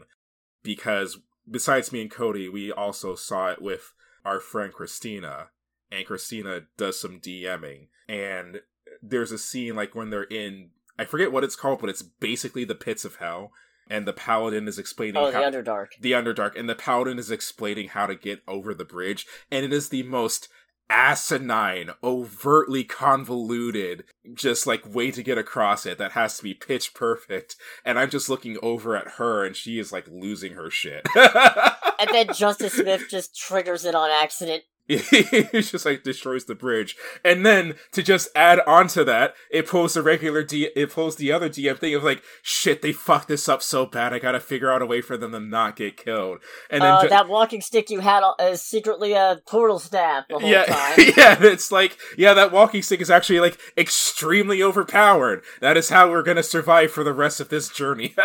because 0.62 1.20
besides 1.50 1.93
me 1.93 2.02
and 2.02 2.12
cody 2.12 2.50
we 2.50 2.70
also 2.70 3.16
saw 3.16 3.47
it 3.47 3.62
with 3.62 3.93
our 4.30 4.40
friend 4.40 4.72
Christina, 4.72 5.50
and 5.92 6.06
Christina 6.06 6.62
does 6.78 7.00
some 7.00 7.20
DMing, 7.20 7.88
and 8.08 8.62
there's 9.02 9.32
a 9.32 9.38
scene 9.38 9.76
like 9.76 9.96
when 9.96 10.10
they're 10.10 10.24
in 10.24 10.70
I 11.00 11.06
forget 11.06 11.32
what 11.32 11.46
it's 11.46 11.56
called, 11.56 11.80
but 11.80 11.90
it's 11.90 12.02
basically 12.02 12.66
the 12.66 12.76
pits 12.76 13.06
of 13.06 13.16
hell. 13.16 13.54
And 13.90 14.06
the 14.06 14.14
paladin 14.14 14.68
is 14.68 14.78
explaining 14.78 15.18
oh, 15.18 15.32
how, 15.32 15.50
the 15.50 15.58
Underdark. 15.58 15.88
The 16.00 16.12
Underdark. 16.12 16.60
And 16.60 16.70
the 16.70 16.76
paladin 16.76 17.18
is 17.18 17.32
explaining 17.32 17.88
how 17.88 18.06
to 18.06 18.14
get 18.14 18.44
over 18.48 18.74
the 18.74 18.86
bridge. 18.86 19.26
And 19.50 19.66
it 19.66 19.74
is 19.74 19.90
the 19.90 20.04
most 20.04 20.50
asinine, 20.90 21.92
overtly 22.04 22.84
convoluted, 22.84 24.04
just 24.34 24.68
like 24.68 24.94
way 24.94 25.12
to 25.12 25.24
get 25.24 25.38
across 25.38 25.86
it 25.86 25.98
that 25.98 26.12
has 26.12 26.38
to 26.38 26.44
be 26.44 26.54
pitch 26.54 26.94
perfect. 26.94 27.56
And 27.86 28.00
I'm 28.00 28.10
just 28.10 28.30
looking 28.30 28.58
over 28.62 28.96
at 28.96 29.14
her 29.14 29.46
and 29.46 29.56
she 29.56 29.80
is 29.80 29.92
like 29.92 30.08
losing 30.10 30.54
her 30.54 30.70
shit. 30.70 31.06
and 31.16 32.10
then 32.12 32.34
Justice 32.34 32.74
Smith 32.74 33.04
just 33.10 33.38
triggers 33.38 33.86
it 33.86 33.96
on 33.96 34.10
accident. 34.10 34.64
it's 34.92 35.70
just 35.70 35.86
like 35.86 36.02
destroys 36.04 36.46
the 36.46 36.56
bridge, 36.56 36.98
and 37.24 37.46
then 37.46 37.76
to 37.92 38.02
just 38.02 38.28
add 38.36 38.60
on 38.62 38.88
to 38.88 39.04
that, 39.04 39.36
it 39.52 39.68
pulls 39.68 39.94
the 39.94 40.02
regular 40.02 40.42
D. 40.42 40.72
It 40.76 40.92
pulls 40.92 41.18
the 41.18 41.32
other 41.32 41.48
DM 41.48 41.78
thing 41.78 41.94
of 41.94 42.04
like, 42.04 42.24
shit, 42.42 42.82
they 42.82 42.92
fucked 42.92 43.28
this 43.28 43.48
up 43.48 43.62
so 43.62 43.86
bad. 43.86 44.14
I 44.14 44.20
gotta 44.20 44.40
figure 44.40 44.72
out 44.72 44.82
a 44.82 44.88
way 44.88 45.02
for 45.02 45.16
them 45.16 45.34
to 45.34 45.40
not 45.40 45.76
get 45.76 45.96
killed. 45.96 46.40
And 46.72 46.82
then 46.82 46.92
uh, 46.92 47.02
ju- 47.04 47.10
that 47.10 47.28
walking 47.28 47.62
stick 47.62 47.92
you 47.92 48.00
had 48.00 48.24
is 48.42 48.64
secretly 48.64 49.14
a 49.14 49.40
portal 49.46 49.78
staff 49.78 50.26
the 50.28 50.40
whole 50.40 50.50
yeah, 50.50 50.66
time. 50.66 50.94
yeah, 51.18 51.38
it's 51.40 51.72
like, 51.72 51.96
yeah, 52.18 52.34
that 52.34 52.52
walking 52.52 52.82
stick 52.82 53.00
is 53.00 53.12
actually 53.12 53.40
like 53.40 53.60
extremely 53.78 54.64
overpowered. 54.64 55.44
That 55.62 55.78
is 55.78 55.90
how 55.90 56.10
we're 56.10 56.24
gonna 56.24 56.42
survive 56.42 56.90
for 56.92 57.04
the 57.04 57.14
rest 57.14 57.40
of 57.40 57.50
this 57.50 57.70
journey. 57.70 58.16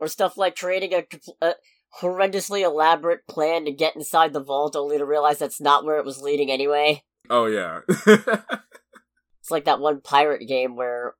or 0.00 0.08
stuff 0.08 0.38
like 0.38 0.56
creating 0.56 0.94
a, 0.94 1.04
a 1.46 1.54
horrendously 2.00 2.62
elaborate 2.62 3.26
plan 3.26 3.64
to 3.64 3.72
get 3.72 3.96
inside 3.96 4.32
the 4.32 4.42
vault 4.42 4.76
only 4.76 4.98
to 4.98 5.04
realize 5.04 5.38
that's 5.38 5.60
not 5.60 5.84
where 5.84 5.98
it 5.98 6.04
was 6.04 6.22
leading 6.22 6.50
anyway. 6.50 7.02
Oh 7.28 7.46
yeah. 7.46 7.80
it's 7.88 9.50
like 9.50 9.64
that 9.64 9.80
one 9.80 10.00
pirate 10.00 10.46
game 10.46 10.76
where 10.76 11.14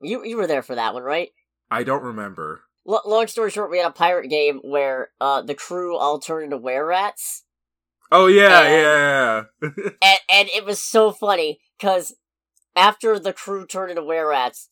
you 0.00 0.24
you 0.24 0.36
were 0.36 0.46
there 0.46 0.62
for 0.62 0.74
that 0.74 0.94
one, 0.94 1.02
right? 1.02 1.30
I 1.70 1.82
don't 1.82 2.02
remember. 2.02 2.62
L- 2.88 3.02
long 3.04 3.26
story 3.26 3.50
short, 3.50 3.70
we 3.70 3.78
had 3.78 3.88
a 3.88 3.92
pirate 3.92 4.28
game 4.28 4.60
where 4.62 5.10
uh, 5.20 5.42
the 5.42 5.54
crew 5.54 5.96
all 5.96 6.18
turned 6.18 6.44
into 6.44 6.58
were 6.58 6.86
rats. 6.86 7.44
Oh 8.10 8.26
yeah, 8.26 8.62
and, 8.62 8.72
yeah. 8.72 9.42
and 10.02 10.18
and 10.30 10.48
it 10.54 10.64
was 10.64 10.80
so 10.80 11.12
funny 11.12 11.60
because 11.78 12.14
after 12.74 13.18
the 13.18 13.32
crew 13.32 13.66
turned 13.66 13.90
into 13.90 14.02
were 14.02 14.28
rats, 14.28 14.68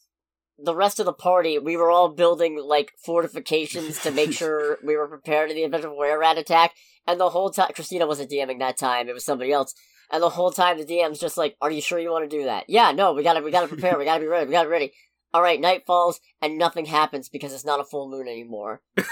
the 0.58 0.74
rest 0.74 0.98
of 1.00 1.06
the 1.06 1.12
party, 1.12 1.58
we 1.58 1.76
were 1.76 1.90
all 1.90 2.08
building 2.08 2.62
like 2.62 2.92
fortifications 3.04 4.00
to 4.02 4.10
make 4.10 4.32
sure 4.38 4.78
we 4.82 4.96
were 4.96 5.08
prepared 5.08 5.50
in 5.50 5.56
the 5.56 5.64
event 5.64 5.84
of 5.84 5.92
a 5.92 5.94
were 5.94 6.18
rat 6.18 6.38
attack. 6.38 6.72
And 7.06 7.20
the 7.20 7.30
whole 7.30 7.50
time, 7.50 7.70
Christina 7.74 8.06
wasn't 8.06 8.30
DMing 8.30 8.58
that 8.58 8.78
time; 8.78 9.08
it 9.08 9.14
was 9.14 9.24
somebody 9.24 9.52
else. 9.52 9.74
And 10.10 10.22
the 10.22 10.30
whole 10.30 10.50
time, 10.52 10.78
the 10.78 10.84
DM's 10.84 11.18
just 11.18 11.36
like, 11.36 11.56
"Are 11.60 11.70
you 11.70 11.80
sure 11.80 11.98
you 11.98 12.10
want 12.10 12.28
to 12.28 12.36
do 12.36 12.44
that?" 12.44 12.64
Yeah, 12.68 12.92
no, 12.92 13.12
we 13.12 13.22
gotta, 13.22 13.42
we 13.42 13.50
gotta 13.50 13.68
prepare, 13.68 13.98
we 13.98 14.04
gotta 14.04 14.20
be 14.20 14.26
ready, 14.26 14.46
we 14.46 14.52
gotta 14.52 14.68
be 14.68 14.72
ready. 14.72 14.92
All 15.32 15.42
right, 15.42 15.60
night 15.60 15.84
falls 15.86 16.20
and 16.40 16.56
nothing 16.56 16.86
happens 16.86 17.28
because 17.28 17.52
it's 17.52 17.64
not 17.64 17.80
a 17.80 17.84
full 17.84 18.08
moon 18.08 18.26
anymore. 18.26 18.80
God 18.96 19.04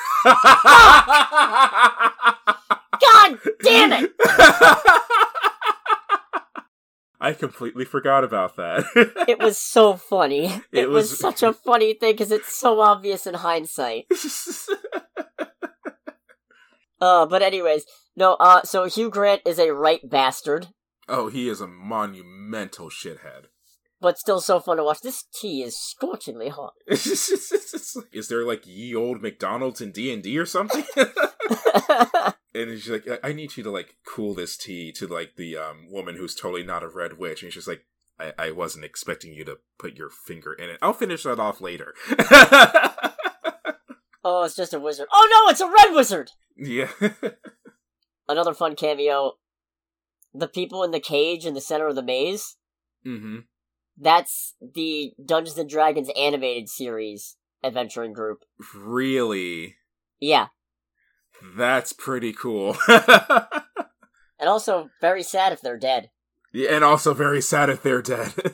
damn 3.63 3.93
it! 3.93 4.13
I 7.21 7.33
completely 7.33 7.85
forgot 7.85 8.25
about 8.25 8.57
that. 8.57 8.85
it 9.29 9.39
was 9.39 9.57
so 9.59 9.95
funny. 9.95 10.47
It, 10.47 10.63
It 10.73 10.89
was... 10.91 11.11
was- 11.11 11.19
such 11.19 11.43
a 11.43 11.53
funny 11.53 11.95
thing 11.95 12.13
because 12.13 12.33
it's 12.33 12.55
so 12.55 12.81
obvious 12.81 13.27
in 13.27 13.35
hindsight. 13.35 14.07
Uh, 17.01 17.27
but 17.27 17.43
anyways, 17.43 17.85
no. 18.17 18.35
Uh, 18.35 18.63
so 18.63 18.85
Hugh 18.87 19.11
Grant 19.11 19.43
is 19.45 19.59
a 19.59 19.75
right 19.75 20.01
bastard, 20.09 20.69
oh, 21.09 21.29
he 21.29 21.49
is 21.51 21.61
a 21.61 21.67
monumental 21.67 22.89
shithead. 22.89 23.47
But 24.05 24.19
still 24.19 24.39
so 24.39 24.61
fun 24.61 24.77
to 24.77 24.85
watch. 24.85 25.01
This 25.01 25.25
tea 25.33 25.63
is 25.63 25.79
scorchingly 25.79 26.51
hot. 26.51 26.75
is 26.87 28.29
there 28.29 28.45
like 28.45 28.67
ye 28.67 28.95
old 28.95 29.23
McDonald's 29.23 29.81
in 29.81 29.93
D 29.93 30.13
and 30.13 30.23
D 30.23 30.39
or 30.39 30.45
something? 30.45 30.85
and 32.55 32.79
she's 32.79 32.91
like, 32.91 33.09
I-, 33.09 33.31
I 33.31 33.33
need 33.33 33.57
you 33.57 33.63
to 33.65 33.71
like 33.71 33.97
cool 34.07 34.35
this 34.35 34.59
tea 34.59 34.93
to 34.93 35.07
like 35.07 35.37
the 35.37 35.57
um 35.57 35.91
woman 35.91 36.17
who's 36.17 36.35
totally 36.35 36.63
not 36.63 36.83
a 36.83 36.89
red 36.89 37.19
witch, 37.19 37.43
and 37.43 37.51
she's 37.51 37.67
like, 37.67 37.87
I, 38.21 38.35
I 38.39 38.51
wasn't 38.51 38.85
expecting 38.85 39.33
you 39.33 39.43
to 39.47 39.57
put 39.79 39.97
your 39.97 40.11
finger 40.11 40.53
in 40.53 40.69
it. 40.69 40.79
I'll 40.83 40.93
finish 40.93 41.23
that 41.23 41.41
off 41.41 41.63
later. 41.63 41.95
oh, 44.23 44.45
it's 44.45 44.55
just 44.55 44.75
a 44.75 44.81
wizard. 44.81 45.07
Oh 45.11 45.29
no, 45.31 45.51
it's 45.51 45.63
a 45.63 45.67
red 45.67 45.95
wizard. 45.95 46.31
yeah. 46.59 46.91
Another 48.29 48.53
fun 48.53 48.77
cameo. 48.77 49.33
The 50.35 50.49
people 50.49 50.85
in 50.85 50.91
the 50.91 51.01
cage 51.01 51.47
in 51.47 51.55
the 51.55 51.63
center 51.63 51.87
of 51.87 51.95
the 51.95 52.03
maze. 52.03 52.57
mm-hmm. 53.07 53.39
That's 53.97 54.55
the 54.61 55.13
Dungeons 55.25 55.59
and 55.59 55.69
Dragons 55.69 56.11
animated 56.17 56.69
series 56.69 57.37
adventuring 57.63 58.13
group. 58.13 58.45
Really? 58.75 59.77
Yeah, 60.21 60.49
That's 61.57 61.93
pretty 61.93 62.33
cool. 62.33 62.77
and 62.89 64.49
also 64.49 64.91
very 65.01 65.23
sad 65.23 65.53
if 65.53 65.61
they're 65.61 65.79
dead. 65.79 66.11
Yeah, 66.53 66.71
and 66.75 66.85
also 66.85 67.15
very 67.15 67.43
sad 67.43 67.69
if 67.71 67.83
they're 67.83 68.03
dead. 68.03 68.33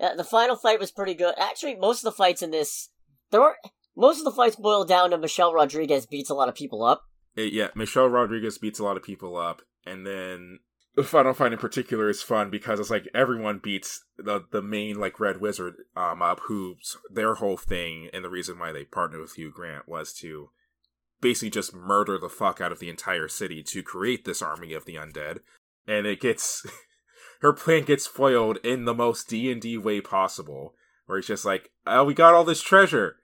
Uh, 0.00 0.14
the 0.14 0.22
final 0.22 0.54
fight 0.54 0.78
was 0.78 0.92
pretty 0.92 1.12
good. 1.12 1.34
Actually, 1.36 1.74
most 1.74 1.98
of 1.98 2.04
the 2.04 2.16
fights 2.16 2.40
in 2.40 2.52
this, 2.52 2.90
there 3.32 3.40
were 3.40 3.56
most 3.96 4.18
of 4.18 4.24
the 4.24 4.30
fights 4.30 4.54
boil 4.54 4.84
down 4.84 5.10
to 5.10 5.18
Michelle 5.18 5.52
Rodriguez 5.52 6.06
beats 6.06 6.30
a 6.30 6.34
lot 6.34 6.48
of 6.48 6.54
people 6.54 6.84
up. 6.84 7.02
Yeah, 7.34 7.70
Michelle 7.74 8.06
Rodriguez 8.08 8.58
beats 8.58 8.78
a 8.78 8.84
lot 8.84 8.96
of 8.96 9.02
people 9.02 9.36
up, 9.36 9.62
and 9.84 10.06
then 10.06 10.60
the 10.60 10.67
final 11.04 11.34
fight 11.34 11.52
in 11.52 11.58
particular 11.58 12.08
is 12.08 12.22
fun 12.22 12.50
because 12.50 12.80
it's 12.80 12.90
like 12.90 13.08
everyone 13.14 13.60
beats 13.62 14.04
the 14.16 14.44
the 14.50 14.62
main 14.62 14.98
like 14.98 15.20
Red 15.20 15.40
Wizard 15.40 15.74
um 15.96 16.22
up, 16.22 16.40
who's 16.46 16.96
their 17.10 17.34
whole 17.34 17.56
thing, 17.56 18.08
and 18.12 18.24
the 18.24 18.30
reason 18.30 18.58
why 18.58 18.72
they 18.72 18.84
partnered 18.84 19.20
with 19.20 19.34
Hugh 19.34 19.52
Grant 19.54 19.88
was 19.88 20.12
to 20.14 20.50
basically 21.20 21.50
just 21.50 21.74
murder 21.74 22.18
the 22.18 22.28
fuck 22.28 22.60
out 22.60 22.72
of 22.72 22.78
the 22.78 22.88
entire 22.88 23.28
city 23.28 23.62
to 23.62 23.82
create 23.82 24.24
this 24.24 24.42
army 24.42 24.72
of 24.72 24.84
the 24.84 24.94
undead. 24.94 25.38
And 25.86 26.06
it 26.06 26.20
gets 26.20 26.66
her 27.40 27.52
plan 27.52 27.84
gets 27.84 28.06
foiled 28.06 28.58
in 28.64 28.84
the 28.84 28.94
most 28.94 29.28
D&D 29.28 29.78
way 29.78 30.00
possible 30.00 30.74
where 31.06 31.18
it's 31.18 31.28
just 31.28 31.44
like, 31.44 31.70
"Oh, 31.86 32.04
we 32.04 32.14
got 32.14 32.34
all 32.34 32.44
this 32.44 32.62
treasure, 32.62 33.16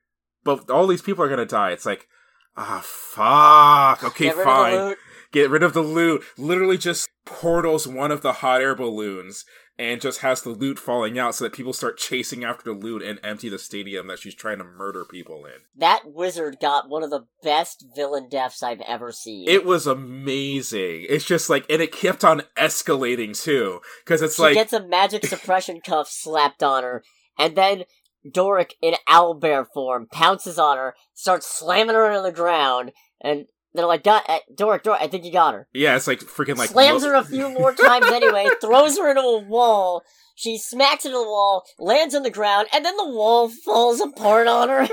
but 0.42 0.70
all 0.70 0.86
these 0.86 1.02
people 1.02 1.24
are 1.24 1.28
going 1.28 1.38
to 1.38 1.46
die." 1.46 1.70
It's 1.70 1.86
like, 1.86 2.08
"Ah, 2.56 2.82
fuck. 2.82 4.04
Okay, 4.04 4.26
Get 4.26 4.36
rid 4.36 4.40
of 4.40 4.44
the 4.44 4.44
fine. 4.44 4.96
Get 5.32 5.50
rid 5.50 5.62
of 5.62 5.72
the 5.74 5.82
loot." 5.82 6.24
Literally 6.38 6.78
just 6.78 7.08
portals 7.24 7.88
one 7.88 8.10
of 8.10 8.22
the 8.22 8.34
hot 8.34 8.60
air 8.60 8.74
balloons 8.74 9.44
and 9.78 10.00
just 10.00 10.20
has 10.20 10.42
the 10.42 10.50
loot 10.50 10.78
falling 10.78 11.18
out 11.18 11.34
so 11.34 11.44
that 11.44 11.52
people 11.52 11.72
start 11.72 11.98
chasing 11.98 12.44
after 12.44 12.64
the 12.64 12.78
loot 12.78 13.02
and 13.02 13.18
empty 13.24 13.48
the 13.48 13.58
stadium 13.58 14.06
that 14.06 14.20
she's 14.20 14.34
trying 14.34 14.58
to 14.58 14.64
murder 14.64 15.04
people 15.04 15.44
in. 15.46 15.62
That 15.76 16.02
wizard 16.06 16.58
got 16.60 16.88
one 16.88 17.02
of 17.02 17.10
the 17.10 17.26
best 17.42 17.84
villain 17.96 18.28
deaths 18.28 18.62
I've 18.62 18.82
ever 18.82 19.10
seen. 19.10 19.48
It 19.48 19.64
was 19.64 19.86
amazing. 19.86 21.06
It's 21.08 21.24
just 21.24 21.50
like, 21.50 21.66
and 21.68 21.82
it 21.82 21.92
kept 21.92 22.24
on 22.24 22.42
escalating 22.56 23.40
too, 23.40 23.80
because 24.04 24.22
it's 24.22 24.36
she 24.36 24.42
like, 24.42 24.54
gets 24.54 24.72
a 24.72 24.86
magic 24.86 25.26
suppression 25.26 25.80
cuff 25.80 26.08
slapped 26.08 26.62
on 26.62 26.84
her, 26.84 27.02
and 27.36 27.56
then 27.56 27.84
Doric 28.30 28.74
in 28.80 28.94
owlbear 29.08 29.66
form 29.74 30.06
pounces 30.10 30.58
on 30.58 30.76
her, 30.76 30.94
starts 31.14 31.46
slamming 31.46 31.96
her 31.96 32.08
into 32.08 32.22
the 32.22 32.32
ground, 32.32 32.92
and 33.20 33.46
they're 33.74 33.86
like, 33.86 34.04
"God, 34.04 34.22
uh, 34.28 34.38
Doric, 34.54 34.86
I 34.86 35.08
think 35.08 35.24
you 35.24 35.32
got 35.32 35.54
her." 35.54 35.68
yeah, 35.74 35.96
it's 35.96 36.06
like 36.06 36.20
freaking 36.20 36.56
like 36.56 36.70
Slams 36.70 37.02
lo- 37.02 37.10
her 37.10 37.14
a 37.16 37.24
few 37.24 37.48
more 37.50 37.72
times 37.74 38.06
anyway, 38.06 38.48
throws 38.60 38.96
her 38.98 39.08
into 39.10 39.22
a 39.22 39.38
wall. 39.40 40.02
She 40.36 40.58
smacks 40.58 41.04
into 41.04 41.16
the 41.16 41.22
wall, 41.24 41.64
lands 41.78 42.14
on 42.14 42.22
the 42.22 42.30
ground, 42.30 42.68
and 42.72 42.84
then 42.84 42.96
the 42.96 43.08
wall 43.08 43.48
falls 43.48 44.00
apart 44.00 44.46
on 44.48 44.68
her. 44.68 44.88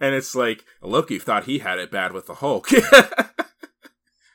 and 0.00 0.14
it's 0.14 0.34
like 0.34 0.64
Loki 0.82 1.18
thought 1.18 1.44
he 1.44 1.58
had 1.58 1.78
it 1.78 1.90
bad 1.90 2.12
with 2.12 2.26
the 2.26 2.34
Hulk. 2.34 2.68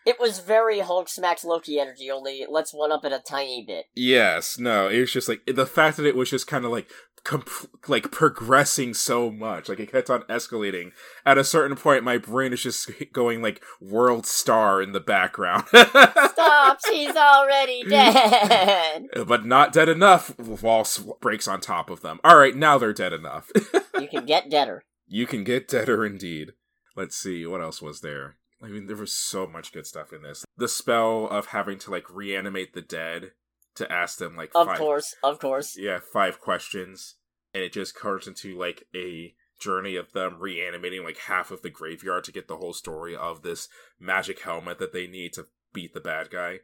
It 0.03 0.19
was 0.19 0.39
very 0.39 0.79
Hulk 0.79 1.09
smacks 1.09 1.45
Loki 1.45 1.79
energy, 1.79 2.09
only 2.09 2.43
let's 2.49 2.73
one 2.73 2.91
up 2.91 3.05
it 3.05 3.11
a 3.13 3.19
tiny 3.19 3.63
bit. 3.65 3.85
yes, 3.95 4.57
no, 4.57 4.87
it 4.87 4.99
was 4.99 5.13
just 5.13 5.29
like 5.29 5.41
the 5.45 5.67
fact 5.67 5.97
that 5.97 6.07
it 6.07 6.15
was 6.15 6.31
just 6.31 6.47
kind 6.47 6.65
of 6.65 6.71
like 6.71 6.89
comp- 7.23 7.49
like 7.87 8.11
progressing 8.11 8.93
so 8.93 9.31
much, 9.31 9.69
like 9.69 9.79
it 9.79 9.91
kept 9.91 10.09
on 10.09 10.23
escalating. 10.23 10.91
At 11.25 11.37
a 11.37 11.43
certain 11.43 11.77
point, 11.77 12.03
my 12.03 12.17
brain 12.17 12.53
is 12.53 12.63
just 12.63 12.89
going 13.13 13.41
like 13.41 13.63
world 13.79 14.25
star 14.25 14.81
in 14.81 14.91
the 14.91 14.99
background. 14.99 15.65
Stop, 15.67 16.79
she's 16.87 17.15
already 17.15 17.83
dead. 17.83 19.07
but 19.27 19.45
not 19.45 19.73
dead 19.73 19.89
enough. 19.89 20.37
Wall 20.39 20.85
breaks 21.19 21.47
on 21.47 21.61
top 21.61 21.89
of 21.89 22.01
them. 22.01 22.19
All 22.23 22.37
right, 22.37 22.55
now 22.55 22.77
they're 22.77 22.93
dead 22.93 23.13
enough. 23.13 23.51
You 23.99 24.07
can 24.07 24.25
get 24.25 24.49
deader. 24.49 24.83
you 25.07 25.25
can 25.27 25.43
get 25.43 25.67
deader 25.67 26.05
indeed. 26.05 26.51
Let's 26.95 27.15
see 27.15 27.45
what 27.45 27.61
else 27.61 27.81
was 27.81 28.01
there. 28.01 28.35
I 28.63 28.67
mean, 28.67 28.85
there 28.85 28.95
was 28.95 29.13
so 29.13 29.47
much 29.47 29.71
good 29.71 29.87
stuff 29.87 30.13
in 30.13 30.21
this. 30.21 30.45
The 30.55 30.67
spell 30.67 31.27
of 31.27 31.47
having 31.47 31.79
to 31.79 31.91
like 31.91 32.13
reanimate 32.13 32.73
the 32.73 32.81
dead 32.81 33.31
to 33.75 33.91
ask 33.91 34.17
them 34.17 34.35
like 34.35 34.51
Of 34.55 34.67
five, 34.67 34.77
course, 34.77 35.15
of 35.23 35.39
course. 35.39 35.77
yeah, 35.77 35.99
five 36.13 36.39
questions, 36.39 37.15
and 37.53 37.63
it 37.63 37.73
just 37.73 37.97
turns 37.99 38.27
into 38.27 38.57
like 38.57 38.83
a 38.95 39.33
journey 39.59 39.95
of 39.95 40.11
them 40.13 40.39
reanimating 40.39 41.03
like 41.03 41.17
half 41.19 41.51
of 41.51 41.61
the 41.61 41.69
graveyard 41.69 42.23
to 42.23 42.31
get 42.31 42.47
the 42.47 42.57
whole 42.57 42.73
story 42.73 43.15
of 43.15 43.43
this 43.43 43.69
magic 43.99 44.41
helmet 44.41 44.79
that 44.79 44.91
they 44.91 45.05
need 45.07 45.33
to 45.33 45.47
beat 45.73 45.93
the 45.93 45.99
bad 45.99 46.29
guy. 46.31 46.59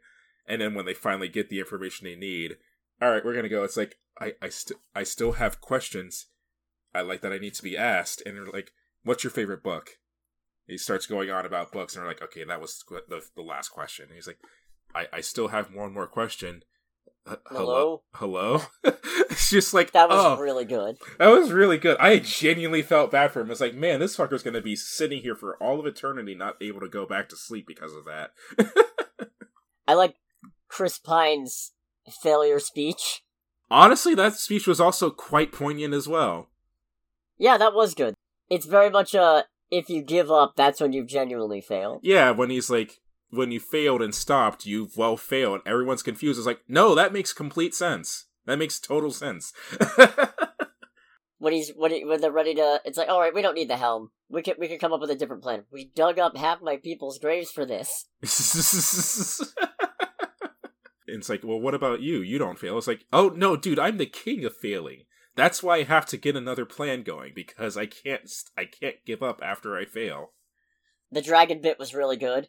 And 0.46 0.60
then 0.60 0.74
when 0.74 0.84
they 0.86 0.94
finally 0.94 1.28
get 1.28 1.48
the 1.48 1.60
information 1.60 2.06
they 2.06 2.16
need, 2.16 2.56
all 3.00 3.10
right, 3.10 3.24
we're 3.24 3.34
gonna 3.34 3.48
go. 3.48 3.64
It's 3.64 3.76
like 3.76 3.98
I 4.20 4.34
I 4.42 4.48
still 4.48 4.78
I 4.94 5.04
still 5.04 5.32
have 5.32 5.60
questions. 5.60 6.26
I 6.94 7.02
like 7.02 7.20
that 7.20 7.32
I 7.32 7.38
need 7.38 7.54
to 7.54 7.62
be 7.62 7.76
asked, 7.76 8.22
and 8.26 8.34
they're 8.36 8.46
like, 8.46 8.72
"What's 9.04 9.22
your 9.22 9.30
favorite 9.30 9.62
book?" 9.62 9.98
He 10.66 10.76
starts 10.78 11.06
going 11.06 11.30
on 11.30 11.46
about 11.46 11.70
books, 11.72 11.94
and 11.94 12.02
they're 12.02 12.10
like, 12.10 12.22
"Okay, 12.22 12.44
that 12.44 12.60
was 12.60 12.82
the 13.08 13.22
the 13.36 13.42
last 13.42 13.68
question." 13.68 14.06
And 14.06 14.14
he's 14.14 14.26
like, 14.26 14.40
"I 14.94 15.06
I 15.12 15.20
still 15.20 15.48
have 15.48 15.72
one 15.72 15.92
more 15.92 16.06
question." 16.08 16.62
Uh, 17.28 17.36
hello, 17.50 18.02
hello. 18.14 18.62
it's 18.84 19.50
just 19.50 19.74
like 19.74 19.92
That 19.92 20.08
was 20.08 20.38
oh, 20.38 20.42
really 20.42 20.64
good. 20.64 20.96
that 21.18 21.28
was 21.28 21.52
really 21.52 21.76
good. 21.76 21.98
I 21.98 22.18
genuinely 22.20 22.82
felt 22.82 23.10
bad 23.10 23.32
for 23.32 23.40
him. 23.40 23.50
It's 23.50 23.60
like, 23.60 23.74
man, 23.74 24.00
this 24.00 24.16
fucker's 24.16 24.42
gonna 24.42 24.62
be 24.62 24.76
sitting 24.76 25.20
here 25.20 25.34
for 25.34 25.56
all 25.62 25.78
of 25.78 25.86
eternity, 25.86 26.34
not 26.34 26.56
able 26.62 26.80
to 26.80 26.88
go 26.88 27.04
back 27.04 27.28
to 27.28 27.36
sleep 27.36 27.66
because 27.66 27.92
of 27.92 28.04
that. 28.06 28.30
I 29.86 29.94
like 29.94 30.16
Chris 30.68 30.98
Pine's 30.98 31.72
failure 32.22 32.58
speech. 32.58 33.22
Honestly, 33.70 34.14
that 34.14 34.34
speech 34.34 34.66
was 34.66 34.80
also 34.80 35.10
quite 35.10 35.52
poignant 35.52 35.92
as 35.92 36.08
well. 36.08 36.48
Yeah, 37.36 37.58
that 37.58 37.74
was 37.74 37.94
good. 37.94 38.14
It's 38.48 38.66
very 38.66 38.88
much 38.88 39.14
a 39.14 39.44
if 39.70 39.90
you 39.90 40.02
give 40.02 40.30
up, 40.30 40.54
that's 40.56 40.80
when 40.80 40.94
you've 40.94 41.08
genuinely 41.08 41.60
fail 41.60 42.00
Yeah, 42.02 42.30
when 42.30 42.48
he's 42.48 42.70
like, 42.70 43.00
when 43.30 43.50
you 43.50 43.60
failed 43.60 44.02
and 44.02 44.14
stopped, 44.14 44.66
you've 44.66 44.96
well 44.96 45.16
failed. 45.16 45.62
Everyone's 45.66 46.02
confused. 46.02 46.38
It's 46.38 46.46
like, 46.46 46.60
no, 46.68 46.94
that 46.94 47.12
makes 47.12 47.32
complete 47.32 47.74
sense. 47.74 48.26
That 48.46 48.58
makes 48.58 48.78
total 48.78 49.10
sense. 49.10 49.52
When 51.38 51.52
he's 51.52 51.70
when, 51.70 51.92
he, 51.92 52.04
when 52.04 52.20
they're 52.20 52.32
ready 52.32 52.54
to, 52.56 52.80
it's 52.84 52.98
like, 52.98 53.08
all 53.08 53.20
right, 53.20 53.34
we 53.34 53.42
don't 53.42 53.54
need 53.54 53.70
the 53.70 53.76
helm. 53.76 54.10
We 54.28 54.42
can 54.42 54.54
we 54.58 54.66
can 54.66 54.80
come 54.80 54.92
up 54.92 55.00
with 55.00 55.10
a 55.10 55.14
different 55.14 55.42
plan. 55.42 55.64
We 55.70 55.92
dug 55.94 56.18
up 56.18 56.36
half 56.36 56.60
my 56.60 56.76
people's 56.76 57.18
graves 57.18 57.52
for 57.52 57.64
this. 57.64 58.06
it's 58.22 59.54
like, 61.28 61.44
well, 61.44 61.60
what 61.60 61.74
about 61.74 62.00
you? 62.00 62.22
You 62.22 62.38
don't 62.38 62.58
fail. 62.58 62.76
It's 62.76 62.88
like, 62.88 63.04
oh 63.12 63.28
no, 63.28 63.56
dude, 63.56 63.78
I'm 63.78 63.98
the 63.98 64.06
king 64.06 64.44
of 64.44 64.56
failing. 64.56 65.04
That's 65.36 65.62
why 65.62 65.76
I 65.76 65.84
have 65.84 66.06
to 66.06 66.16
get 66.16 66.34
another 66.34 66.66
plan 66.66 67.04
going 67.04 67.34
because 67.34 67.76
I 67.76 67.86
can't 67.86 68.28
I 68.56 68.64
can't 68.64 68.96
give 69.06 69.22
up 69.22 69.40
after 69.40 69.76
I 69.76 69.84
fail. 69.84 70.32
The 71.12 71.22
dragon 71.22 71.60
bit 71.62 71.78
was 71.78 71.94
really 71.94 72.16
good. 72.16 72.48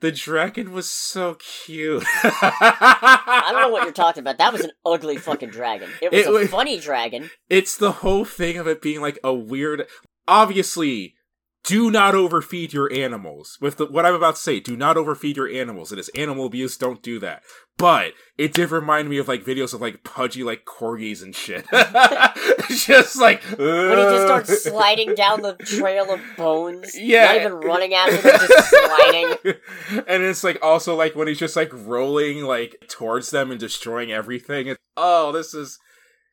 The 0.00 0.10
dragon 0.10 0.72
was 0.72 0.88
so 0.88 1.34
cute. 1.34 2.04
I 2.24 3.48
don't 3.50 3.60
know 3.60 3.68
what 3.68 3.84
you're 3.84 3.92
talking 3.92 4.22
about. 4.22 4.38
That 4.38 4.52
was 4.52 4.62
an 4.62 4.72
ugly 4.84 5.18
fucking 5.18 5.50
dragon. 5.50 5.90
It 6.00 6.10
was 6.10 6.26
It 6.26 6.44
a 6.44 6.48
funny 6.48 6.80
dragon. 6.80 7.30
It's 7.50 7.76
the 7.76 7.92
whole 7.92 8.24
thing 8.24 8.56
of 8.56 8.66
it 8.66 8.80
being 8.80 9.02
like 9.02 9.18
a 9.22 9.34
weird. 9.34 9.86
Obviously, 10.26 11.16
do 11.64 11.90
not 11.90 12.14
overfeed 12.14 12.72
your 12.72 12.90
animals. 12.92 13.58
With 13.60 13.76
the, 13.76 13.86
what 13.86 14.06
I'm 14.06 14.14
about 14.14 14.36
to 14.36 14.40
say, 14.40 14.60
do 14.60 14.76
not 14.76 14.96
overfeed 14.96 15.36
your 15.36 15.48
animals. 15.48 15.92
It 15.92 15.98
is 15.98 16.08
animal 16.10 16.46
abuse. 16.46 16.76
Don't 16.76 17.02
do 17.02 17.18
that. 17.20 17.42
But 17.76 18.12
it 18.38 18.52
did 18.52 18.70
remind 18.70 19.08
me 19.08 19.18
of 19.18 19.28
like 19.28 19.44
videos 19.44 19.74
of 19.74 19.80
like 19.80 20.02
pudgy 20.02 20.42
like 20.42 20.64
corgis 20.64 21.22
and 21.22 21.34
shit. 21.34 21.66
just 22.70 23.18
like 23.20 23.42
When 23.42 23.98
he 23.98 24.04
just 24.04 24.26
starts 24.26 24.64
sliding 24.64 25.14
down 25.14 25.42
the 25.42 25.54
trail 25.54 26.12
of 26.12 26.20
bones. 26.36 26.98
Yeah. 26.98 27.26
Not 27.26 27.36
even 27.36 27.52
running 27.54 27.94
after 27.94 28.16
them, 28.16 28.40
just 28.40 28.70
sliding. 28.70 29.34
and 30.08 30.22
it's 30.22 30.44
like 30.44 30.58
also 30.62 30.94
like 30.94 31.14
when 31.14 31.28
he's 31.28 31.38
just 31.38 31.56
like 31.56 31.70
rolling 31.72 32.44
like 32.44 32.76
towards 32.88 33.30
them 33.30 33.50
and 33.50 33.60
destroying 33.60 34.12
everything. 34.12 34.68
It's, 34.68 34.80
oh, 34.96 35.32
this 35.32 35.54
is 35.54 35.78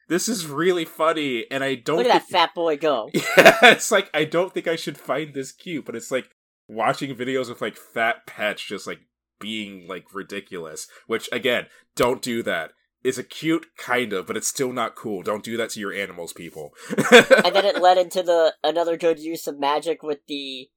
this 0.08 0.30
is 0.30 0.47
really 0.47 0.86
funny, 0.86 1.45
and 1.51 1.64
I 1.64 1.76
don't. 1.76 1.97
Look 1.97 2.08
at 2.08 2.22
that 2.22 2.30
fat 2.30 2.55
boy 2.55 2.78
go. 2.78 3.10
Yeah, 3.38 3.72
it's 3.72 3.91
like 3.91 4.10
I 4.14 4.24
don't 4.24 4.53
think 4.53 4.68
I 4.68 4.76
should 4.76 4.97
find 4.97 5.34
this 5.34 5.51
cute, 5.51 5.86
but 5.86 5.95
it's 5.95 6.12
like 6.12 6.30
watching 6.68 7.16
videos 7.16 7.49
of 7.49 7.62
like 7.62 7.78
fat 7.78 8.26
pets 8.26 8.64
just 8.64 8.88
like 8.88 8.99
being 9.39 9.88
like 9.88 10.14
ridiculous. 10.14 10.88
Which 11.08 11.30
again, 11.32 11.68
don't 11.95 12.22
do 12.22 12.41
that. 12.43 12.72
It's 13.03 13.18
a 13.18 13.24
cute 13.24 13.68
kind 13.78 14.12
of, 14.12 14.28
but 14.28 14.38
it's 14.38 14.47
still 14.47 14.74
not 14.74 14.95
cool. 14.95 15.24
Don't 15.24 15.43
do 15.43 15.55
that 15.58 15.70
to 15.72 15.80
your 15.80 15.93
animals, 15.93 16.34
people. 16.34 16.74
and 17.12 17.55
then 17.55 17.66
it 17.66 17.82
led 17.82 17.97
into 17.97 18.24
the 18.24 18.55
another 18.64 18.97
good 18.97 19.20
use 19.20 19.47
of 19.47 19.60
magic 19.60 20.03
with 20.03 20.20
the 20.28 20.70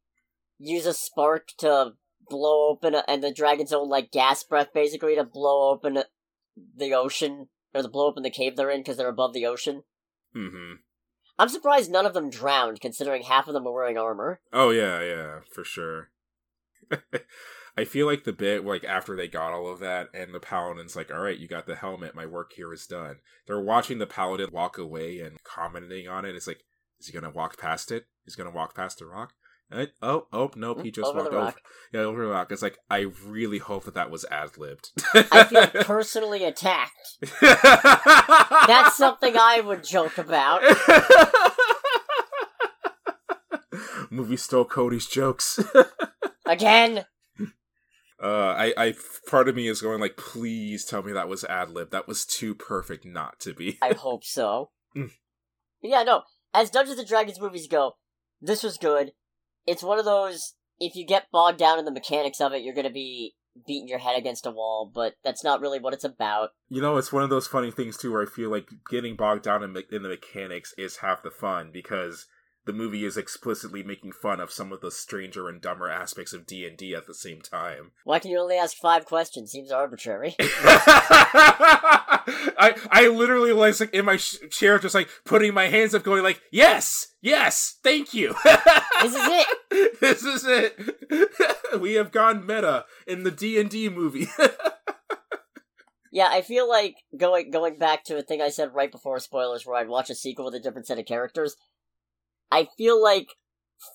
use 0.59 0.87
a 0.87 0.93
spark 0.93 1.49
to 1.59 1.93
blow 2.29 2.69
open 2.69 2.95
a, 2.95 3.05
and 3.09 3.23
the 3.23 3.33
dragon's 3.33 3.73
own 3.73 3.89
like 3.89 4.13
gas 4.13 4.45
breath 4.45 4.69
basically 4.73 5.17
to 5.17 5.25
blow 5.25 5.71
open 5.71 6.03
the 6.77 6.95
ocean 6.95 7.49
or 7.75 7.83
to 7.83 7.89
blow 7.89 8.07
open 8.07 8.23
the 8.23 8.31
cave 8.31 8.57
they're 8.57 8.71
in 8.71 8.81
because 8.81 8.97
they're 8.97 9.09
above 9.09 9.33
the 9.33 9.47
ocean. 9.47 9.83
hmm 10.33 10.75
I'm 11.39 11.49
surprised 11.49 11.91
none 11.91 12.05
of 12.05 12.13
them 12.13 12.29
drowned 12.29 12.83
considering 12.83 13.23
half 13.23 13.49
of 13.49 13.55
them 13.55 13.67
are 13.67 13.73
wearing 13.73 13.97
armor. 13.97 14.41
Oh 14.53 14.71
yeah, 14.71 15.01
yeah, 15.03 15.41
for 15.51 15.65
sure. 15.65 16.11
I 17.79 17.85
feel 17.85 18.07
like 18.07 18.25
the 18.25 18.33
bit 18.33 18.65
like 18.65 18.85
after 18.85 19.17
they 19.17 19.29
got 19.29 19.53
all 19.53 19.73
of 19.73 19.79
that 19.81 20.09
and 20.13 20.35
the 20.35 20.41
paladin's 20.41 20.97
like, 20.97 21.11
"All 21.11 21.21
right, 21.21 21.39
you 21.39 21.49
got 21.49 21.67
the 21.67 21.77
helmet. 21.77 22.15
My 22.15 22.27
work 22.27 22.53
here 22.55 22.73
is 22.75 22.87
done." 22.87 23.21
They're 23.47 23.61
watching 23.61 23.99
the 23.99 24.07
paladin 24.07 24.51
walk 24.53 24.77
away 24.77 25.21
and 25.21 25.43
commenting 25.45 26.09
on 26.09 26.27
it. 26.27 26.35
It's 26.35 26.47
like, 26.47 26.65
is 26.99 27.07
he 27.07 27.13
gonna 27.13 27.31
walk 27.31 27.59
past 27.59 27.91
it? 27.91 28.07
He's 28.25 28.37
gonna 28.37 28.51
walk 28.51 28.75
past 28.75 28.99
the 28.99 29.07
rock. 29.07 29.33
Oh, 30.03 30.27
oh, 30.33 30.51
nope. 30.57 30.83
He 30.83 30.91
just 30.91 31.09
Over 31.09 31.21
walked 31.21 31.35
over. 31.35 31.55
Yeah, 31.93 32.01
over 32.01 32.25
the 32.25 32.31
rock. 32.31 32.51
It's 32.51 32.63
like 32.63 32.79
I 32.91 33.07
really 33.25 33.59
hope 33.59 33.85
that 33.85 33.95
that 33.95 34.11
was 34.11 34.25
ad 34.31 34.59
libbed. 34.59 34.91
I 35.15 35.45
feel 35.45 35.67
personally 35.85 36.45
attacked. 36.45 37.19
That's 37.41 38.97
something 38.97 39.37
I 39.37 39.61
would 39.61 39.85
joke 39.85 40.19
about. 40.19 40.63
Movie 44.11 44.37
stole 44.37 44.65
Cody's 44.65 45.07
jokes. 45.07 45.61
Again, 46.47 47.05
Uh, 48.23 48.55
I, 48.55 48.75
I, 48.77 48.95
part 49.29 49.49
of 49.49 49.55
me 49.55 49.69
is 49.69 49.81
going 49.81 50.01
like, 50.01 50.17
please 50.17 50.85
tell 50.85 51.03
me 51.03 51.13
that 51.13 51.29
was 51.29 51.45
ad 51.45 51.71
lib. 51.71 51.91
That 51.91 52.09
was 52.09 52.27
too 52.27 52.55
perfect 52.55 53.07
not 53.07 53.39
to 53.41 53.55
be. 53.55 53.79
I 53.81 53.95
hope 53.95 54.25
so. 54.25 54.71
Mm. 54.97 55.11
Yeah, 55.81 56.03
no. 56.03 56.23
As 56.53 56.71
Dungeons 56.71 56.99
and 56.99 57.09
Dragons 57.09 57.41
movies 57.41 57.69
go, 57.69 57.93
this 58.41 58.63
was 58.63 58.77
good. 58.77 59.13
It's 59.67 59.83
one 59.83 59.99
of 59.99 60.05
those 60.05 60.55
if 60.79 60.95
you 60.95 61.07
get 61.07 61.31
bogged 61.31 61.59
down 61.59 61.79
in 61.79 61.85
the 61.85 61.93
mechanics 61.93 62.41
of 62.41 62.53
it, 62.53 62.63
you're 62.63 62.75
gonna 62.75 62.91
be 62.91 63.35
beating 63.67 63.89
your 63.89 63.99
head 63.99 64.17
against 64.17 64.47
a 64.47 64.51
wall, 64.51 64.91
but 64.93 65.15
that's 65.23 65.45
not 65.45 65.61
really 65.61 65.79
what 65.79 65.93
it's 65.93 66.05
about. 66.05 66.51
You 66.69 66.81
know, 66.81 66.97
it's 66.97 67.13
one 67.13 67.23
of 67.23 67.31
those 67.31 67.47
funny 67.47 67.71
things 67.71 67.97
too, 67.97 68.13
where 68.13 68.23
I 68.23 68.27
feel 68.27 68.51
like 68.51 68.69
getting 68.89 69.17
bogged 69.17 69.43
down 69.43 69.63
in, 69.63 69.73
me- 69.73 69.85
in 69.91 70.03
the 70.03 70.09
mechanics 70.09 70.73
is 70.79 70.99
half 70.99 71.23
the 71.23 71.31
fun 71.31 71.71
because 71.73 72.27
the 72.71 72.77
movie 72.77 73.05
is 73.05 73.17
explicitly 73.17 73.83
making 73.83 74.13
fun 74.13 74.39
of 74.39 74.53
some 74.53 74.73
of 74.73 74.81
the 74.81 74.93
stranger 74.93 75.49
and 75.49 75.61
dumber 75.61 75.91
aspects 75.91 76.33
of 76.33 76.47
D 76.47 76.65
and 76.65 76.77
D 76.77 76.95
at 76.95 77.09
the 77.09 77.15
same 77.15 77.41
time. 77.41 77.91
Why 78.05 78.21
can 78.21 78.31
you 78.31 78.39
only 78.39 78.55
ask 78.55 78.77
five 78.77 79.07
questions? 79.07 79.51
Seems 79.51 79.73
arbitrary. 79.73 80.37
I 80.39 82.21
I 82.93 83.09
literally 83.09 83.53
was 83.53 83.81
like 83.81 83.93
in 83.93 84.05
my 84.05 84.19
sh- 84.19 84.37
chair, 84.51 84.79
just 84.79 84.95
like 84.95 85.09
putting 85.25 85.53
my 85.53 85.67
hands 85.67 85.97
up, 85.97 86.05
going 86.05 86.23
like, 86.23 86.41
"Yes, 86.53 87.09
yes, 87.21 87.79
thank 87.83 88.15
you." 88.15 88.37
This 89.01 89.15
is 89.15 89.45
it. 89.71 90.01
this 90.01 90.23
is 90.25 90.45
it. 90.45 91.81
we 91.81 91.95
have 91.95 92.13
gone 92.13 92.47
meta 92.47 92.85
in 93.07 93.23
the 93.23 93.31
D 93.31 93.59
and 93.59 93.71
D 93.71 93.89
movie. 93.89 94.29
Yeah, 96.13 96.29
I 96.31 96.43
feel 96.43 96.69
like 96.69 96.97
going 97.17 97.51
going 97.51 97.79
back 97.79 98.05
to 98.05 98.19
a 98.19 98.23
thing 98.23 98.43
I 98.43 98.51
said 98.51 98.75
right 98.75 98.91
before 98.91 99.19
spoilers, 99.21 99.65
where 99.65 99.77
I'd 99.77 99.89
watch 99.89 100.11
a 100.11 100.15
sequel 100.15 100.47
with 100.47 100.55
a 100.55 100.61
different 100.61 100.87
set 100.87 100.99
of 100.99 101.07
characters. 101.07 101.57
I 102.51 102.69
feel 102.77 103.03
like 103.03 103.37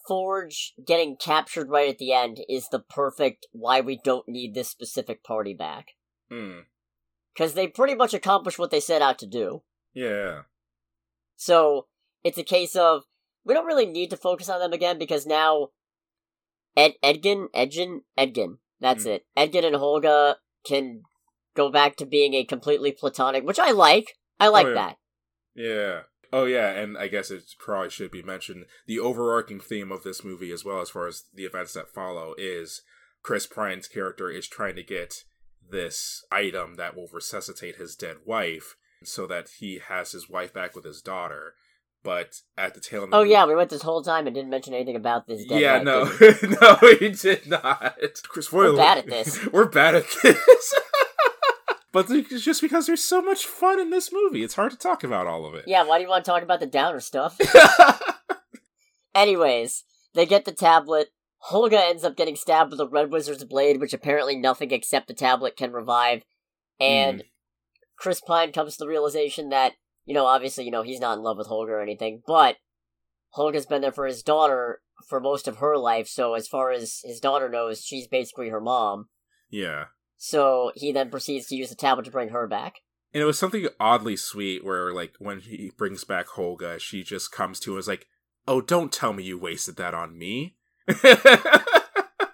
Forge 0.07 0.73
getting 0.85 1.15
captured 1.15 1.69
right 1.69 1.89
at 1.89 1.97
the 1.99 2.11
end 2.13 2.39
is 2.49 2.69
the 2.69 2.79
perfect 2.79 3.45
why 3.51 3.81
we 3.81 3.99
don't 4.03 4.27
need 4.27 4.53
this 4.55 4.69
specific 4.69 5.23
party 5.23 5.53
back 5.53 5.89
Hmm. 6.29 6.61
because 7.33 7.53
they 7.53 7.67
pretty 7.67 7.93
much 7.93 8.13
accomplished 8.13 8.57
what 8.57 8.71
they 8.71 8.79
set 8.79 9.01
out 9.03 9.19
to 9.19 9.27
do. 9.27 9.61
Yeah. 9.93 10.43
So 11.35 11.87
it's 12.23 12.37
a 12.39 12.43
case 12.43 12.75
of 12.75 13.03
we 13.43 13.53
don't 13.53 13.67
really 13.67 13.85
need 13.85 14.09
to 14.09 14.17
focus 14.17 14.49
on 14.49 14.59
them 14.59 14.73
again 14.73 14.97
because 14.97 15.27
now 15.27 15.69
Ed 16.75 16.93
Edgin 17.03 17.49
Edgin 17.53 18.01
Edgin 18.17 18.57
that's 18.79 19.03
Hmm. 19.03 19.09
it. 19.11 19.25
Edgin 19.37 19.63
and 19.65 19.75
Holga 19.75 20.35
can 20.65 21.03
go 21.55 21.69
back 21.69 21.95
to 21.97 22.05
being 22.05 22.33
a 22.33 22.43
completely 22.43 22.91
platonic, 22.91 23.43
which 23.45 23.59
I 23.59 23.71
like. 23.71 24.17
I 24.39 24.47
like 24.49 24.65
Oh, 24.65 24.69
yeah. 24.69 24.75
that. 24.75 24.97
Yeah. 25.55 26.01
Oh 26.35 26.43
yeah, 26.43 26.71
and 26.71 26.97
I 26.97 27.07
guess 27.07 27.31
it 27.31 27.55
probably 27.57 27.89
should 27.89 28.11
be 28.11 28.21
mentioned 28.21 28.65
the 28.87 28.99
overarching 28.99 29.61
theme 29.61 29.89
of 29.89 30.03
this 30.03 30.21
movie, 30.21 30.51
as 30.51 30.65
well 30.65 30.81
as 30.81 30.89
far 30.89 31.07
as 31.07 31.23
the 31.33 31.45
events 31.45 31.71
that 31.75 31.93
follow, 31.93 32.35
is 32.37 32.81
Chris 33.23 33.47
Pine's 33.47 33.87
character 33.87 34.29
is 34.29 34.45
trying 34.45 34.75
to 34.75 34.83
get 34.83 35.23
this 35.71 36.25
item 36.33 36.75
that 36.75 36.93
will 36.93 37.07
resuscitate 37.13 37.77
his 37.77 37.95
dead 37.95 38.17
wife, 38.25 38.75
so 39.01 39.25
that 39.27 39.47
he 39.59 39.79
has 39.87 40.11
his 40.11 40.29
wife 40.29 40.53
back 40.53 40.75
with 40.75 40.83
his 40.83 41.01
daughter. 41.01 41.53
But 42.03 42.41
at 42.57 42.73
the 42.73 42.81
tail 42.81 43.03
end, 43.03 43.13
of 43.13 43.19
Oh 43.21 43.23
yeah, 43.23 43.45
we 43.45 43.55
went 43.55 43.69
this 43.69 43.83
whole 43.83 44.03
time 44.03 44.27
and 44.27 44.35
didn't 44.35 44.51
mention 44.51 44.73
anything 44.73 44.97
about 44.97 45.27
this. 45.27 45.45
Dead 45.45 45.61
yeah, 45.61 45.77
wife, 45.77 46.41
no, 46.41 46.57
no, 46.61 46.77
we 46.81 47.11
did 47.11 47.47
not. 47.47 47.95
Chris, 48.27 48.51
We're 48.51 48.75
bad 48.75 48.97
at 48.97 49.07
this. 49.07 49.47
We're 49.53 49.69
bad 49.69 49.95
at 49.95 50.05
this. 50.21 50.75
But 51.95 52.11
it's 52.11 52.43
just 52.43 52.59
because 52.59 52.87
there's 52.87 53.01
so 53.01 53.21
much 53.21 53.45
fun 53.45 53.79
in 53.79 53.89
this 53.89 54.11
movie, 54.11 54.43
it's 54.43 54.55
hard 54.55 54.71
to 54.71 54.77
talk 54.77 55.05
about 55.05 55.27
all 55.27 55.45
of 55.45 55.55
it. 55.55 55.63
Yeah, 55.65 55.85
why 55.85 55.97
do 55.97 56.03
you 56.03 56.09
want 56.09 56.25
to 56.25 56.29
talk 56.29 56.43
about 56.43 56.59
the 56.59 56.65
downer 56.65 56.99
stuff? 56.99 57.37
Anyways, 59.15 59.85
they 60.13 60.25
get 60.25 60.43
the 60.43 60.51
tablet. 60.51 61.11
Holga 61.49 61.89
ends 61.89 62.03
up 62.03 62.17
getting 62.17 62.35
stabbed 62.35 62.71
with 62.71 62.81
a 62.81 62.85
red 62.85 63.13
wizard's 63.13 63.45
blade, 63.45 63.79
which 63.79 63.93
apparently 63.93 64.35
nothing 64.35 64.71
except 64.71 65.07
the 65.07 65.13
tablet 65.13 65.55
can 65.55 65.71
revive. 65.71 66.23
And 66.81 67.21
hmm. 67.21 67.27
Chris 67.97 68.19
Pine 68.19 68.51
comes 68.51 68.73
to 68.73 68.79
the 68.79 68.89
realization 68.89 69.47
that, 69.51 69.75
you 70.03 70.13
know, 70.13 70.25
obviously, 70.25 70.65
you 70.65 70.71
know, 70.71 70.83
he's 70.83 70.99
not 70.99 71.17
in 71.17 71.23
love 71.23 71.37
with 71.37 71.47
Holga 71.47 71.69
or 71.69 71.81
anything, 71.81 72.23
but 72.27 72.57
Holga's 73.37 73.67
been 73.67 73.81
there 73.81 73.93
for 73.93 74.05
his 74.05 74.21
daughter 74.21 74.81
for 75.07 75.21
most 75.21 75.47
of 75.47 75.59
her 75.59 75.77
life, 75.77 76.09
so 76.09 76.33
as 76.33 76.45
far 76.45 76.71
as 76.71 76.99
his 77.05 77.21
daughter 77.21 77.47
knows, 77.47 77.85
she's 77.85 78.09
basically 78.09 78.49
her 78.49 78.59
mom. 78.59 79.07
yeah. 79.49 79.85
So 80.17 80.71
he 80.75 80.91
then 80.91 81.09
proceeds 81.09 81.47
to 81.47 81.55
use 81.55 81.69
the 81.69 81.75
tablet 81.75 82.05
to 82.05 82.11
bring 82.11 82.29
her 82.29 82.47
back. 82.47 82.75
And 83.13 83.21
it 83.21 83.25
was 83.25 83.39
something 83.39 83.67
oddly 83.79 84.17
sweet 84.17 84.65
where, 84.65 84.93
like, 84.93 85.13
when 85.19 85.39
he 85.39 85.71
brings 85.77 86.03
back 86.03 86.27
Holga, 86.27 86.79
she 86.79 87.01
just 87.03 87.31
comes 87.31 87.59
to 87.61 87.71
him 87.71 87.75
and 87.75 87.79
is 87.79 87.87
like, 87.87 88.07
Oh, 88.47 88.61
don't 88.61 88.91
tell 88.91 89.13
me 89.13 89.23
you 89.23 89.39
wasted 89.39 89.77
that 89.77 89.93
on 89.93 90.17
me. 90.17 90.55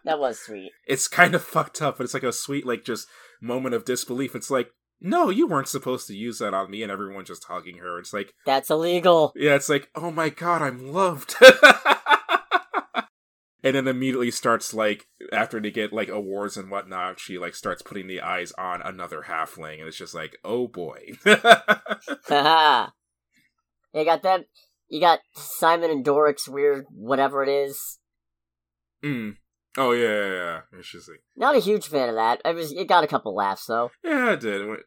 That 0.04 0.20
was 0.20 0.40
sweet. 0.40 0.72
it's 0.88 1.08
kind 1.08 1.36
of 1.36 1.44
fucked 1.44 1.82
up, 1.82 1.98
but 1.98 2.04
it's 2.04 2.14
like 2.14 2.24
a 2.24 2.34
sweet, 2.34 2.66
like, 2.66 2.84
just 2.84 3.08
moment 3.40 3.76
of 3.76 3.86
disbelief. 3.86 4.36
It's 4.36 4.50
like, 4.50 4.72
No, 5.00 5.30
you 5.30 5.48
weren't 5.48 5.68
supposed 5.68 6.08
to 6.08 6.16
use 6.16 6.40
that 6.40 6.54
on 6.54 6.72
me, 6.72 6.84
and 6.84 6.92
everyone 6.92 7.26
just 7.26 7.46
hugging 7.46 7.78
her. 7.78 8.00
It's 8.00 8.14
like, 8.14 8.34
That's 8.46 8.70
illegal. 8.70 9.34
Yeah, 9.36 9.56
it's 9.56 9.70
like, 9.70 9.90
Oh 9.96 10.12
my 10.12 10.30
god, 10.30 10.62
I'm 10.62 10.92
loved. 10.92 11.36
and 13.64 13.76
then 13.76 13.88
immediately 13.88 14.32
starts, 14.32 14.74
like, 14.74 15.08
after 15.32 15.60
they 15.60 15.72
get, 15.72 15.94
like, 15.94 16.10
awards 16.10 16.58
and 16.58 16.70
whatnot, 16.72 17.20
she, 17.20 17.38
like, 17.38 17.56
starts 17.56 17.82
putting 17.82 18.08
the 18.08 18.22
eyes 18.22 18.52
on 18.54 18.82
another 18.82 19.26
halfling, 19.28 19.80
and 19.80 19.88
it's 19.88 19.98
just 19.98 20.16
like, 20.16 20.38
Oh 20.44 20.68
boy. 20.68 21.12
You 23.94 24.06
got 24.06 24.24
them. 24.24 24.46
You 24.88 25.00
got 25.00 25.20
Simon 25.36 25.92
and 25.92 26.04
Doric's 26.04 26.48
weird 26.48 26.86
whatever 26.90 27.44
it 27.44 27.50
is. 27.50 28.00
Mm. 29.04 29.36
Oh 29.78 29.92
yeah, 29.94 30.08
yeah, 30.08 30.34
yeah. 30.34 30.60
It's 30.74 30.92
just 30.92 31.10
like, 31.10 31.22
Not 31.36 31.56
a 31.56 31.60
huge 31.60 31.88
fan 31.88 32.10
of 32.10 32.16
that. 32.16 32.42
It 32.44 32.56
was. 32.56 32.72
It 32.72 32.88
got 32.88 33.04
a 33.04 33.08
couple 33.08 33.36
laughs 33.36 33.66
though. 33.66 33.92
yeah, 34.04 34.32
it 34.34 34.40
did. 34.42 34.62
It, 34.62 34.80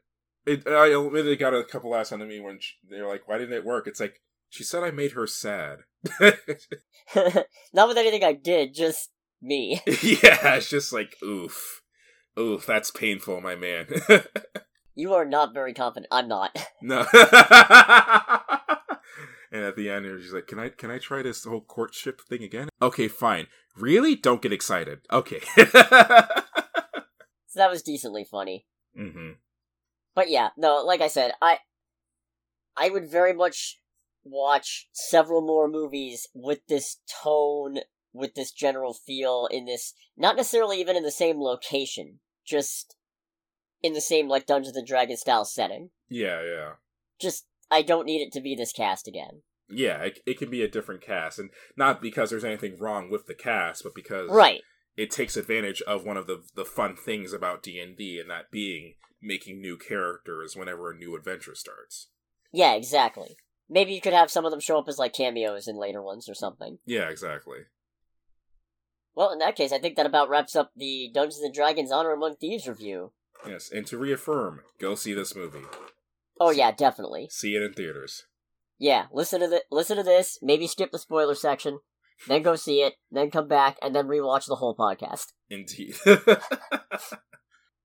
it 0.47 0.69
I 0.69 0.89
it 0.89 1.39
got 1.39 1.55
a 1.55 1.65
couple 1.65 1.91
laughs 1.91 2.13
onto 2.13 2.27
me 2.27 2.41
when 2.41 2.59
she, 2.61 2.75
they 2.91 3.01
were 3.01 3.09
like, 3.09 3.27
"Why 3.27 3.39
didn't 3.39 3.55
it 3.55 3.65
work?" 3.65 3.87
It's 3.87 4.01
like 4.01 4.21
she 4.55 4.65
said 4.65 4.83
I 4.83 4.91
made 4.91 5.13
her 5.13 5.27
sad. 5.27 5.81
Not 7.73 7.89
with 7.89 7.99
anything 7.99 8.25
I 8.25 8.33
did, 8.33 8.75
just 8.75 9.11
me. 9.43 9.81
yeah, 10.03 10.55
it's 10.55 10.69
just 10.71 10.93
like, 10.93 11.17
oof, 11.23 11.83
oof. 12.39 12.65
That's 12.67 12.91
painful, 12.91 13.41
my 13.41 13.57
man. 13.57 13.87
You 14.95 15.15
are 15.15 15.25
not 15.25 15.53
very 15.53 15.75
confident. 15.75 16.07
I'm 16.13 16.29
not. 16.29 16.57
no. 16.81 17.01
and 19.51 19.65
at 19.65 19.75
the 19.77 19.91
end, 19.91 20.07
she's 20.23 20.33
like, 20.33 20.47
"Can 20.47 20.61
I 20.61 20.69
can 20.69 20.91
I 20.91 20.99
try 20.99 21.21
this 21.23 21.45
whole 21.45 21.63
courtship 21.63 22.21
thing 22.21 22.45
again?" 22.45 22.69
Okay, 22.81 23.09
fine. 23.09 23.49
Really? 23.77 24.15
Don't 24.15 24.41
get 24.41 24.53
excited. 24.53 25.01
Okay. 25.11 25.41
So 27.55 27.61
that 27.61 27.71
was 27.71 27.83
decently 27.83 28.25
funny. 28.25 28.67
hmm 28.97 29.31
But 30.17 30.29
yeah, 30.29 30.49
no, 30.57 30.83
like 30.85 31.01
I 31.01 31.07
said, 31.07 31.33
I 31.41 31.59
I 32.77 32.91
would 32.91 33.09
very 33.09 33.33
much 33.33 33.81
watch 34.25 34.89
several 34.93 35.43
more 35.43 35.69
movies 35.69 36.27
with 36.35 36.67
this 36.69 36.99
tone, 37.23 37.79
with 38.13 38.35
this 38.35 38.51
general 38.53 38.95
feel 38.95 39.49
in 39.51 39.67
this 39.67 39.95
not 40.17 40.37
necessarily 40.37 40.81
even 40.81 40.97
in 40.97 41.03
the 41.03 41.11
same 41.11 41.41
location, 41.41 42.21
just 42.45 42.97
in 43.83 43.93
the 43.93 44.01
same 44.01 44.29
like 44.29 44.47
Dungeons 44.47 44.77
and 44.77 44.87
Dragons 44.87 45.21
style 45.21 45.45
setting. 45.45 45.91
Yeah, 46.09 46.43
yeah. 46.43 46.71
Just 47.21 47.47
I 47.71 47.83
don't 47.83 48.07
need 48.07 48.23
it 48.23 48.33
to 48.33 48.41
be 48.41 48.55
this 48.55 48.73
cast 48.73 49.07
again. 49.09 49.43
Yeah, 49.69 50.03
it, 50.03 50.21
it 50.27 50.39
can 50.39 50.51
be 50.51 50.63
a 50.63 50.69
different 50.69 51.01
cast, 51.01 51.39
and 51.39 51.51
not 51.77 52.03
because 52.03 52.31
there's 52.31 52.45
anything 52.45 52.79
wrong 52.79 53.11
with 53.11 53.27
the 53.27 53.35
cast, 53.35 53.83
but 53.83 53.95
because 53.95 54.31
Right. 54.31 54.61
it 54.97 55.11
takes 55.11 55.37
advantage 55.37 55.81
of 55.83 56.05
one 56.05 56.17
of 56.17 56.27
the 56.27 56.43
the 56.55 56.65
fun 56.67 56.97
things 56.97 57.33
about 57.33 57.63
D 57.63 57.79
and 57.81 57.97
D, 57.97 58.19
and 58.21 58.31
that 58.31 58.51
being 58.51 58.95
making 59.23 59.61
new 59.61 59.79
characters 59.79 60.55
whenever 60.55 60.91
a 60.91 60.97
new 60.97 61.17
adventure 61.17 61.55
starts. 61.55 62.09
Yeah, 62.53 62.75
exactly. 62.75 63.37
Maybe 63.69 63.93
you 63.93 64.01
could 64.01 64.13
have 64.13 64.31
some 64.31 64.45
of 64.45 64.51
them 64.51 64.61
show 64.61 64.79
up 64.79 64.89
as 64.89 64.99
like 64.99 65.13
cameos 65.13 65.67
in 65.67 65.77
later 65.77 66.03
ones 66.03 66.29
or 66.29 66.35
something. 66.35 66.79
Yeah, 66.85 67.09
exactly. 67.09 67.61
Well, 69.15 69.33
in 69.33 69.39
that 69.39 69.57
case, 69.57 69.73
I 69.73 69.79
think 69.79 69.97
that 69.97 70.07
about 70.07 70.29
wraps 70.29 70.57
up 70.57 70.73
the 70.77 71.11
Dungeons 71.15 71.41
and 71.43 71.55
Dragons 71.55 71.93
Honor 71.93 72.13
Among 72.13 72.37
Thieves 72.37 72.67
review. 72.67 73.13
Yes, 73.47 73.71
and 73.71 73.87
to 73.87 73.99
reaffirm, 73.99 74.61
go 74.79 74.95
see 74.95 75.15
this 75.15 75.37
movie. 75.37 75.67
Oh 76.41 76.51
yeah, 76.51 76.73
definitely. 76.73 77.29
See 77.31 77.55
it 77.55 77.63
in 77.63 77.73
theaters. 77.73 78.25
Yeah, 78.79 79.07
listen 79.13 79.41
to 79.41 79.47
the 79.47 79.63
listen 79.71 79.97
to 79.97 80.03
this. 80.03 80.39
Maybe 80.43 80.67
skip 80.67 80.91
the 80.91 80.99
spoiler 80.99 81.35
section, 81.35 81.79
then 82.27 82.43
go 82.43 82.57
see 82.57 82.83
it, 82.83 82.95
then 83.11 83.31
come 83.31 83.47
back, 83.47 83.79
and 83.81 83.95
then 83.95 84.09
rewatch 84.09 84.47
the 84.47 84.57
whole 84.57 84.75
podcast. 84.75 85.33
Indeed. 85.49 85.95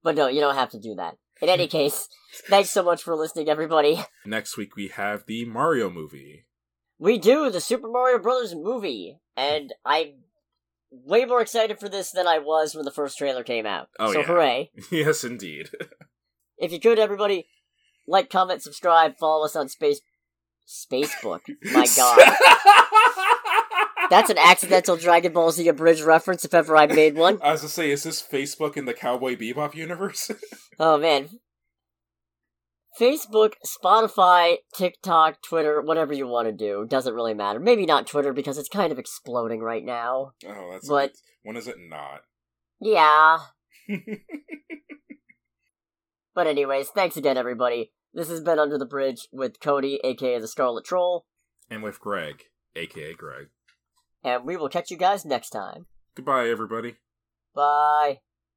But 0.04 0.16
no, 0.16 0.28
you 0.28 0.40
don't 0.40 0.56
have 0.56 0.70
to 0.72 0.80
do 0.80 0.96
that. 0.96 1.16
In 1.42 1.50
any 1.50 1.68
case, 1.68 2.08
thanks 2.48 2.70
so 2.70 2.84
much 2.84 3.04
for 3.04 3.16
listening, 3.16 3.50
everybody. 3.50 4.04
Next 4.26 4.58
week 4.58 4.76
we 4.76 4.90
have 4.90 5.26
the 5.26 5.46
Mario 5.46 5.90
movie. 5.90 6.46
We 6.98 7.18
do 7.18 7.50
the 7.50 7.62
Super 7.62 7.88
Mario 7.88 8.20
Brothers 8.20 8.54
movie, 8.54 9.20
and 9.38 9.74
I'm 9.86 10.16
way 10.92 11.24
more 11.24 11.42
excited 11.42 11.80
for 11.80 11.88
this 11.88 12.12
than 12.12 12.28
I 12.28 12.40
was 12.40 12.76
when 12.76 12.84
the 12.84 12.92
first 12.92 13.18
trailer 13.18 13.44
came 13.44 13.66
out. 13.66 13.88
Oh, 14.00 14.12
so 14.12 14.20
yeah. 14.20 14.26
hooray! 14.26 14.72
yes, 14.92 15.24
indeed. 15.24 15.70
If 16.62 16.74
you 16.74 16.80
could, 16.82 17.00
everybody, 17.00 17.48
like, 18.06 18.30
comment, 18.30 18.62
subscribe, 18.62 19.18
follow 19.18 19.46
us 19.46 19.56
on 19.56 19.70
Space 19.70 20.02
Spacebook. 20.68 21.40
My 21.64 21.88
God, 21.96 22.20
that's 24.10 24.30
an 24.30 24.38
accidental 24.38 24.96
Dragon 24.98 25.34
Ball 25.34 25.52
Z 25.52 25.68
abridged 25.68 26.02
reference 26.02 26.44
if 26.46 26.54
ever 26.54 26.76
I 26.78 26.88
made 26.88 27.16
one. 27.16 27.40
I 27.42 27.52
was 27.52 27.62
gonna 27.62 27.70
say, 27.70 27.92
is 27.92 28.04
this 28.04 28.22
Facebook 28.22 28.76
in 28.78 28.86
the 28.86 28.94
Cowboy 28.94 29.36
Bebop 29.36 29.76
universe? 29.76 30.32
Oh 30.82 30.98
man. 30.98 31.28
Facebook, 33.00 33.54
Spotify, 33.66 34.58
TikTok, 34.74 35.42
Twitter, 35.42 35.82
whatever 35.82 36.14
you 36.14 36.26
want 36.26 36.48
to 36.48 36.54
do. 36.54 36.86
Doesn't 36.90 37.14
really 37.14 37.34
matter. 37.34 37.60
Maybe 37.60 37.86
not 37.86 38.08
Twitter 38.08 38.32
because 38.32 38.58
it's 38.58 38.70
kind 38.70 38.92
of 38.92 38.98
exploding 39.00 39.60
right 39.62 39.84
now. 39.84 40.32
Oh, 40.48 40.70
that's 40.72 40.88
But- 40.88 41.12
when 41.44 41.58
is 41.58 41.68
it 41.68 41.76
not? 41.80 42.22
Yeah. 42.80 43.40
But 46.36 46.48
anyways, 46.48 46.90
thanks 46.90 47.18
again 47.18 47.38
everybody. 47.38 47.92
This 48.14 48.30
has 48.30 48.40
been 48.40 48.60
Under 48.60 48.78
the 48.78 48.86
Bridge 48.86 49.28
with 49.32 49.60
Cody, 49.60 50.00
aka 50.04 50.40
the 50.40 50.48
Scarlet 50.48 50.86
Troll, 50.86 51.26
and 51.70 51.84
with 51.84 52.00
Greg, 52.00 52.44
aka 52.76 53.14
Greg. 53.14 53.48
And 54.24 54.46
we 54.46 54.58
will 54.58 54.70
catch 54.70 54.92
you 54.92 54.98
guys 54.98 55.26
next 55.26 55.50
time. 55.50 55.86
Goodbye, 56.16 56.50
everybody. 56.50 56.96
Bye. 57.54 58.20